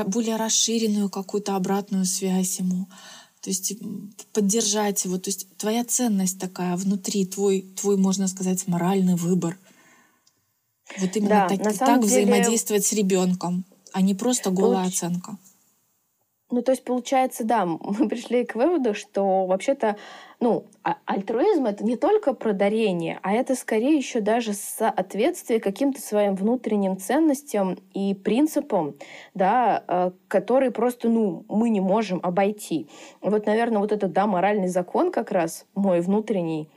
более 0.06 0.38
расширенную 0.38 1.10
какую-то 1.10 1.58
обратную 1.58 2.06
связь 2.06 2.60
ему. 2.60 2.88
То 3.42 3.50
есть 3.50 3.74
поддержать 4.32 5.04
его. 5.04 5.18
То 5.18 5.30
есть 5.32 5.48
твоя 5.58 5.84
ценность 5.84 6.40
такая 6.40 6.78
внутри, 6.78 7.26
твой, 7.26 7.66
твой 7.76 7.98
можно 7.98 8.30
сказать, 8.30 8.68
моральный 8.68 9.16
выбор— 9.16 9.58
вот 10.98 11.16
именно 11.16 11.48
да, 11.50 11.56
так, 11.56 11.78
так 11.78 12.02
деле... 12.02 12.26
взаимодействовать 12.26 12.86
с 12.86 12.94
ребенком, 12.94 13.66
а 13.94 14.02
не 14.02 14.16
просто 14.16 14.50
голая 14.50 14.84
Получ... 14.84 14.94
оценка. 14.94 15.38
Ну, 16.52 16.64
то 16.64 16.72
есть, 16.72 16.84
получается, 16.84 17.44
да, 17.44 17.66
мы 17.66 18.08
пришли 18.10 18.44
к 18.44 18.56
выводу, 18.56 18.94
что 18.94 19.46
вообще-то, 19.46 19.98
ну, 20.40 20.66
а 20.84 20.98
альтруизм 21.06 21.66
это 21.66 21.84
не 21.84 21.96
только 21.96 22.34
про 22.34 22.54
дарение, 22.54 23.20
а 23.22 23.34
это 23.34 23.56
скорее 23.56 23.96
еще 23.96 24.20
даже 24.20 24.54
соответствие 24.54 25.60
каким-то 25.60 26.02
своим 26.02 26.36
внутренним 26.36 26.98
ценностям 26.98 27.78
и 27.94 28.16
принципам, 28.16 28.96
да, 29.36 29.84
э, 29.88 30.12
которые 30.28 30.72
просто, 30.72 31.08
ну, 31.10 31.46
мы 31.48 31.70
не 31.70 31.82
можем 31.82 32.20
обойти. 32.24 32.88
Вот, 33.22 33.46
наверное, 33.46 33.80
вот 33.80 33.92
этот, 33.92 34.12
да, 34.12 34.26
моральный 34.26 34.70
закон 34.70 35.12
как 35.12 35.32
раз 35.32 35.66
мой 35.76 36.02
внутренний, 36.02 36.70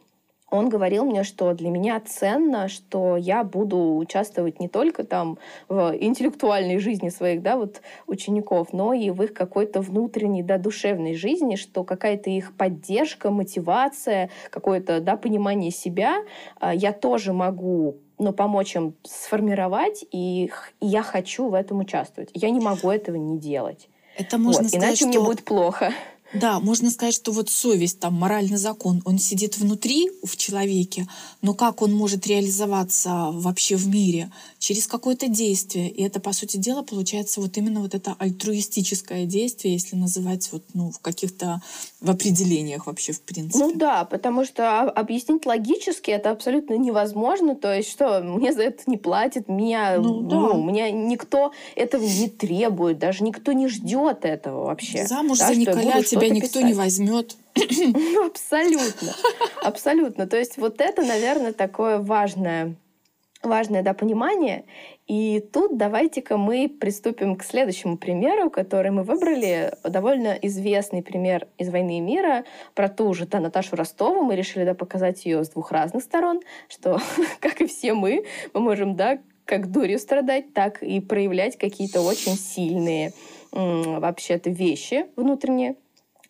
он 0.53 0.69
говорил 0.69 1.05
мне, 1.05 1.25
что 1.25 1.55
для 1.55 1.71
меня 1.71 2.01
ценно, 2.05 2.69
что 2.69 3.17
я 3.17 3.43
буду 3.43 3.97
участвовать 3.97 4.61
не 4.61 4.69
только 4.69 5.03
там 5.05 5.39
в 5.69 5.97
интеллектуальной 5.99 6.79
жизни 6.79 7.09
своих, 7.09 7.43
да, 7.43 7.57
вот 7.57 7.81
учеников, 8.07 8.73
но 8.73 8.93
и 8.93 9.11
в 9.11 9.23
их 9.23 9.33
какой-то 9.33 9.81
внутренней, 9.81 10.43
да, 10.43 10.59
душевной 10.59 11.15
жизни, 11.15 11.57
что 11.57 11.85
какая-то 11.85 12.29
их 12.29 12.55
поддержка, 12.55 13.31
мотивация, 13.31 14.29
какое-то, 14.51 15.01
да, 15.01 15.17
понимание 15.17 15.71
себя 15.71 16.23
а, 16.61 16.75
я 16.75 16.93
тоже 16.93 17.33
могу 17.33 17.97
но 18.19 18.33
помочь 18.33 18.77
им 18.77 18.95
сформировать, 19.03 20.05
и 20.13 20.49
я 20.81 21.03
хочу 21.03 21.49
в 21.49 21.55
этом 21.55 21.81
участвовать. 21.81 22.31
Я 22.35 22.51
не 22.51 22.61
могу 22.61 22.89
этого 22.89 23.17
не 23.17 23.37
делать. 23.37 23.89
Это 24.17 24.39
можно 24.39 24.63
вот, 24.63 24.69
сказать, 24.69 24.89
иначе 24.89 24.97
что... 24.99 25.07
мне 25.09 25.21
будет 25.21 25.45
плохо. 25.45 25.93
Да, 26.35 26.61
можно 26.61 26.91
сказать, 26.91 27.15
что 27.15 27.33
вот 27.33 27.51
совесть, 27.51 28.01
там, 28.01 28.15
моральный 28.15 28.57
закон, 28.57 29.03
он 29.05 29.19
сидит 29.19 29.59
внутри 29.59 30.11
в 30.23 30.37
человеке, 30.37 31.07
но 31.43 31.55
как 31.55 31.83
он 31.83 31.93
может 31.93 32.27
реализоваться 32.27 33.29
вообще 33.33 33.77
в 33.77 33.87
мире? 33.89 34.31
Через 34.59 34.87
какое-то 34.87 35.29
действие. 35.29 35.91
И 35.91 36.03
это, 36.03 36.21
по 36.21 36.33
сути 36.33 36.57
дела, 36.57 36.83
получается 36.83 37.41
вот 37.41 37.57
именно 37.59 37.81
вот 37.81 37.95
это 37.95 38.15
альтруистическое 38.19 39.27
действие, 39.27 39.75
если 39.75 39.97
называть 39.97 40.49
вот, 40.53 40.63
ну, 40.75 40.91
в 40.91 41.01
каких-то 41.01 41.61
в 42.01 42.11
определениях 42.11 42.87
вообще, 42.87 43.13
в 43.13 43.21
принципе. 43.21 43.65
Ну 43.65 43.75
да, 43.75 44.05
потому 44.05 44.45
что 44.45 44.83
объяснить 44.83 45.47
логически 45.47 46.11
это 46.11 46.31
абсолютно 46.31 46.75
невозможно. 46.75 47.55
То 47.55 47.75
есть 47.75 47.91
что, 47.91 48.21
мне 48.23 48.53
за 48.53 48.63
это 48.63 48.83
не 48.87 48.97
платят, 48.97 49.49
меня, 49.49 49.99
ну, 49.99 50.23
да. 50.23 50.37
ну, 50.37 50.63
меня 50.63 50.91
никто 50.91 51.53
этого 51.77 52.03
не 52.03 52.29
требует, 52.29 52.99
даже 52.99 53.23
никто 53.23 53.53
не 53.53 53.69
ждет 53.69 54.25
этого 54.25 54.65
вообще. 54.67 55.07
Замуж 55.07 55.39
да, 55.39 55.49
за 55.49 55.55
Николя 55.55 56.03
тебя 56.03 56.22
тебя 56.27 56.35
никто 56.35 56.49
писать. 56.49 56.65
не 56.65 56.75
возьмет. 56.75 57.37
Абсолютно. 58.27 59.15
Абсолютно. 59.63 60.27
То 60.27 60.39
есть 60.39 60.57
вот 60.57 60.81
это, 60.81 61.03
наверное, 61.03 61.53
такое 61.53 61.99
важное 61.99 62.75
важное 63.43 63.83
да, 63.83 63.93
понимание. 63.93 64.65
И 65.07 65.41
тут 65.53 65.77
давайте-ка 65.77 66.37
мы 66.37 66.69
приступим 66.69 67.37
к 67.37 67.45
следующему 67.45 67.97
примеру, 67.97 68.51
который 68.51 68.91
мы 68.91 69.03
выбрали. 69.03 69.75
Довольно 69.85 70.39
известный 70.43 71.03
пример 71.03 71.49
из 71.59 71.69
«Войны 71.71 71.99
и 71.99 72.01
мира» 72.01 72.45
про 72.75 72.89
ту 72.89 73.13
же 73.15 73.27
да, 73.27 73.41
Наташу 73.41 73.77
Ростову. 73.77 74.23
Мы 74.23 74.37
решили 74.37 74.65
да, 74.65 74.75
показать 74.75 75.25
ее 75.25 75.45
с 75.45 75.51
двух 75.51 75.73
разных 75.73 76.05
сторон, 76.05 76.41
что, 76.69 77.01
как 77.41 77.61
и 77.61 77.67
все 77.67 77.95
мы, 77.95 78.25
мы 78.55 78.61
можем 78.61 78.95
да, 78.95 79.19
как 79.45 79.71
дурью 79.71 79.99
страдать, 79.99 80.55
так 80.55 80.83
и 80.83 81.01
проявлять 81.01 81.59
какие-то 81.59 82.01
очень 82.01 82.37
сильные 82.37 83.13
вообще-то 83.51 84.49
вещи 84.49 85.07
внутренние, 85.15 85.77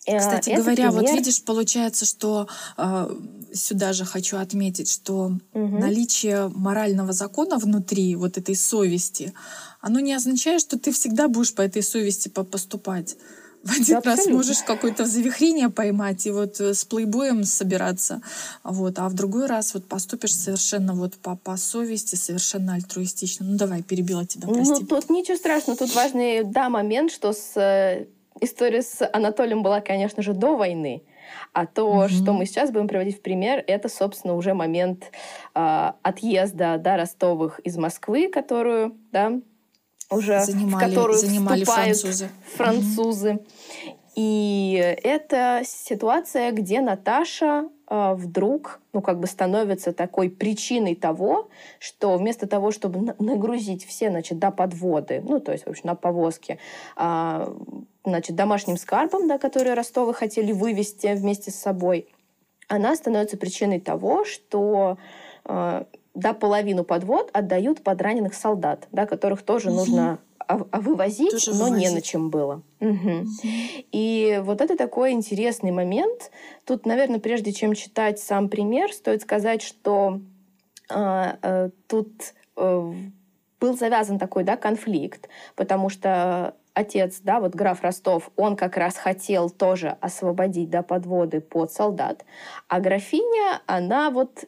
Кстати 0.05 0.51
Это 0.51 0.63
говоря, 0.63 0.91
пример... 0.91 1.09
вот 1.09 1.13
видишь, 1.13 1.43
получается, 1.45 2.05
что 2.05 2.49
э, 2.77 3.17
сюда 3.53 3.93
же 3.93 4.05
хочу 4.05 4.37
отметить, 4.37 4.91
что 4.91 5.39
угу. 5.53 5.79
наличие 5.79 6.49
морального 6.49 7.13
закона 7.13 7.59
внутри 7.59 8.17
вот 8.17 8.37
этой 8.37 8.57
совести, 8.57 9.33
оно 9.81 10.01
не 10.01 10.13
означает, 10.13 10.61
что 10.61 10.79
ты 10.79 10.91
всегда 10.91 11.29
будешь 11.29 11.55
по 11.55 11.63
этой 11.63 11.83
совести 11.83 12.29
поступать. 12.29 13.17
В 13.63 13.71
один 13.71 14.01
да, 14.01 14.11
раз 14.11 14.19
абсолютно. 14.19 14.35
можешь 14.35 14.63
какое-то 14.65 15.07
завихрение 15.07 15.69
поймать 15.69 16.27
и 16.27 16.33
вот 16.33 16.61
э, 16.61 16.75
с 16.75 16.85
плейбоем 16.85 17.45
собираться, 17.45 18.21
вот, 18.65 18.99
а 18.99 19.09
в 19.09 19.15
другой 19.15 19.47
раз 19.47 19.73
вот 19.75 19.87
поступишь 19.87 20.35
совершенно 20.35 20.95
вот 20.95 21.15
по, 21.15 21.37
по 21.37 21.57
совести, 21.57 22.17
совершенно 22.17 22.75
альтруистично. 22.75 23.47
Ну 23.47 23.57
давай, 23.57 23.85
перебила 23.85 24.27
тебя, 24.27 24.49
ну, 24.49 24.55
прости. 24.55 24.81
Ну 24.81 24.87
тут 24.87 25.11
ничего 25.11 25.37
страшного, 25.37 25.79
тут 25.79 25.95
важный, 25.95 26.43
да, 26.43 26.71
момент, 26.71 27.13
что 27.13 27.33
с 27.33 27.57
э, 27.57 28.09
история 28.43 28.83
с 28.83 29.09
Анатолием 29.13 29.63
была, 29.63 29.81
конечно 29.81 30.23
же, 30.23 30.35
до 30.35 30.57
войны. 30.57 31.03
А 31.53 31.67
то, 31.67 32.05
mm-hmm. 32.05 32.09
что 32.09 32.33
мы 32.33 32.47
сейчас 32.47 32.71
будем 32.71 32.89
приводить 32.89 33.19
в 33.19 33.23
пример, 33.23 33.63
это, 33.67 33.89
собственно, 33.89 34.35
уже 34.35 34.55
момент 34.55 35.11
э, 35.55 35.93
отъезда 36.03 36.79
да, 36.79 36.97
Ростовых 36.97 37.59
из 37.61 37.77
Москвы, 37.77 38.29
которую, 38.29 38.97
да, 39.13 39.33
уже 40.11 40.41
занимали, 40.41 40.85
в 40.85 40.89
которую 40.89 41.19
занимали 41.19 41.65
вступают 41.65 41.99
французы. 41.99 42.29
французы. 42.57 43.31
Mm-hmm. 43.31 43.97
И 44.15 44.97
это 45.03 45.63
ситуация, 45.65 46.53
где 46.53 46.81
Наташа 46.83 47.69
вдруг, 47.93 48.81
ну, 48.95 49.03
как 49.03 49.21
бы 49.21 49.27
становится 49.27 49.93
такой 49.93 50.31
причиной 50.31 50.95
того, 50.95 51.51
что 51.79 52.17
вместо 52.17 52.47
того, 52.47 52.71
чтобы 52.71 53.15
нагрузить 53.19 53.85
все, 53.85 54.09
значит, 54.09 54.39
до 54.39 54.51
подводы, 54.51 55.23
ну, 55.23 55.41
то 55.41 55.53
есть, 55.53 55.67
в 55.67 55.69
общем, 55.69 55.83
на 55.85 55.95
повозке, 55.95 56.59
э, 56.97 57.55
значит, 58.05 58.35
домашним 58.35 58.79
скарбом, 58.79 59.29
да, 59.29 59.39
который 59.39 59.75
Ростовы 59.75 60.15
хотели 60.15 60.53
вывести 60.53 61.15
вместе 61.15 61.51
с 61.51 61.57
собой, 61.57 62.09
она 62.69 62.97
становится 62.97 63.37
причиной 63.37 63.79
того, 63.79 64.25
что 64.25 64.97
э, 65.45 65.85
до 66.15 66.33
половину 66.35 66.85
подвод 66.85 67.29
отдают 67.35 67.83
под 67.83 68.01
раненых 68.01 68.33
солдат, 68.33 68.89
да, 68.93 69.05
которых 69.05 69.43
тоже 69.43 69.71
нужно 69.71 70.13
а, 70.13 70.19
вывозить, 70.49 71.31
тоже 71.31 71.51
но 71.51 71.65
вывозить. 71.65 71.89
не 71.89 71.95
на 71.95 72.01
чем 72.01 72.31
было. 72.31 72.63
Угу. 72.81 73.03
Угу. 73.03 73.27
И 73.93 74.41
вот 74.43 74.61
это 74.61 74.77
такой 74.77 75.13
интересный 75.13 75.71
момент. 75.71 76.31
Тут, 76.65 76.87
наверное, 76.87 77.21
прежде 77.21 77.53
чем 77.53 77.75
читать 77.75 78.19
сам 78.19 78.49
пример, 78.49 78.93
стоит 78.93 79.23
сказать, 79.23 79.63
что 79.63 80.21
э, 80.91 81.33
э, 81.43 81.71
тут 81.89 82.35
э, 82.57 82.93
был 83.61 83.77
завязан 83.77 84.19
такой 84.19 84.45
да, 84.45 84.57
конфликт, 84.57 85.29
потому 85.57 85.89
что 85.89 86.55
отец, 86.75 87.21
да, 87.23 87.41
вот 87.41 87.55
граф 87.55 87.83
Ростов, 87.83 88.31
он 88.37 88.57
как 88.57 88.77
раз 88.77 88.97
хотел 88.97 89.51
тоже 89.51 89.97
освободить, 90.01 90.71
да, 90.71 90.83
подводы 90.83 91.41
под 91.41 91.71
солдат, 91.71 92.25
а 92.69 92.81
графиня, 92.81 93.61
она 93.67 94.11
вот 94.11 94.45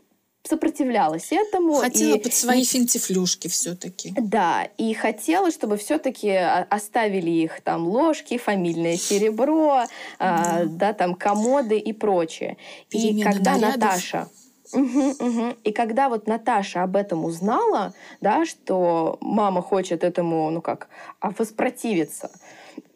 сопротивлялась 0.46 1.32
этому. 1.32 1.74
Хотела 1.76 2.16
и, 2.16 2.20
под 2.20 2.34
свои 2.34 2.62
и, 2.62 2.64
финтифлюшки 2.64 3.48
все-таки. 3.48 4.14
Да, 4.16 4.68
и 4.76 4.92
хотела, 4.94 5.50
чтобы 5.50 5.76
все-таки 5.76 6.30
оставили 6.30 7.30
их 7.30 7.62
там 7.62 7.88
ложки, 7.88 8.36
фамильное 8.36 8.96
серебро, 8.96 9.84
да, 9.86 9.88
а, 10.18 10.64
да 10.64 10.92
там 10.92 11.14
комоды 11.14 11.78
и 11.78 11.92
прочее. 11.92 12.58
Перемена 12.90 13.30
и 13.30 13.32
когда 13.32 13.52
нарядов. 13.56 13.80
Наташа 13.80 14.28
Угу, 14.72 15.10
угу. 15.20 15.56
И 15.62 15.72
когда 15.72 16.08
вот 16.08 16.26
Наташа 16.26 16.82
об 16.82 16.96
этом 16.96 17.24
узнала, 17.24 17.94
да, 18.20 18.44
что 18.44 19.18
мама 19.20 19.62
хочет 19.62 20.02
этому, 20.02 20.50
ну 20.50 20.60
как, 20.60 20.88
а 21.20 21.30
воспротивиться, 21.30 22.30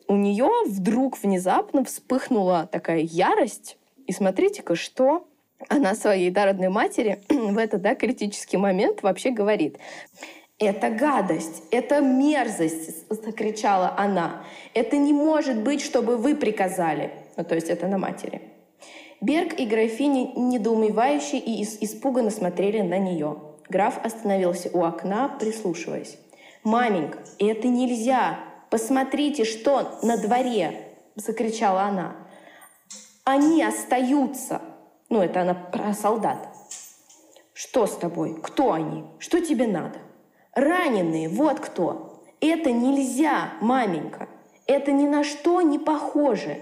у 0.09 0.17
нее 0.17 0.51
вдруг 0.67 1.23
внезапно 1.23 1.85
вспыхнула 1.85 2.69
такая 2.71 3.01
ярость. 3.01 3.77
И 4.07 4.13
смотрите-ка, 4.13 4.75
что 4.75 5.28
она 5.69 5.95
своей 5.95 6.31
да, 6.31 6.47
родной 6.47 6.69
матери 6.69 7.21
в 7.29 7.59
этот 7.59 7.83
да, 7.83 7.95
критический 7.95 8.57
момент 8.57 9.03
вообще 9.03 9.31
говорит. 9.31 9.79
«Это 10.59 10.91
гадость, 10.91 11.63
это 11.71 12.01
мерзость!»— 12.01 13.09
закричала 13.11 13.95
она. 13.97 14.45
«Это 14.75 14.97
не 14.97 15.13
может 15.13 15.63
быть, 15.63 15.81
чтобы 15.81 16.17
вы 16.17 16.35
приказали!» 16.35 17.13
Ну, 17.37 17.45
то 17.45 17.55
есть 17.55 17.69
это 17.69 17.87
на 17.87 17.99
матери. 17.99 18.43
Берг 19.21 19.59
и 19.59 19.67
графиня 19.67 20.33
недоумевающе 20.37 21.39
и 21.39 21.63
испуганно 21.63 22.31
смотрели 22.31 22.81
на 22.81 22.99
нее. 22.99 23.39
Граф 23.69 24.01
остановился 24.05 24.71
у 24.73 24.83
окна, 24.83 25.29
прислушиваясь. 25.29 26.19
«Маменька, 26.65 27.19
это 27.39 27.69
нельзя! 27.69 28.41
Посмотрите, 28.71 29.45
что 29.45 29.99
на 30.03 30.17
дворе!»— 30.17 30.89
закричала 31.15 31.83
она. 31.83 32.17
«Они 33.25 33.63
остаются!» 33.63 34.61
Ну, 35.09 35.23
это 35.23 35.43
она 35.43 35.55
про 35.55 35.95
солдат. 35.95 36.49
«Что 37.53 37.87
с 37.87 37.97
тобой? 37.97 38.39
Кто 38.41 38.73
они? 38.73 39.05
Что 39.19 39.41
тебе 39.41 39.67
надо?» 39.67 39.99
«Раненые, 40.55 41.29
вот 41.29 41.61
кто!» 41.61 42.23
«Это 42.41 42.71
нельзя, 42.71 43.53
маменька! 43.61 44.29
Это 44.67 44.93
ни 44.93 45.07
на 45.07 45.25
что 45.25 45.61
не 45.61 45.79
похоже!» 45.79 46.59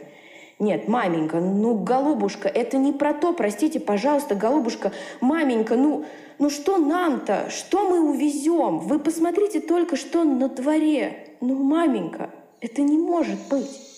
Нет, 0.59 0.89
маменька, 0.89 1.39
ну, 1.39 1.75
голубушка, 1.75 2.49
это 2.49 2.79
не 2.79 2.95
про 2.95 3.13
то, 3.13 3.35
простите, 3.35 3.79
пожалуйста, 3.79 4.35
голубушка, 4.35 4.91
маменька, 5.21 5.77
ну, 5.77 6.07
ну 6.39 6.49
что 6.49 6.79
нам-то? 6.79 7.51
Что 7.51 7.87
мы 7.87 8.01
увезем? 8.01 8.79
Вы 8.79 8.99
посмотрите 8.99 9.61
только, 9.61 9.97
что 9.97 10.25
на 10.25 10.49
дворе. 10.49 11.37
Ну, 11.43 11.63
маменька, 11.63 12.31
это 12.63 12.81
не 12.81 12.97
может 12.97 13.39
быть. 13.51 13.96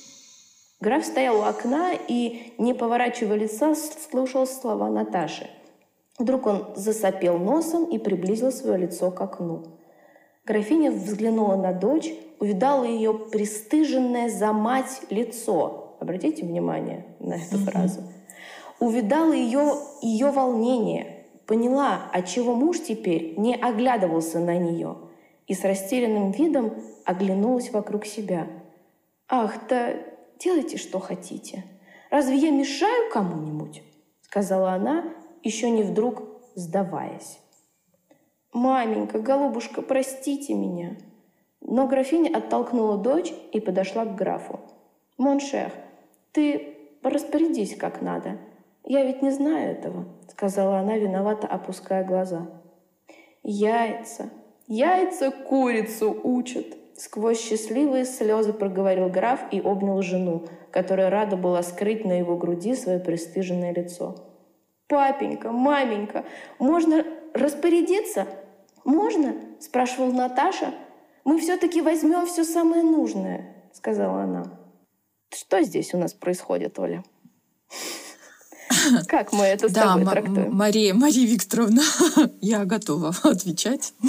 Граф 0.81 1.05
стоял 1.05 1.39
у 1.39 1.43
окна 1.43 1.93
и, 2.07 2.53
не 2.59 2.73
поворачивая 2.73 3.37
лица, 3.37 3.75
слушал 3.75 4.47
слова 4.47 4.89
Наташи. 4.89 5.51
Вдруг 6.19 6.47
он 6.47 6.69
засопел 6.77 7.39
носом 7.39 7.85
и 7.85 7.99
приблизил 7.99 8.53
свое 8.53 8.79
лицо 8.79 9.11
к 9.11 9.21
окну. 9.21 9.65
Графиня 10.45 10.91
взглянула 10.91 11.57
на 11.57 11.73
дочь, 11.73 12.13
увидала 12.39 12.85
ее 12.85 13.13
пристыженное 13.13 14.29
за 14.29 14.53
мать 14.53 15.03
лицо, 15.11 15.85
Обратите 16.01 16.45
внимание 16.45 17.05
на 17.19 17.35
эту 17.35 17.57
mm-hmm. 17.57 17.71
фразу. 17.71 18.03
Увидала 18.79 19.33
ее, 19.33 19.75
ее 20.01 20.31
волнение, 20.31 21.25
поняла, 21.47 22.03
отчего 22.13 22.55
муж 22.55 22.79
теперь 22.81 23.35
не 23.37 23.57
оглядывался 23.57 24.39
на 24.39 24.57
нее, 24.57 24.97
и 25.49 25.55
с 25.55 25.65
растерянным 25.65 26.31
видом 26.31 26.73
оглянулась 27.05 27.73
вокруг 27.73 28.07
себя. 28.07 28.47
«Ах, 29.29 29.55
да 29.69 29.95
делайте, 30.39 30.77
что 30.77 30.99
хотите. 30.99 31.65
Разве 32.11 32.37
я 32.37 32.51
мешаю 32.51 33.11
кому-нибудь?» 33.13 33.83
сказала 34.23 34.73
она, 34.73 35.05
еще 35.43 35.71
не 35.71 35.83
вдруг 35.83 36.23
сдаваясь. 36.55 37.41
«Маменька, 38.53 39.19
голубушка, 39.19 39.83
простите 39.83 40.55
меня!» 40.55 40.97
Но 41.61 41.87
графиня 41.87 42.37
оттолкнула 42.37 42.99
дочь 42.99 43.33
и 43.53 43.61
подошла 43.61 44.05
к 44.05 44.15
графу. 44.15 44.61
«Mon 45.17 45.45
cher, 45.45 45.73
«Ты 46.33 46.77
распорядись 47.03 47.77
как 47.77 48.01
надо. 48.01 48.39
Я 48.85 49.05
ведь 49.05 49.23
не 49.23 49.31
знаю 49.31 49.73
этого»,— 49.73 50.07
сказала 50.29 50.79
она, 50.79 50.97
виновато 50.97 51.47
опуская 51.47 52.05
глаза. 52.05 52.47
«Яйца, 53.43 54.31
яйца 54.67 55.31
курицу 55.31 56.19
учат»,— 56.23 56.67
сквозь 56.99 57.41
счастливые 57.41 58.05
слезы 58.05 58.53
проговорил 58.53 59.09
граф 59.09 59.41
и 59.51 59.61
обнял 59.61 60.03
жену, 60.03 60.47
которая 60.71 61.09
рада 61.09 61.37
была 61.37 61.63
скрыть 61.63 62.05
на 62.05 62.19
его 62.19 62.37
груди 62.37 62.75
свое 62.75 62.99
пристыженное 62.99 63.73
лицо. 63.73 64.17
«Папенька, 64.87 65.53
маменька, 65.53 66.25
можно 66.59 67.05
распорядиться?» 67.35 68.27
«Можно?»— 68.85 69.35
спрашивала 69.61 70.13
Наташа. 70.13 70.75
«Мы 71.25 71.39
все-таки 71.41 71.81
возьмем 71.83 72.27
все 72.27 72.45
самое 72.45 72.83
нужное»,— 72.83 73.55
сказала 73.73 74.23
она. 74.23 74.59
Что 75.35 75.63
здесь 75.63 75.93
у 75.95 75.99
нас 75.99 76.13
происходит, 76.15 76.79
Оля? 76.79 77.05
Как 79.09 79.33
мы 79.33 79.45
это 79.45 79.69
с 79.69 79.73
да, 79.73 79.95
тобой 79.95 80.07
трактуем? 80.07 80.55
Мария, 80.55 80.95
Мария 80.95 81.27
Викторовна, 81.27 81.83
я 82.41 82.65
готова 82.65 83.15
отвечать. 83.23 83.93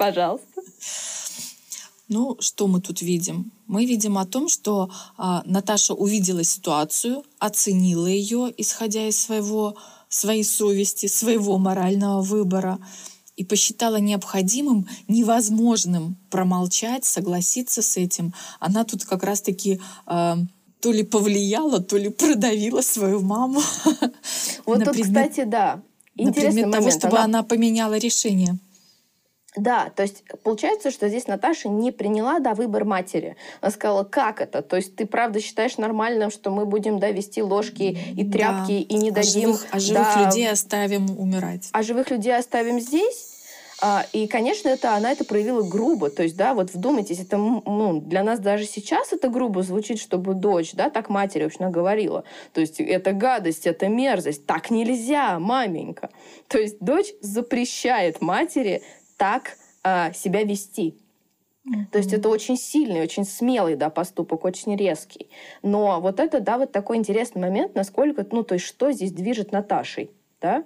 Пожалуйста. 0.00 0.46
Ну, 2.08 2.38
что 2.40 2.66
мы 2.68 2.80
тут 2.80 3.02
видим? 3.02 3.52
Мы 3.66 3.84
видим 3.84 4.16
о 4.16 4.24
том, 4.24 4.48
что 4.48 4.90
а, 5.18 5.42
Наташа 5.44 5.92
увидела 5.92 6.42
ситуацию, 6.42 7.22
оценила 7.38 8.06
ее, 8.06 8.50
исходя 8.56 9.06
из 9.06 9.20
своего, 9.20 9.76
своей 10.08 10.42
совести, 10.42 11.04
своего 11.04 11.58
морального 11.58 12.22
выбора, 12.22 12.78
и 13.36 13.44
посчитала 13.44 13.96
необходимым, 13.96 14.88
невозможным 15.06 16.16
промолчать, 16.30 17.04
согласиться 17.04 17.82
с 17.82 17.98
этим. 17.98 18.32
Она 18.58 18.84
тут 18.84 19.04
как 19.04 19.22
раз-таки 19.22 19.82
а, 20.06 20.38
то 20.80 20.92
ли 20.92 21.02
повлияла, 21.02 21.80
то 21.80 21.98
ли 21.98 22.08
продавила 22.08 22.80
свою 22.80 23.20
маму. 23.20 23.60
Вот 24.64 24.82
тут, 24.84 24.96
кстати, 24.96 25.44
да. 25.44 25.82
Интересный 26.16 26.62
момент. 26.62 26.72
того, 26.72 26.90
чтобы 26.90 27.18
она 27.18 27.42
поменяла 27.42 27.98
решение. 27.98 28.58
Да, 29.56 29.90
то 29.94 30.02
есть 30.02 30.22
получается, 30.44 30.92
что 30.92 31.08
здесь 31.08 31.26
Наташа 31.26 31.68
не 31.68 31.90
приняла, 31.90 32.38
да, 32.38 32.54
выбор 32.54 32.84
матери. 32.84 33.36
Она 33.60 33.72
сказала, 33.72 34.04
как 34.04 34.40
это? 34.40 34.62
То 34.62 34.76
есть 34.76 34.94
ты 34.94 35.06
правда 35.06 35.40
считаешь 35.40 35.76
нормальным, 35.76 36.30
что 36.30 36.50
мы 36.50 36.66
будем, 36.66 37.00
да, 37.00 37.10
вести 37.10 37.42
ложки 37.42 37.98
и 38.16 38.30
тряпки 38.30 38.86
да. 38.88 38.94
и 38.94 38.94
не 38.94 39.10
дадим... 39.10 39.50
А 39.50 39.52
живых, 39.52 39.66
а 39.72 39.78
живых 39.80 40.08
да, 40.14 40.26
людей 40.26 40.48
оставим 40.48 41.18
умирать. 41.18 41.68
А 41.72 41.82
живых 41.82 42.10
людей 42.10 42.36
оставим 42.36 42.78
здесь? 42.78 43.30
А, 43.82 44.04
и, 44.12 44.26
конечно, 44.26 44.68
это, 44.68 44.94
она 44.94 45.10
это 45.10 45.24
проявила 45.24 45.62
грубо. 45.62 46.10
То 46.10 46.22
есть, 46.22 46.36
да, 46.36 46.54
вот 46.54 46.72
вдумайтесь, 46.72 47.18
это 47.18 47.38
ну, 47.38 48.00
для 48.00 48.22
нас 48.22 48.38
даже 48.38 48.66
сейчас 48.66 49.12
это 49.12 49.28
грубо 49.28 49.62
звучит, 49.62 49.98
чтобы 49.98 50.34
дочь, 50.34 50.72
да, 50.74 50.90
так 50.90 51.08
матери, 51.08 51.44
вообще 51.44 51.68
говорила. 51.68 52.24
То 52.52 52.60
есть 52.60 52.78
это 52.78 53.12
гадость, 53.12 53.66
это 53.66 53.88
мерзость. 53.88 54.44
Так 54.46 54.70
нельзя, 54.70 55.38
маменька. 55.38 56.10
То 56.46 56.58
есть 56.58 56.78
дочь 56.80 57.12
запрещает 57.20 58.20
матери 58.20 58.82
так 59.20 59.58
э, 59.84 60.14
себя 60.14 60.44
вести. 60.44 60.96
Mm-hmm. 61.66 61.84
То 61.92 61.98
есть 61.98 62.14
это 62.14 62.30
очень 62.30 62.56
сильный, 62.56 63.02
очень 63.02 63.26
смелый, 63.26 63.76
да, 63.76 63.90
поступок, 63.90 64.46
очень 64.46 64.74
резкий. 64.76 65.28
Но 65.62 66.00
вот 66.00 66.20
это, 66.20 66.40
да, 66.40 66.56
вот 66.56 66.72
такой 66.72 66.96
интересный 66.96 67.42
момент, 67.42 67.74
насколько, 67.74 68.26
ну, 68.32 68.42
то 68.42 68.54
есть 68.54 68.64
что 68.64 68.92
здесь 68.92 69.12
движет 69.12 69.52
Наташей, 69.52 70.10
да? 70.40 70.64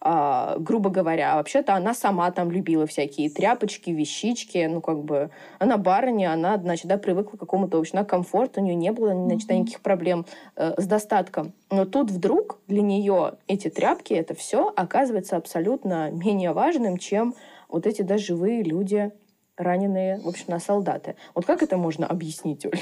А, 0.00 0.56
грубо 0.58 0.88
говоря, 0.88 1.36
вообще-то 1.36 1.74
она 1.74 1.92
сама 1.92 2.30
там 2.30 2.50
любила 2.50 2.86
всякие 2.86 3.28
тряпочки, 3.28 3.90
вещички, 3.90 4.66
ну, 4.66 4.80
как 4.80 5.04
бы, 5.04 5.30
она 5.58 5.76
барыня, 5.76 6.32
она, 6.32 6.56
значит, 6.56 6.86
да, 6.86 6.96
привыкла 6.96 7.36
к 7.36 7.40
какому-то, 7.40 7.76
в 7.76 7.80
общем, 7.80 8.02
комфорту, 8.06 8.62
у 8.62 8.64
нее 8.64 8.74
не 8.74 8.92
было, 8.92 9.12
значит, 9.12 9.50
никаких 9.50 9.82
проблем 9.82 10.24
э, 10.56 10.72
с 10.78 10.86
достатком. 10.86 11.52
Но 11.70 11.84
тут 11.84 12.10
вдруг 12.10 12.60
для 12.66 12.80
нее 12.80 13.34
эти 13.46 13.68
тряпки, 13.68 14.14
это 14.14 14.34
все 14.34 14.72
оказывается 14.74 15.36
абсолютно 15.36 16.10
менее 16.10 16.52
важным, 16.54 16.96
чем 16.96 17.34
вот 17.70 17.86
эти 17.86 18.02
да, 18.02 18.18
живые 18.18 18.62
люди, 18.62 19.12
раненые, 19.56 20.18
в 20.18 20.28
общем, 20.28 20.46
на 20.48 20.58
солдаты. 20.58 21.16
Вот 21.34 21.46
как 21.46 21.62
это 21.62 21.76
можно 21.76 22.06
объяснить, 22.06 22.64
Оля? 22.66 22.80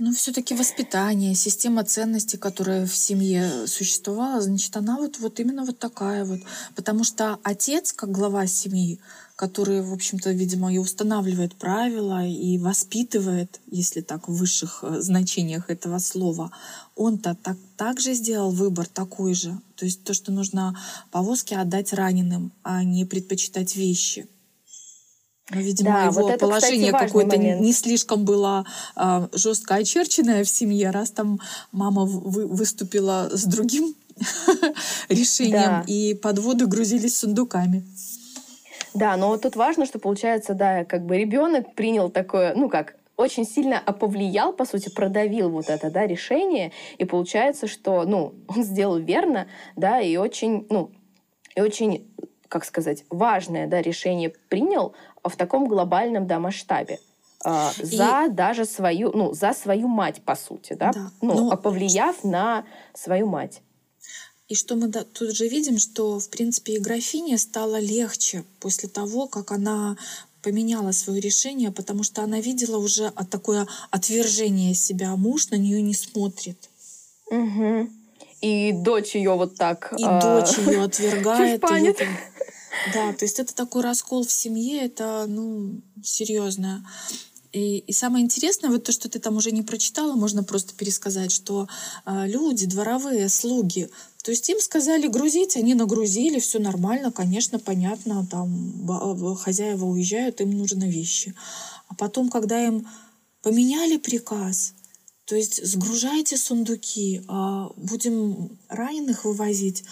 Ну, 0.00 0.12
все-таки 0.12 0.54
воспитание, 0.54 1.34
система 1.34 1.82
ценностей, 1.82 2.36
которая 2.36 2.86
в 2.86 2.94
семье 2.94 3.66
существовала, 3.66 4.40
значит, 4.40 4.76
она 4.76 4.96
вот, 4.96 5.18
вот 5.18 5.40
именно 5.40 5.64
вот 5.64 5.80
такая 5.80 6.24
вот. 6.24 6.40
Потому 6.76 7.02
что 7.02 7.38
отец, 7.42 7.92
как 7.92 8.12
глава 8.12 8.46
семьи, 8.46 9.00
который, 9.34 9.82
в 9.82 9.92
общем-то, 9.92 10.30
видимо, 10.30 10.72
и 10.72 10.78
устанавливает 10.78 11.56
правила, 11.56 12.24
и 12.24 12.58
воспитывает, 12.58 13.60
если 13.66 14.00
так 14.00 14.28
в 14.28 14.34
высших 14.34 14.80
э, 14.82 15.00
значениях 15.00 15.68
этого 15.68 15.98
слова, 15.98 16.52
он-то 16.94 17.36
так, 17.42 17.56
так 17.76 17.98
же 17.98 18.14
сделал 18.14 18.52
выбор 18.52 18.86
такой 18.86 19.34
же. 19.34 19.58
То 19.74 19.84
есть 19.84 20.04
то, 20.04 20.14
что 20.14 20.30
нужно 20.30 20.78
повозки 21.10 21.54
отдать 21.54 21.92
раненым, 21.92 22.52
а 22.62 22.84
не 22.84 23.04
предпочитать 23.04 23.74
вещи. 23.74 24.28
Видимо, 25.50 25.92
да, 25.92 26.02
его 26.04 26.22
вот 26.22 26.30
это, 26.30 26.38
положение 26.38 26.92
какое-то 26.92 27.38
не 27.38 27.72
слишком 27.72 28.24
было 28.24 28.66
а, 28.94 29.28
жестко 29.32 29.76
очерченное 29.76 30.44
в 30.44 30.48
семье, 30.48 30.90
раз 30.90 31.10
там 31.10 31.40
мама 31.72 32.04
вы, 32.04 32.46
выступила 32.46 33.30
с 33.32 33.44
другим 33.44 33.94
решением, 35.08 35.52
да. 35.52 35.84
и 35.86 36.14
подводы 36.14 36.66
грузились 36.66 37.16
сундуками. 37.16 37.84
Да, 38.94 39.16
но 39.16 39.28
вот 39.28 39.42
тут 39.42 39.56
важно, 39.56 39.86
что 39.86 39.98
получается, 39.98 40.54
да, 40.54 40.84
как 40.84 41.06
бы 41.06 41.16
ребенок 41.16 41.74
принял 41.74 42.10
такое, 42.10 42.54
ну 42.54 42.68
как, 42.68 42.96
очень 43.16 43.44
сильно 43.44 43.80
повлиял, 43.80 44.52
по 44.52 44.64
сути, 44.64 44.88
продавил 44.88 45.50
вот 45.50 45.68
это, 45.68 45.90
да, 45.90 46.06
решение, 46.06 46.72
и 46.98 47.04
получается, 47.04 47.66
что, 47.66 48.04
ну, 48.04 48.34
он 48.48 48.62
сделал 48.62 48.98
верно, 48.98 49.48
да, 49.76 50.00
и 50.00 50.16
очень, 50.16 50.66
ну, 50.70 50.90
и 51.54 51.60
очень, 51.60 52.08
как 52.48 52.64
сказать, 52.64 53.04
важное, 53.10 53.66
да, 53.66 53.82
решение 53.82 54.32
принял 54.48 54.94
в 55.22 55.36
таком 55.36 55.68
глобальном, 55.68 56.26
да, 56.26 56.38
масштабе 56.38 57.00
э, 57.44 57.70
за 57.82 58.26
и... 58.26 58.30
даже 58.30 58.64
свою, 58.64 59.12
ну, 59.12 59.32
за 59.34 59.52
свою 59.52 59.88
мать, 59.88 60.22
по 60.22 60.34
сути, 60.34 60.74
да, 60.74 60.92
да. 60.92 61.10
ну, 61.20 61.50
Но... 61.50 61.56
повлияв 61.56 62.24
на 62.24 62.64
свою 62.94 63.26
мать. 63.26 63.60
И 64.48 64.54
что 64.54 64.76
мы 64.76 64.90
тут 64.90 65.36
же 65.36 65.46
видим, 65.46 65.78
что, 65.78 66.18
в 66.18 66.30
принципе, 66.30 66.74
и 66.74 66.78
графине 66.78 67.36
стало 67.36 67.78
легче 67.78 68.44
после 68.60 68.88
того, 68.88 69.26
как 69.26 69.52
она 69.52 69.98
поменяла 70.42 70.92
свое 70.92 71.20
решение, 71.20 71.70
потому 71.70 72.02
что 72.02 72.22
она 72.22 72.40
видела 72.40 72.78
уже 72.78 73.12
такое 73.30 73.66
отвержение 73.90 74.74
себя. 74.74 75.14
Муж 75.16 75.50
на 75.50 75.56
нее 75.56 75.82
не 75.82 75.94
смотрит. 75.94 76.70
Угу. 77.30 77.90
И 78.40 78.72
дочь 78.72 79.14
ее 79.14 79.34
вот 79.34 79.56
так. 79.56 79.92
И 79.98 80.04
а... 80.04 80.20
дочь 80.20 80.56
ее 80.58 80.82
отвергает. 80.84 81.62
Это... 81.62 82.06
Да, 82.92 83.12
то 83.12 83.24
есть 83.24 83.38
это 83.38 83.54
такой 83.54 83.82
раскол 83.82 84.24
в 84.24 84.32
семье, 84.32 84.84
это 84.84 85.26
ну 85.28 85.80
серьезно. 86.02 86.86
И, 87.52 87.78
и 87.78 87.92
самое 87.92 88.24
интересное, 88.24 88.70
вот 88.70 88.84
то, 88.84 88.92
что 88.92 89.08
ты 89.08 89.18
там 89.18 89.36
уже 89.36 89.52
не 89.52 89.62
прочитала, 89.62 90.14
можно 90.14 90.44
просто 90.44 90.74
пересказать, 90.74 91.32
что 91.32 91.66
э, 92.04 92.26
люди, 92.26 92.66
дворовые, 92.66 93.28
слуги, 93.30 93.88
то 94.22 94.32
есть 94.32 94.46
им 94.50 94.60
сказали 94.60 95.06
грузить, 95.06 95.56
они 95.56 95.72
нагрузили, 95.72 96.38
все 96.38 96.58
нормально, 96.58 97.10
конечно, 97.10 97.58
понятно, 97.58 98.26
там 98.30 98.86
хозяева 99.36 99.86
уезжают, 99.86 100.42
им 100.42 100.50
нужны 100.50 100.84
вещи. 100.84 101.34
А 101.88 101.94
потом, 101.94 102.28
когда 102.28 102.62
им 102.62 102.86
поменяли 103.40 103.96
приказ, 103.96 104.74
то 105.24 105.34
есть 105.34 105.64
сгружайте 105.64 106.36
сундуки, 106.36 107.22
а 107.26 107.70
будем 107.76 108.58
раненых 108.68 109.24
вывозить, 109.24 109.84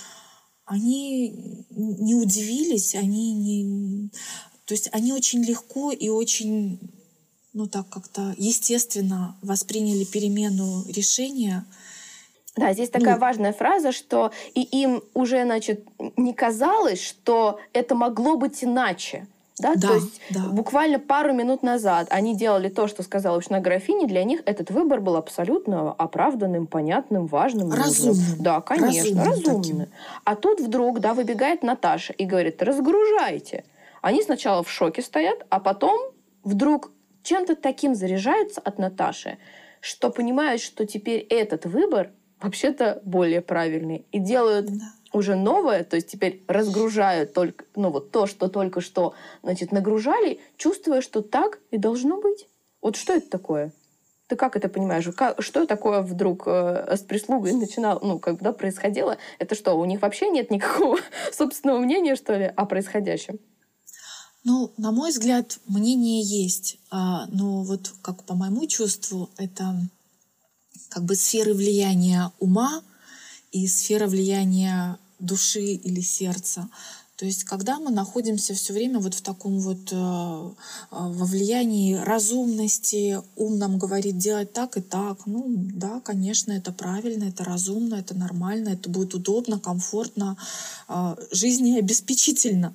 они 0.67 1.65
не 1.71 2.15
удивились, 2.15 2.95
они 2.95 3.35
не... 3.35 4.11
То 4.65 4.75
есть 4.75 4.89
они 4.93 5.13
очень 5.13 5.43
легко 5.43 5.93
и 5.93 6.09
очень 6.09 6.81
ну 7.57 7.67
так 7.67 7.89
как-то 7.89 8.35
естественно 8.37 9.37
восприняли 9.41 10.05
перемену 10.05 10.85
решения. 10.89 11.65
Да, 12.55 12.73
здесь 12.73 12.91
такая 12.91 13.15
ну, 13.15 13.21
важная 13.21 13.53
фраза, 13.53 13.93
что 13.93 14.33
и 14.55 14.63
им 14.63 15.03
уже, 15.15 15.45
значит, 15.45 15.87
не 16.17 16.35
казалось, 16.35 17.03
что 17.03 17.59
это 17.73 17.95
могло 17.95 18.37
быть 18.37 18.63
иначе. 18.63 19.27
Да? 19.59 19.75
да, 19.75 19.89
то 19.89 19.95
есть 19.95 20.21
да. 20.31 20.41
буквально 20.51 20.99
пару 20.99 21.33
минут 21.33 21.63
назад 21.63 22.09
они 22.11 22.37
делали 22.37 22.69
то, 22.69 22.89
что 22.89 23.03
сказала 23.03 23.39
Ушна 23.39 23.61
графиня. 23.61 24.07
Для 24.07 24.23
них 24.23 24.43
этот 24.45 24.71
выбор 24.71 25.01
был 25.01 25.17
абсолютно 25.17 25.93
оправданным, 25.93 26.67
понятным, 26.67 27.27
важным. 27.27 27.73
Разумным. 27.73 28.17
Нужным. 28.17 28.43
Да, 28.43 28.61
конечно, 28.61 29.25
разумным. 29.25 29.55
разумным. 29.55 29.89
А 30.25 30.37
тут 30.37 30.61
вдруг 30.61 31.01
да, 31.01 31.15
выбегает 31.15 31.63
Наташа 31.63 32.13
и 32.13 32.27
говорит, 32.27 32.63
разгружайте. 32.63 33.65
Они 34.03 34.23
сначала 34.23 34.63
в 34.63 34.71
шоке 34.71 35.01
стоят, 35.01 35.47
а 35.49 35.59
потом 35.59 36.13
вдруг 36.45 36.91
чем-то 37.23 37.57
таким 37.57 37.95
заряжаются 37.95 38.61
от 38.61 38.79
Наташи, 38.79 39.39
что 39.81 40.11
понимают, 40.11 40.61
что 40.61 40.87
теперь 40.87 41.21
этот 41.21 41.65
выбор 41.65 42.11
вообще-то 42.41 43.01
более 43.05 43.41
правильный. 43.41 44.07
И 44.13 44.19
делают 44.19 44.67
да. 44.67 44.93
Уже 45.13 45.35
новое, 45.35 45.85
то 45.85 45.97
есть 45.97 46.09
теперь 46.09 46.43
разгружают 46.49 47.33
только, 47.33 47.65
ну 47.75 47.91
вот 47.91 48.11
то, 48.11 48.27
что 48.27 48.49
только 48.49 48.81
что, 48.81 49.15
значит, 49.43 49.73
нагружали, 49.73 50.41
чувствуя, 50.57 51.01
что 51.01 51.23
так 51.23 51.61
и 51.71 51.79
должно 51.79 52.21
быть. 52.21 52.49
Вот 52.83 52.97
что 52.97 53.15
это 53.15 53.29
такое? 53.31 53.73
Ты 54.29 54.37
как 54.37 54.57
это 54.57 54.69
понимаешь? 54.69 55.09
Как, 55.17 55.41
что 55.41 55.67
такое 55.67 56.03
вдруг 56.03 56.45
э, 56.47 56.97
с 56.97 57.01
прислугой 57.01 57.53
начинало, 57.53 58.01
ну, 58.03 58.19
как 58.19 58.39
бы, 58.39 58.41
да, 58.43 58.53
происходило? 58.53 59.19
Это 59.39 59.55
что, 59.55 59.75
у 59.75 59.85
них 59.85 60.03
вообще 60.03 60.29
нет 60.31 60.51
никакого 60.51 60.99
собственного 61.33 61.79
мнения, 61.79 62.17
что 62.17 62.37
ли, 62.37 62.53
о 62.57 62.67
происходящем? 62.67 63.39
Ну, 64.43 64.73
на 64.77 64.91
мой 64.91 65.11
взгляд, 65.11 65.59
мнение 65.67 66.23
есть. 66.23 66.79
А, 66.91 67.27
но 67.29 67.63
вот 67.63 67.93
как 68.03 68.25
по 68.25 68.35
моему 68.35 68.67
чувству, 68.67 69.31
это 69.39 69.75
как 70.89 71.05
бы 71.05 71.15
сферы 71.15 71.53
влияния 71.53 72.33
ума 72.39 72.83
и 73.57 73.67
сфера 73.69 74.07
влияния 74.07 74.99
души 75.19 75.65
или 75.65 76.03
сердца. 76.03 76.69
То 77.17 77.25
есть, 77.25 77.45
когда 77.45 77.79
мы 77.81 77.91
находимся 77.91 78.53
все 78.53 78.75
время 78.75 78.99
вот 78.99 79.15
в 79.15 79.23
таком 79.23 79.59
вот 79.61 79.91
э, 79.91 79.95
э, 79.95 80.51
во 80.91 81.25
влиянии 81.25 81.95
разумности, 81.95 83.23
ум 83.37 83.57
нам 83.59 83.79
говорит 83.79 84.19
делать 84.19 84.53
так 84.53 84.77
и 84.77 84.83
так, 84.83 85.25
ну 85.25 85.45
да, 85.57 86.01
конечно, 86.01 86.53
это 86.53 86.73
правильно, 86.73 87.25
это 87.25 87.45
разумно, 87.45 87.95
это 87.95 88.15
нормально, 88.15 88.69
это 88.69 88.91
будет 88.91 89.15
удобно, 89.15 89.59
комфортно, 89.59 90.37
э, 90.89 91.17
жизнеобеспечительно. 91.33 92.75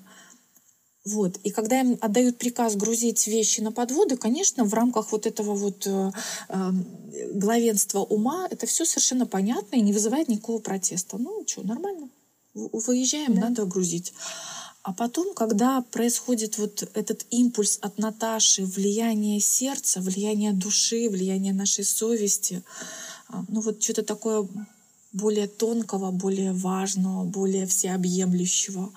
Вот. 1.03 1.37
И 1.43 1.49
когда 1.49 1.79
им 1.81 1.97
отдают 1.99 2.37
приказ 2.37 2.75
грузить 2.75 3.25
вещи 3.25 3.61
на 3.61 3.71
подводы, 3.71 4.17
конечно, 4.17 4.63
в 4.65 4.73
рамках 4.73 5.11
вот 5.11 5.25
этого 5.25 5.55
вот 5.55 5.87
э, 5.87 6.11
э, 6.49 6.71
главенства 7.33 7.99
ума 7.99 8.47
это 8.51 8.67
все 8.67 8.85
совершенно 8.85 9.25
понятно 9.25 9.77
и 9.77 9.81
не 9.81 9.93
вызывает 9.93 10.27
никакого 10.27 10.59
протеста. 10.59 11.17
Ну, 11.17 11.43
что, 11.47 11.63
нормально. 11.63 12.09
Выезжаем, 12.53 13.33
да. 13.33 13.41
надо 13.41 13.65
грузить. 13.65 14.13
А 14.83 14.93
потом, 14.93 15.33
когда 15.33 15.81
происходит 15.81 16.57
вот 16.57 16.87
этот 16.93 17.25
импульс 17.29 17.79
от 17.81 17.97
Наташи, 17.97 18.65
влияние 18.65 19.39
сердца, 19.39 20.01
влияние 20.01 20.53
души, 20.53 21.07
влияние 21.09 21.53
нашей 21.53 21.83
совести, 21.83 22.63
а, 23.27 23.43
ну 23.47 23.61
вот 23.61 23.81
что-то 23.81 24.03
такое 24.03 24.47
более 25.13 25.47
тонкого, 25.47 26.11
более 26.11 26.53
важного, 26.53 27.23
более 27.25 27.67
всеобъемлющего, 27.67 28.91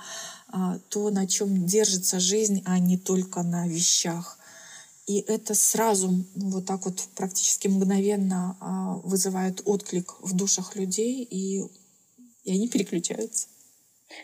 то, 0.88 1.10
на 1.10 1.26
чем 1.26 1.66
держится 1.66 2.20
жизнь, 2.20 2.62
а 2.64 2.78
не 2.78 2.96
только 2.96 3.42
на 3.42 3.66
вещах. 3.66 4.38
И 5.06 5.20
это 5.20 5.54
сразу 5.54 6.24
вот 6.34 6.64
так 6.64 6.86
вот 6.86 7.00
практически 7.14 7.68
мгновенно 7.68 8.56
а, 8.60 8.94
вызывает 9.04 9.60
отклик 9.66 10.14
в 10.20 10.34
душах 10.34 10.76
людей, 10.76 11.22
и, 11.22 11.62
и 12.44 12.52
они 12.52 12.68
переключаются. 12.68 13.48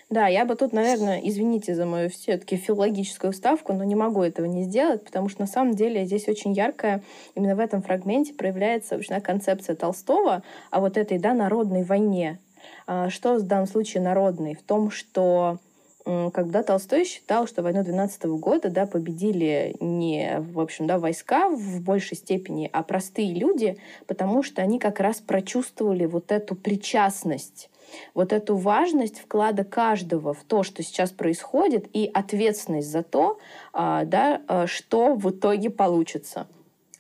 Да, 0.09 0.29
я 0.29 0.45
бы 0.45 0.55
тут, 0.55 0.73
наверное, 0.73 1.21
извините 1.23 1.75
за 1.75 1.85
мою 1.85 2.09
все-таки 2.11 2.57
филологическую 2.57 3.33
вставку, 3.33 3.73
но 3.73 3.85
не 3.85 3.95
могу 3.95 4.23
этого 4.23 4.47
не 4.47 4.65
сделать, 4.65 5.05
потому 5.05 5.29
что 5.29 5.41
на 5.41 5.47
самом 5.47 5.75
деле 5.75 6.05
здесь 6.07 6.29
очень 6.29 6.53
яркая, 6.53 7.03
именно 7.35 7.57
в 7.57 7.61
этом 7.61 7.83
фрагменте 7.83 8.33
проявляется 8.33 8.95
вообще 8.95 9.21
концепция 9.21 9.77
Толстого 9.77 10.43
о 10.71 10.81
вот 10.81 10.97
этой, 10.97 11.19
да, 11.19 11.35
народной 11.35 11.83
войне. 11.83 12.39
А, 12.87 13.11
что 13.11 13.35
в 13.35 13.43
данном 13.43 13.67
случае 13.67 14.03
народной? 14.03 14.55
В 14.55 14.63
том, 14.63 14.91
что 14.91 15.59
когда 16.05 16.63
Толстой 16.63 17.05
считал, 17.05 17.47
что 17.47 17.63
войну 17.63 17.85
12 17.85 18.25
года 18.25 18.71
да, 18.71 18.87
победили 18.87 19.77
не 19.81 20.41
в 20.41 20.61
общем, 20.61 20.87
да, 20.87 20.99
войска 20.99 21.49
в 21.49 21.81
большей 21.83 22.17
степени, 22.17 22.69
а 22.73 22.83
простые 22.83 23.35
люди, 23.35 23.77
потому 24.07 24.43
что 24.43 24.63
они 24.63 24.79
как 24.79 25.01
раз 25.01 25.21
прочувствовали 25.21 26.07
вот 26.07 26.33
эту 26.33 26.55
причастность 26.55 27.71
вот 28.15 28.33
эту 28.33 28.57
важность 28.57 29.21
вклада 29.21 29.65
каждого 29.65 30.35
в 30.35 30.45
то, 30.45 30.63
что 30.63 30.83
сейчас 30.83 31.11
происходит, 31.11 31.89
и 31.93 32.11
ответственность 32.13 32.89
за 32.89 33.03
то, 33.03 33.39
а, 33.73 34.05
да, 34.05 34.43
а, 34.47 34.67
что 34.67 35.15
в 35.15 35.31
итоге 35.31 35.71
получится. 35.71 36.47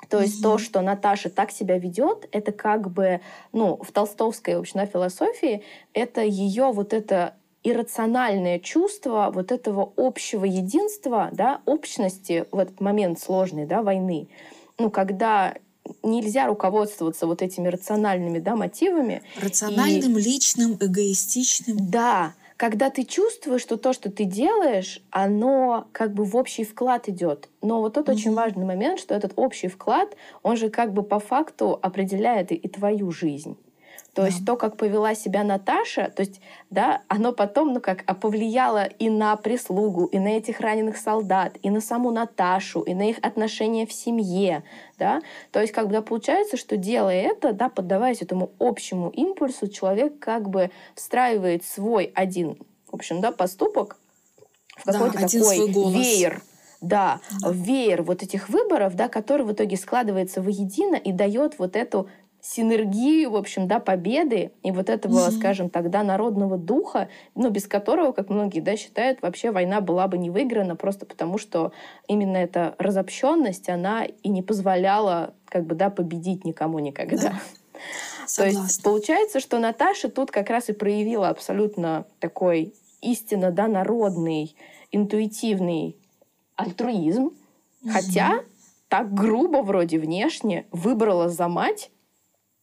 То 0.08 0.20
есть 0.20 0.42
то, 0.42 0.58
что 0.58 0.80
Наташа 0.80 1.30
так 1.30 1.52
себя 1.52 1.78
ведет, 1.78 2.28
это 2.32 2.50
как 2.50 2.90
бы, 2.90 3.20
ну, 3.52 3.76
в 3.76 3.92
толстовской, 3.92 4.56
в 4.56 4.60
общем, 4.60 4.84
философии, 4.86 5.62
это 5.94 6.22
ее 6.22 6.72
вот 6.72 6.92
это 6.92 7.34
иррациональное 7.62 8.58
чувство 8.58 9.30
вот 9.32 9.52
этого 9.52 9.92
общего 9.96 10.44
единства, 10.44 11.28
да, 11.32 11.60
общности 11.66 12.46
в 12.50 12.58
этот 12.58 12.80
момент 12.80 13.20
сложной, 13.20 13.66
да, 13.66 13.82
войны. 13.82 14.28
Ну, 14.78 14.90
когда 14.90 15.54
нельзя 16.02 16.46
руководствоваться 16.46 17.26
вот 17.26 17.42
этими 17.42 17.68
рациональными 17.68 18.38
да, 18.38 18.56
мотивами. 18.56 19.22
Рациональным, 19.40 20.18
и... 20.18 20.22
личным, 20.22 20.76
эгоистичным. 20.80 21.90
Да, 21.90 22.34
когда 22.56 22.90
ты 22.90 23.04
чувствуешь, 23.04 23.62
что 23.62 23.76
то, 23.76 23.92
что 23.92 24.10
ты 24.10 24.24
делаешь, 24.24 25.02
оно 25.10 25.88
как 25.92 26.12
бы 26.12 26.24
в 26.24 26.36
общий 26.36 26.64
вклад 26.64 27.08
идет. 27.08 27.48
Но 27.62 27.80
вот 27.80 27.94
тот 27.94 28.08
mm-hmm. 28.08 28.12
очень 28.12 28.34
важный 28.34 28.66
момент, 28.66 29.00
что 29.00 29.14
этот 29.14 29.32
общий 29.36 29.68
вклад, 29.68 30.14
он 30.42 30.56
же 30.56 30.68
как 30.68 30.92
бы 30.92 31.02
по 31.02 31.20
факту 31.20 31.78
определяет 31.80 32.52
и, 32.52 32.54
и 32.54 32.68
твою 32.68 33.10
жизнь. 33.12 33.56
То 34.20 34.24
да. 34.24 34.32
есть 34.32 34.44
то, 34.44 34.56
как 34.56 34.76
повела 34.76 35.14
себя 35.14 35.44
Наташа, 35.44 36.12
то 36.14 36.20
есть, 36.20 36.42
да, 36.68 37.00
оно 37.08 37.32
потом, 37.32 37.72
ну 37.72 37.80
как, 37.80 38.04
а 38.06 38.14
повлияло 38.14 38.84
и 38.84 39.08
на 39.08 39.34
прислугу, 39.36 40.04
и 40.04 40.18
на 40.18 40.36
этих 40.36 40.60
раненых 40.60 40.98
солдат, 40.98 41.56
и 41.62 41.70
на 41.70 41.80
саму 41.80 42.10
Наташу, 42.10 42.82
и 42.82 42.92
на 42.92 43.08
их 43.08 43.16
отношения 43.22 43.86
в 43.86 43.94
семье, 43.94 44.62
да. 44.98 45.22
То 45.52 45.60
есть, 45.62 45.72
как 45.72 45.86
бы, 45.86 45.92
да, 45.92 46.02
получается, 46.02 46.58
что 46.58 46.76
делая 46.76 47.22
это, 47.22 47.54
да, 47.54 47.70
поддаваясь 47.70 48.20
этому 48.20 48.50
общему 48.58 49.08
импульсу, 49.08 49.68
человек 49.68 50.18
как 50.18 50.50
бы 50.50 50.70
встраивает 50.94 51.64
свой 51.64 52.12
один, 52.14 52.58
в 52.90 52.96
общем, 52.96 53.22
да, 53.22 53.32
поступок 53.32 53.96
в 54.76 54.84
какой-то 54.84 55.18
да, 55.18 55.28
такой 55.28 55.92
веер, 55.94 56.42
да, 56.82 57.20
да, 57.40 57.52
веер 57.52 58.02
вот 58.02 58.22
этих 58.22 58.50
выборов, 58.50 58.96
да, 58.96 59.08
который 59.08 59.46
в 59.46 59.52
итоге 59.52 59.78
складывается 59.78 60.42
воедино 60.42 60.96
и 60.96 61.10
дает 61.10 61.58
вот 61.58 61.74
эту 61.74 62.10
синергию, 62.40 63.30
в 63.30 63.36
общем, 63.36 63.68
да, 63.68 63.80
победы 63.80 64.52
и 64.62 64.70
вот 64.70 64.88
этого, 64.88 65.26
угу. 65.26 65.30
скажем 65.30 65.70
тогда, 65.70 66.02
народного 66.02 66.56
духа, 66.56 67.08
ну, 67.34 67.50
без 67.50 67.66
которого, 67.66 68.12
как 68.12 68.30
многие, 68.30 68.60
да, 68.60 68.76
считают, 68.76 69.20
вообще 69.22 69.50
война 69.50 69.80
была 69.80 70.08
бы 70.08 70.18
не 70.18 70.30
выиграна 70.30 70.76
просто 70.76 71.06
потому, 71.06 71.38
что 71.38 71.72
именно 72.08 72.36
эта 72.36 72.74
разобщенность, 72.78 73.68
она 73.68 74.04
и 74.04 74.28
не 74.28 74.42
позволяла, 74.42 75.34
как 75.46 75.66
бы, 75.66 75.74
да, 75.74 75.90
победить 75.90 76.44
никому 76.44 76.78
никогда. 76.78 77.30
Да. 77.30 77.40
То 78.36 78.46
есть 78.46 78.82
получается, 78.82 79.40
что 79.40 79.58
Наташа 79.58 80.08
тут 80.08 80.30
как 80.30 80.50
раз 80.50 80.68
и 80.68 80.72
проявила 80.72 81.28
абсолютно 81.28 82.06
такой 82.20 82.74
истинно, 83.00 83.50
да, 83.50 83.66
народный, 83.66 84.54
интуитивный 84.92 85.96
альтруизм, 86.56 87.26
угу. 87.26 87.34
хотя 87.90 88.40
так 88.88 89.14
грубо 89.14 89.58
вроде 89.58 89.98
внешне 89.98 90.66
выбрала 90.72 91.28
за 91.28 91.48
мать 91.48 91.90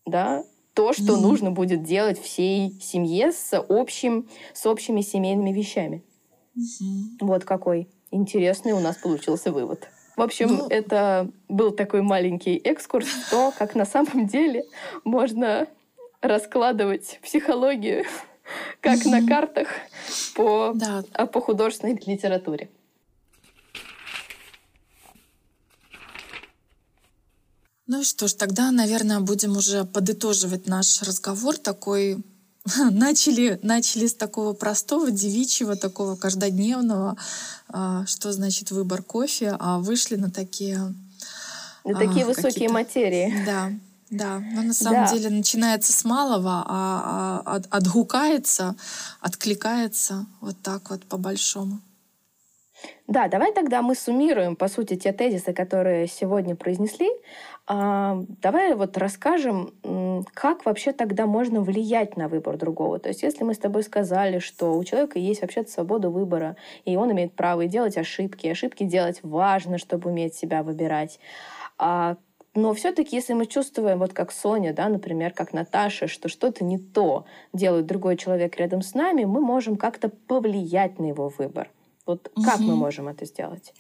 да, 0.08 0.44
то, 0.74 0.94
что 0.94 1.16
mm-hmm. 1.16 1.22
нужно 1.22 1.52
будет 1.52 1.84
делать 1.84 2.22
всей 2.22 2.80
семье 2.82 3.32
с, 3.32 3.60
общим, 3.68 4.28
с 4.54 4.66
общими 4.66 5.02
семейными 5.02 5.52
вещами. 5.52 6.04
Mm-hmm. 6.56 7.18
Вот 7.22 7.46
какой 7.46 7.88
интересный 8.12 8.74
у 8.74 8.80
нас 8.80 8.98
получился 8.98 9.52
вывод. 9.52 9.88
В 10.16 10.22
общем, 10.22 10.48
ну... 10.50 10.68
это 10.70 11.30
был 11.48 11.72
такой 11.72 12.02
маленький 12.02 12.56
экскурс 12.56 13.08
в 13.08 13.30
то, 13.30 13.54
как 13.58 13.76
на 13.76 13.86
самом 13.86 14.28
деле 14.28 14.66
можно 15.04 15.68
раскладывать 16.22 17.20
психологию 17.24 18.06
как 18.82 19.00
mm-hmm. 19.00 19.10
на 19.10 19.28
картах 19.28 19.68
по, 20.36 20.74
да. 20.76 21.04
по 21.28 21.42
художественной 21.42 22.00
литературе. 22.06 22.70
Ну 27.88 28.04
что 28.04 28.28
ж, 28.28 28.34
тогда, 28.34 28.72
наверное, 28.72 29.22
будем 29.22 29.56
уже 29.56 29.86
подытоживать 29.86 30.68
наш 30.68 31.02
разговор 31.04 31.58
такой. 31.58 32.18
Начали, 32.92 33.60
начали 33.64 34.08
с 34.08 34.14
такого 34.14 34.52
простого, 34.52 35.10
девичьего, 35.10 35.78
такого 35.78 36.18
каждодневного, 36.18 37.16
а, 37.70 38.06
что 38.06 38.34
значит 38.34 38.72
выбор 38.72 39.02
кофе, 39.04 39.56
а 39.58 39.80
вышли 39.80 40.18
на 40.18 40.30
такие... 40.30 40.94
На 41.86 41.98
такие 41.98 42.26
а, 42.26 42.28
высокие 42.28 42.68
материи. 42.68 43.34
Да, 43.46 43.72
да, 44.10 44.40
но 44.40 44.64
на 44.64 44.74
самом 44.74 45.06
да. 45.06 45.14
деле 45.14 45.30
начинается 45.30 45.94
с 45.94 46.04
малого, 46.04 46.66
а, 46.68 47.42
а 47.46 47.56
от, 47.56 47.68
отгукается, 47.70 48.76
откликается 49.22 50.26
вот 50.42 50.58
так 50.62 50.90
вот 50.90 51.06
по-большому. 51.06 51.80
Да, 53.08 53.30
давай 53.30 53.54
тогда 53.54 53.82
мы 53.82 53.96
суммируем, 53.96 54.56
по 54.56 54.68
сути, 54.68 54.98
те 54.98 55.14
тезисы, 55.14 55.54
которые 55.54 56.08
сегодня 56.08 56.56
произнесли. 56.56 57.10
А, 57.70 58.24
давай 58.42 58.76
вот 58.76 58.98
расскажем, 58.98 59.74
как 60.34 60.66
вообще 60.66 60.94
тогда 60.94 61.26
можно 61.26 61.60
влиять 61.62 62.16
на 62.16 62.30
выбор 62.30 62.58
другого. 62.58 62.98
То 62.98 63.10
есть 63.10 63.24
если 63.24 63.44
мы 63.44 63.54
с 63.54 63.58
тобой 63.58 63.84
сказали, 63.84 64.40
что 64.40 64.78
у 64.78 64.84
человека 64.86 65.20
есть 65.20 65.42
вообще-то 65.42 65.70
свобода 65.70 66.10
выбора, 66.10 66.56
и 66.86 66.96
он 66.96 67.12
имеет 67.12 67.34
право 67.34 67.62
и 67.62 67.68
делать 67.68 67.98
ошибки, 67.98 68.48
ошибки 68.48 68.86
делать 68.86 69.20
важно, 69.22 69.78
чтобы 69.78 70.10
уметь 70.10 70.34
себя 70.34 70.64
выбирать. 70.64 71.20
А, 71.78 72.16
но 72.56 72.74
все-таки, 72.74 73.18
если 73.18 73.34
мы 73.34 73.46
чувствуем, 73.46 74.00
вот 74.00 74.14
как 74.14 74.32
Соня, 74.32 74.74
да, 74.74 74.88
например, 74.88 75.34
как 75.34 75.52
Наташа, 75.52 76.08
что 76.08 76.30
что-то 76.30 76.64
не 76.64 76.80
то 76.80 77.26
делает 77.52 77.86
другой 77.86 78.16
человек 78.16 78.56
рядом 78.56 78.82
с 78.82 78.94
нами, 78.94 79.26
мы 79.26 79.42
можем 79.42 79.76
как-то 79.76 80.08
повлиять 80.10 81.00
на 81.00 81.08
его 81.08 81.28
выбор. 81.38 81.70
Вот 82.06 82.32
угу. 82.34 82.46
как 82.46 82.60
мы 82.60 82.78
можем 82.78 83.10
это 83.10 83.26
сделать? 83.26 83.74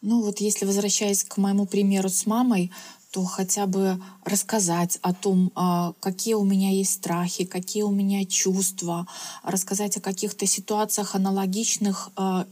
Ну 0.00 0.22
вот 0.22 0.38
если 0.38 0.66
возвращаясь 0.66 1.24
к 1.24 1.36
моему 1.36 1.66
примеру 1.66 2.08
с 2.08 2.26
мамой, 2.26 2.70
то 3.16 3.24
хотя 3.24 3.66
бы 3.66 3.98
рассказать 4.26 4.98
о 5.00 5.14
том, 5.14 5.50
а, 5.54 5.94
какие 6.00 6.34
у 6.34 6.44
меня 6.44 6.70
есть 6.70 6.92
страхи, 6.92 7.46
какие 7.46 7.82
у 7.82 7.90
меня 7.90 8.26
чувства, 8.26 9.06
рассказать 9.42 9.96
о 9.96 10.02
каких-то 10.02 10.44
ситуациях 10.46 11.14
аналогичных, 11.14 12.10
а, 12.14 12.46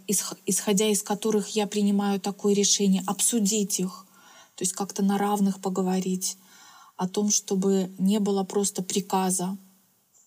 исходя 0.47 0.87
из 0.87 1.03
которых 1.03 1.49
я 1.49 1.67
принимаю 1.67 2.19
такое 2.19 2.55
решение, 2.55 3.03
обсудить 3.07 3.79
их, 3.79 4.07
то 4.55 4.63
есть 4.63 4.73
как-то 4.73 5.05
на 5.05 5.19
равных 5.19 5.61
поговорить 5.61 6.39
о 6.97 7.09
том, 7.09 7.29
чтобы 7.31 7.93
не 7.99 8.19
было 8.19 8.43
просто 8.43 8.83
приказа, 8.83 9.59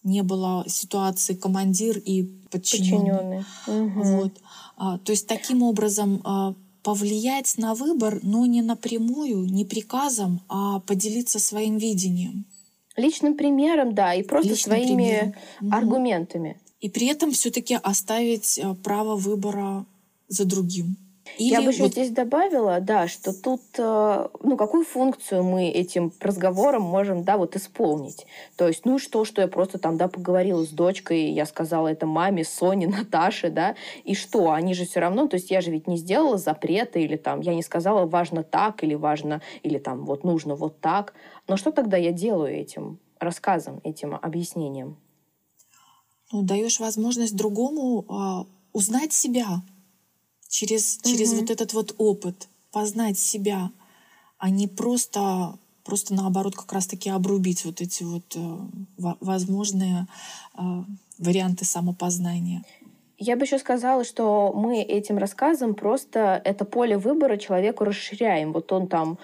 не 0.03 0.21
было 0.21 0.65
ситуации 0.67 1.33
командир 1.33 1.97
и 1.97 2.25
подчиненный. 2.51 3.43
Угу. 3.65 4.03
Вот. 4.03 4.33
А, 4.77 4.99
то 4.99 5.11
есть 5.11 5.25
таким 5.25 5.63
образом 5.63 6.21
повлиять 6.87 7.57
на 7.57 7.75
выбор, 7.75 8.21
но 8.23 8.45
не 8.45 8.61
напрямую, 8.61 9.43
не 9.43 9.65
приказом, 9.65 10.39
а 10.47 10.79
поделиться 10.79 11.37
своим 11.37 11.75
видением. 11.75 12.45
Личным 12.95 13.35
примером, 13.35 13.93
да, 13.93 14.13
и 14.13 14.23
просто 14.23 14.51
Личным 14.51 14.77
своими 14.77 14.95
примером. 15.59 15.73
аргументами. 15.73 16.61
И 16.79 16.89
при 16.89 17.07
этом 17.07 17.33
все-таки 17.33 17.77
оставить 17.83 18.57
а, 18.57 18.73
право 18.75 19.17
выбора 19.17 19.85
за 20.29 20.45
другим. 20.45 20.95
Или 21.37 21.51
Я 21.51 21.61
бы 21.61 21.71
еще 21.71 21.83
вот... 21.83 21.91
здесь 21.91 22.09
добавила, 22.11 22.79
да, 22.79 23.07
что 23.07 23.33
тут, 23.33 23.61
э, 23.77 24.27
ну, 24.41 24.57
какую 24.57 24.85
функцию 24.85 25.43
мы 25.43 25.69
этим 25.69 26.11
разговором 26.19 26.81
можем, 26.81 27.23
да, 27.23 27.37
вот 27.37 27.55
исполнить. 27.55 28.25
То 28.55 28.67
есть, 28.67 28.85
ну, 28.85 28.99
что, 28.99 29.25
что 29.25 29.41
я 29.41 29.47
просто 29.47 29.77
там, 29.77 29.97
да, 29.97 30.07
поговорила 30.07 30.63
с 30.63 30.69
дочкой, 30.69 31.31
я 31.31 31.45
сказала 31.45 31.87
это 31.87 32.05
маме, 32.05 32.43
Соне, 32.43 32.87
Наташе, 32.87 33.49
да, 33.49 33.75
и 34.03 34.15
что, 34.15 34.51
они 34.51 34.73
же 34.73 34.85
все 34.85 34.99
равно, 34.99 35.27
то 35.27 35.35
есть 35.35 35.51
я 35.51 35.61
же 35.61 35.71
ведь 35.71 35.87
не 35.87 35.97
сделала 35.97 36.37
запрета 36.37 36.99
или 36.99 37.17
там, 37.17 37.41
я 37.41 37.53
не 37.53 37.63
сказала 37.63 38.05
важно 38.05 38.43
так 38.43 38.83
или 38.83 38.95
важно, 38.95 39.41
или 39.63 39.77
там 39.77 40.05
вот 40.05 40.23
нужно 40.23 40.55
вот 40.55 40.79
так. 40.79 41.13
Но 41.47 41.57
что 41.57 41.71
тогда 41.71 41.97
я 41.97 42.11
делаю 42.11 42.53
этим 42.53 42.99
рассказом, 43.19 43.81
этим 43.83 44.15
объяснением? 44.15 44.97
Ну, 46.31 46.43
даешь 46.43 46.79
возможность 46.79 47.35
другому 47.35 48.03
э, 48.03 48.45
узнать 48.73 49.13
себя, 49.13 49.61
через, 50.49 50.97
mm-hmm. 50.97 51.09
через 51.09 51.33
вот 51.33 51.49
этот 51.49 51.73
вот 51.73 51.95
опыт, 51.97 52.47
познать 52.71 53.17
себя, 53.17 53.71
а 54.37 54.49
не 54.49 54.67
просто, 54.67 55.57
просто 55.83 56.13
наоборот 56.13 56.55
как 56.55 56.71
раз-таки 56.73 57.09
обрубить 57.09 57.65
вот 57.65 57.81
эти 57.81 58.03
вот 58.03 58.35
э, 58.35 58.57
возможные 58.97 60.07
э, 60.57 60.61
варианты 61.17 61.65
самопознания. 61.65 62.63
Я 63.19 63.35
бы 63.35 63.45
еще 63.45 63.57
сказала, 63.57 64.03
что 64.03 64.53
мы 64.53 64.81
этим 64.81 65.17
рассказом 65.17 65.73
просто 65.73 66.39
это 66.45 66.65
поле 66.65 66.97
выбора 66.97 67.37
человеку 67.37 67.83
расширяем. 67.83 68.53
Вот 68.53 68.71
он 68.71 68.87
там 68.87 69.17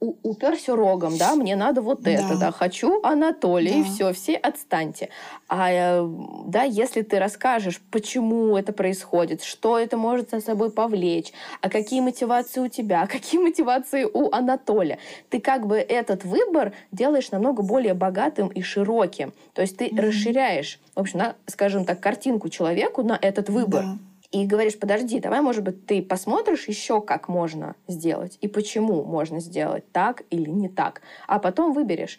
уперся 0.00 0.74
рогом, 0.74 1.18
да, 1.18 1.34
мне 1.34 1.56
надо 1.56 1.82
вот 1.82 2.02
да. 2.02 2.10
это, 2.10 2.38
да, 2.38 2.52
хочу 2.52 3.02
Анатолий, 3.02 3.72
да. 3.72 3.78
и 3.78 3.82
все, 3.82 4.12
все 4.12 4.36
отстаньте. 4.36 5.10
А, 5.48 5.70
э, 5.70 6.08
да, 6.46 6.62
если 6.62 7.02
ты 7.02 7.18
расскажешь, 7.18 7.80
почему 7.90 8.56
это 8.56 8.72
происходит, 8.72 9.42
что 9.42 9.78
это 9.78 9.96
может 9.98 10.30
за 10.30 10.40
собой 10.40 10.70
повлечь, 10.70 11.32
а 11.60 11.68
какие 11.68 12.00
мотивации 12.00 12.60
у 12.60 12.68
тебя, 12.68 13.02
а 13.02 13.06
какие 13.06 13.40
мотивации 13.40 14.04
у 14.04 14.30
Анатолия, 14.32 14.98
ты 15.28 15.38
как 15.38 15.66
бы 15.66 15.76
этот 15.76 16.24
выбор 16.24 16.72
делаешь 16.92 17.30
намного 17.30 17.62
более 17.62 17.94
богатым 17.94 18.48
и 18.48 18.62
широким. 18.62 19.34
То 19.52 19.62
есть 19.62 19.76
ты 19.76 19.88
mm-hmm. 19.88 20.00
расширяешь, 20.00 20.80
в 20.94 21.00
общем, 21.00 21.18
на, 21.18 21.36
скажем 21.46 21.84
так, 21.84 22.00
картинку 22.00 22.48
человеку 22.48 23.02
на 23.02 23.18
этот 23.20 23.50
выбор. 23.50 23.84
Да 23.84 23.98
и 24.30 24.46
говоришь, 24.46 24.78
подожди, 24.78 25.18
давай, 25.18 25.40
может 25.40 25.64
быть, 25.64 25.86
ты 25.86 26.02
посмотришь 26.02 26.68
еще, 26.68 27.00
как 27.00 27.28
можно 27.28 27.74
сделать 27.88 28.38
и 28.40 28.48
почему 28.48 29.04
можно 29.04 29.40
сделать 29.40 29.90
так 29.92 30.22
или 30.30 30.48
не 30.48 30.68
так, 30.68 31.02
а 31.26 31.38
потом 31.38 31.72
выберешь. 31.72 32.18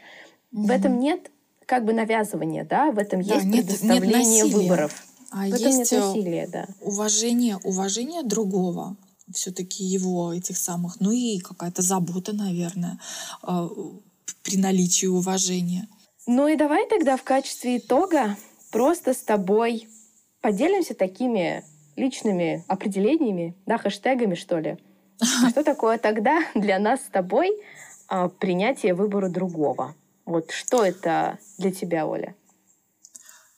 Mm-hmm. 0.53 0.65
В 0.65 0.71
этом 0.71 0.99
нет 0.99 1.31
как 1.65 1.85
бы 1.85 1.93
навязывания, 1.93 2.65
да, 2.65 2.91
в 2.91 2.97
этом 2.97 3.23
да, 3.23 3.35
есть 3.35 3.45
нет, 3.45 3.65
предоставление 3.65 4.43
нет 4.43 4.53
выборов. 4.53 5.03
А 5.31 5.47
в 5.47 5.53
этом 5.53 5.69
есть 5.69 5.91
нет 5.91 6.03
насилия, 6.03 6.47
да. 6.47 6.67
Уважение, 6.81 7.57
уважение 7.63 8.23
другого, 8.23 8.97
все-таки 9.33 9.83
его 9.83 10.33
этих 10.33 10.57
самых, 10.57 10.99
ну 10.99 11.11
и 11.11 11.39
какая-то 11.39 11.81
забота, 11.81 12.33
наверное, 12.33 12.99
э, 13.43 13.69
при 14.43 14.57
наличии 14.57 15.05
уважения. 15.05 15.87
Ну 16.27 16.49
и 16.49 16.57
давай 16.57 16.87
тогда 16.89 17.15
в 17.15 17.23
качестве 17.23 17.77
итога 17.77 18.35
просто 18.71 19.13
с 19.13 19.23
тобой 19.23 19.87
поделимся 20.41 20.93
такими 20.93 21.63
личными 22.01 22.65
определениями, 22.67 23.55
да, 23.65 23.77
хэштегами, 23.77 24.35
что 24.35 24.59
ли. 24.59 24.77
А 25.21 25.49
что 25.49 25.63
такое 25.63 25.97
тогда 25.97 26.41
для 26.55 26.79
нас 26.79 27.01
с 27.01 27.09
тобой 27.11 27.51
а, 28.07 28.27
принятие 28.27 28.93
выбора 28.93 29.29
другого? 29.29 29.95
Вот 30.25 30.51
что 30.51 30.83
это 30.83 31.37
для 31.57 31.71
тебя, 31.71 32.07
Оля? 32.07 32.35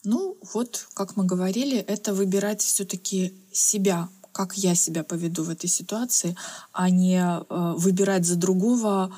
Ну, 0.03 0.37
вот, 0.53 0.87
как 0.93 1.15
мы 1.15 1.25
говорили, 1.25 1.77
это 1.77 2.13
выбирать 2.13 2.61
все-таки 2.61 3.33
себя, 3.53 4.09
как 4.33 4.57
я 4.57 4.75
себя 4.75 5.03
поведу 5.03 5.43
в 5.43 5.49
этой 5.49 5.69
ситуации, 5.69 6.35
а 6.73 6.89
не 6.89 7.19
э, 7.21 7.73
выбирать 7.77 8.25
за 8.25 8.35
другого, 8.35 9.15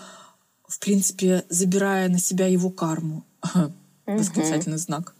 в 0.68 0.80
принципе, 0.80 1.44
забирая 1.50 2.08
на 2.10 2.20
себя 2.20 2.46
его 2.46 2.70
карму. 2.70 3.24
Восклицательный 4.06 4.78
знак. 4.78 5.16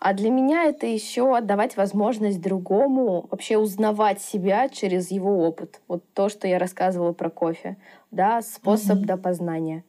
А 0.00 0.14
для 0.14 0.30
меня 0.30 0.64
это 0.64 0.86
еще 0.86 1.36
отдавать 1.36 1.76
возможность 1.76 2.40
другому 2.40 3.26
вообще 3.30 3.58
узнавать 3.58 4.22
себя 4.22 4.68
через 4.68 5.10
его 5.10 5.46
опыт. 5.46 5.80
Вот 5.88 6.04
то, 6.14 6.28
что 6.28 6.46
я 6.46 6.58
рассказывала 6.58 7.12
про 7.12 7.30
кофе, 7.30 7.76
да, 8.10 8.40
способ 8.42 8.98
угу. 8.98 9.06
до 9.06 9.16
познания. 9.16 9.84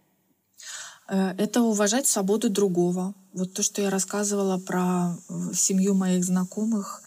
Э, 1.07 1.33
это 1.37 1.61
уважать 1.61 2.07
свободу 2.07 2.49
другого. 2.49 3.13
Вот 3.33 3.53
то, 3.53 3.61
что 3.61 3.81
я 3.81 3.89
рассказывала 3.89 4.57
про 4.57 5.15
э, 5.29 5.53
семью 5.53 5.93
моих 5.93 6.23
знакомых, 6.23 7.03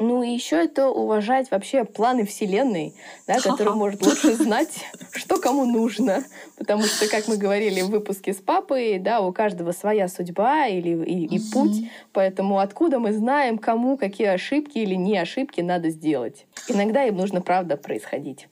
ну 0.00 0.22
и 0.22 0.30
еще 0.30 0.56
это 0.56 0.88
уважать 0.88 1.50
вообще 1.50 1.84
планы 1.84 2.24
Вселенной, 2.24 2.94
да, 3.26 3.38
который 3.40 3.74
может 3.74 4.04
лучше 4.04 4.34
знать, 4.34 4.84
что 5.12 5.38
кому 5.38 5.66
нужно. 5.66 6.24
Потому 6.56 6.84
что, 6.84 7.06
как 7.08 7.28
мы 7.28 7.36
говорили 7.36 7.82
в 7.82 7.90
выпуске 7.90 8.32
с 8.32 8.38
папой, 8.38 8.98
да, 8.98 9.20
у 9.20 9.32
каждого 9.32 9.72
своя 9.72 10.08
судьба 10.08 10.66
или, 10.66 11.04
и, 11.04 11.36
и 11.36 11.52
путь. 11.52 11.90
Поэтому 12.12 12.58
откуда 12.58 12.98
мы 12.98 13.12
знаем, 13.12 13.58
кому 13.58 13.96
какие 13.98 14.28
ошибки 14.28 14.78
или 14.78 14.94
не 14.94 15.18
ошибки 15.18 15.60
надо 15.60 15.90
сделать. 15.90 16.46
Иногда 16.68 17.04
им 17.04 17.16
нужно, 17.16 17.42
правда, 17.42 17.76
происходить. 17.76 18.48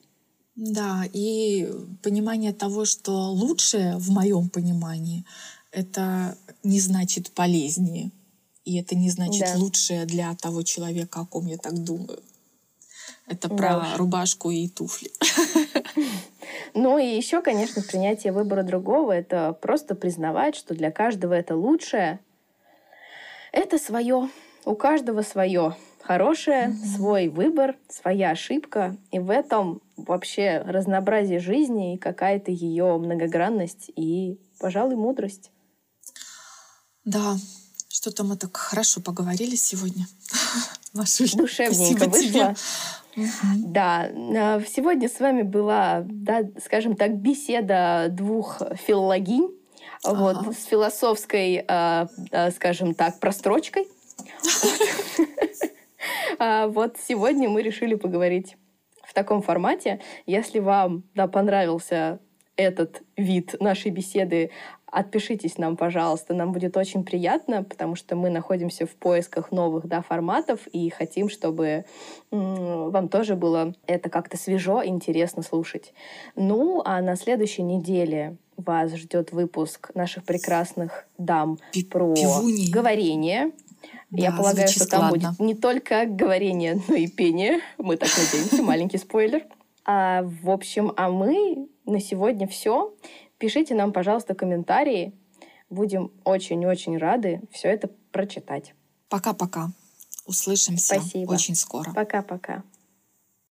Да, 0.55 1.03
и 1.13 1.69
понимание 2.03 2.53
того, 2.53 2.85
что 2.85 3.11
лучшее 3.31 3.97
в 3.97 4.09
моем 4.09 4.49
понимании, 4.49 5.25
это 5.71 6.37
не 6.63 6.79
значит 6.79 7.31
полезнее. 7.31 8.11
И 8.69 8.79
это 8.79 8.95
не 8.95 9.09
значит 9.09 9.47
да. 9.51 9.57
лучшее 9.57 10.05
для 10.05 10.35
того 10.35 10.61
человека, 10.61 11.21
о 11.21 11.25
ком 11.25 11.47
я 11.47 11.57
так 11.57 11.73
думаю. 11.73 12.21
Это 13.25 13.49
про 13.49 13.79
уж. 13.79 13.97
рубашку 13.97 14.51
и 14.51 14.69
туфли. 14.69 15.09
Ну 16.75 16.99
и 16.99 17.05
еще, 17.05 17.41
конечно, 17.41 17.81
принятие 17.81 18.31
выбора 18.31 18.61
другого— 18.61 19.11
это 19.13 19.53
просто 19.53 19.95
признавать, 19.95 20.55
что 20.55 20.75
для 20.75 20.91
каждого 20.91 21.33
это 21.33 21.55
лучшее. 21.55 22.19
Это 23.51 23.79
свое. 23.79 24.29
У 24.65 24.75
каждого 24.75 25.23
свое. 25.23 25.75
Хорошее, 26.01 26.67
mm-hmm. 26.67 26.95
свой 26.95 27.27
выбор, 27.27 27.75
своя 27.87 28.31
ошибка. 28.31 28.95
И 29.11 29.17
в 29.17 29.31
этом 29.31 29.81
вообще 29.97 30.61
разнообразие 30.65 31.39
жизни 31.39 31.95
и 31.95 31.97
какая-то 31.97 32.51
ее 32.51 32.97
многогранность 32.97 33.91
и, 33.95 34.39
пожалуй, 34.59 34.95
мудрость. 34.95 35.51
Да, 37.03 37.35
что-то 37.89 38.23
мы 38.23 38.37
так 38.37 38.55
хорошо 38.55 39.01
поговорили 39.01 39.55
сегодня. 39.55 40.05
Машуль, 40.93 41.29
Душевненько 41.33 42.07
вышло. 42.07 42.55
Да, 43.57 44.09
а, 44.09 44.61
сегодня 44.61 45.09
с 45.09 45.19
вами 45.19 45.41
была, 45.41 46.03
да, 46.05 46.43
скажем 46.63 46.95
так, 46.95 47.17
беседа 47.17 48.07
двух 48.09 48.61
филологинь, 48.87 49.49
ага. 50.03 50.17
вот, 50.19 50.55
с 50.55 50.65
философской, 50.65 51.65
а, 51.67 52.07
а, 52.31 52.51
скажем 52.51 52.93
так, 52.93 53.19
прострочкой. 53.19 53.87
Вот 56.39 56.95
сегодня 57.05 57.49
мы 57.49 57.61
решили 57.61 57.95
поговорить 57.95 58.55
в 59.03 59.13
таком 59.13 59.41
формате. 59.41 59.99
Если 60.25 60.59
вам 60.59 61.03
да, 61.13 61.27
понравился 61.27 62.19
этот 62.59 63.01
вид 63.17 63.55
нашей 63.59 63.89
беседы, 63.89 64.51
отпишитесь 64.91 65.57
нам, 65.57 65.77
пожалуйста. 65.77 66.33
Нам 66.33 66.51
будет 66.51 66.75
очень 66.77 67.03
приятно, 67.03 67.63
потому 67.63 67.95
что 67.95 68.15
мы 68.15 68.29
находимся 68.29 68.85
в 68.85 68.91
поисках 68.91 69.51
новых 69.51 69.87
да, 69.87 70.01
форматов 70.01 70.67
и 70.67 70.89
хотим, 70.89 71.29
чтобы 71.29 71.85
вам 72.31 73.09
тоже 73.09 73.35
было 73.35 73.73
это 73.87 74.09
как-то 74.09 74.37
свежо, 74.37 74.83
интересно 74.85 75.43
слушать. 75.43 75.93
Ну, 76.35 76.81
а 76.85 77.01
на 77.01 77.15
следующей 77.15 77.63
неделе 77.63 78.37
вас 78.57 78.93
ждет 78.93 79.31
выпуск 79.31 79.91
наших 79.95 80.23
прекрасных 80.25 81.07
дам 81.17 81.59
Пи 81.71 81.83
про 81.83 82.13
пивуни. 82.13 82.69
говорение. 82.71 83.51
Да, 84.11 84.23
Я 84.23 84.31
полагаю, 84.31 84.67
что 84.67 84.87
там 84.87 85.05
складно. 85.07 85.29
будет 85.29 85.39
не 85.39 85.55
только 85.55 86.05
говорение, 86.05 86.81
но 86.87 86.95
и 86.95 87.07
пение. 87.07 87.59
Мы 87.77 87.95
так 87.95 88.09
надеемся. 88.17 88.63
Маленький 88.63 88.97
спойлер. 88.97 89.43
А, 89.85 90.23
в 90.23 90.49
общем, 90.49 90.91
а 90.97 91.09
мы 91.09 91.67
на 91.85 91.99
сегодня 91.99 92.47
все. 92.47 92.93
Пишите 93.39 93.73
нам, 93.73 93.93
пожалуйста, 93.93 94.35
комментарии. 94.35 95.13
Будем 95.69 96.11
очень-очень 96.25 96.97
рады 96.97 97.41
все 97.51 97.69
это 97.69 97.89
прочитать. 98.11 98.73
Пока-пока. 99.07 99.71
Услышимся 100.25 100.95
Спасибо. 100.95 101.31
очень 101.31 101.55
скоро. 101.55 101.91
Пока-пока. 101.93 102.63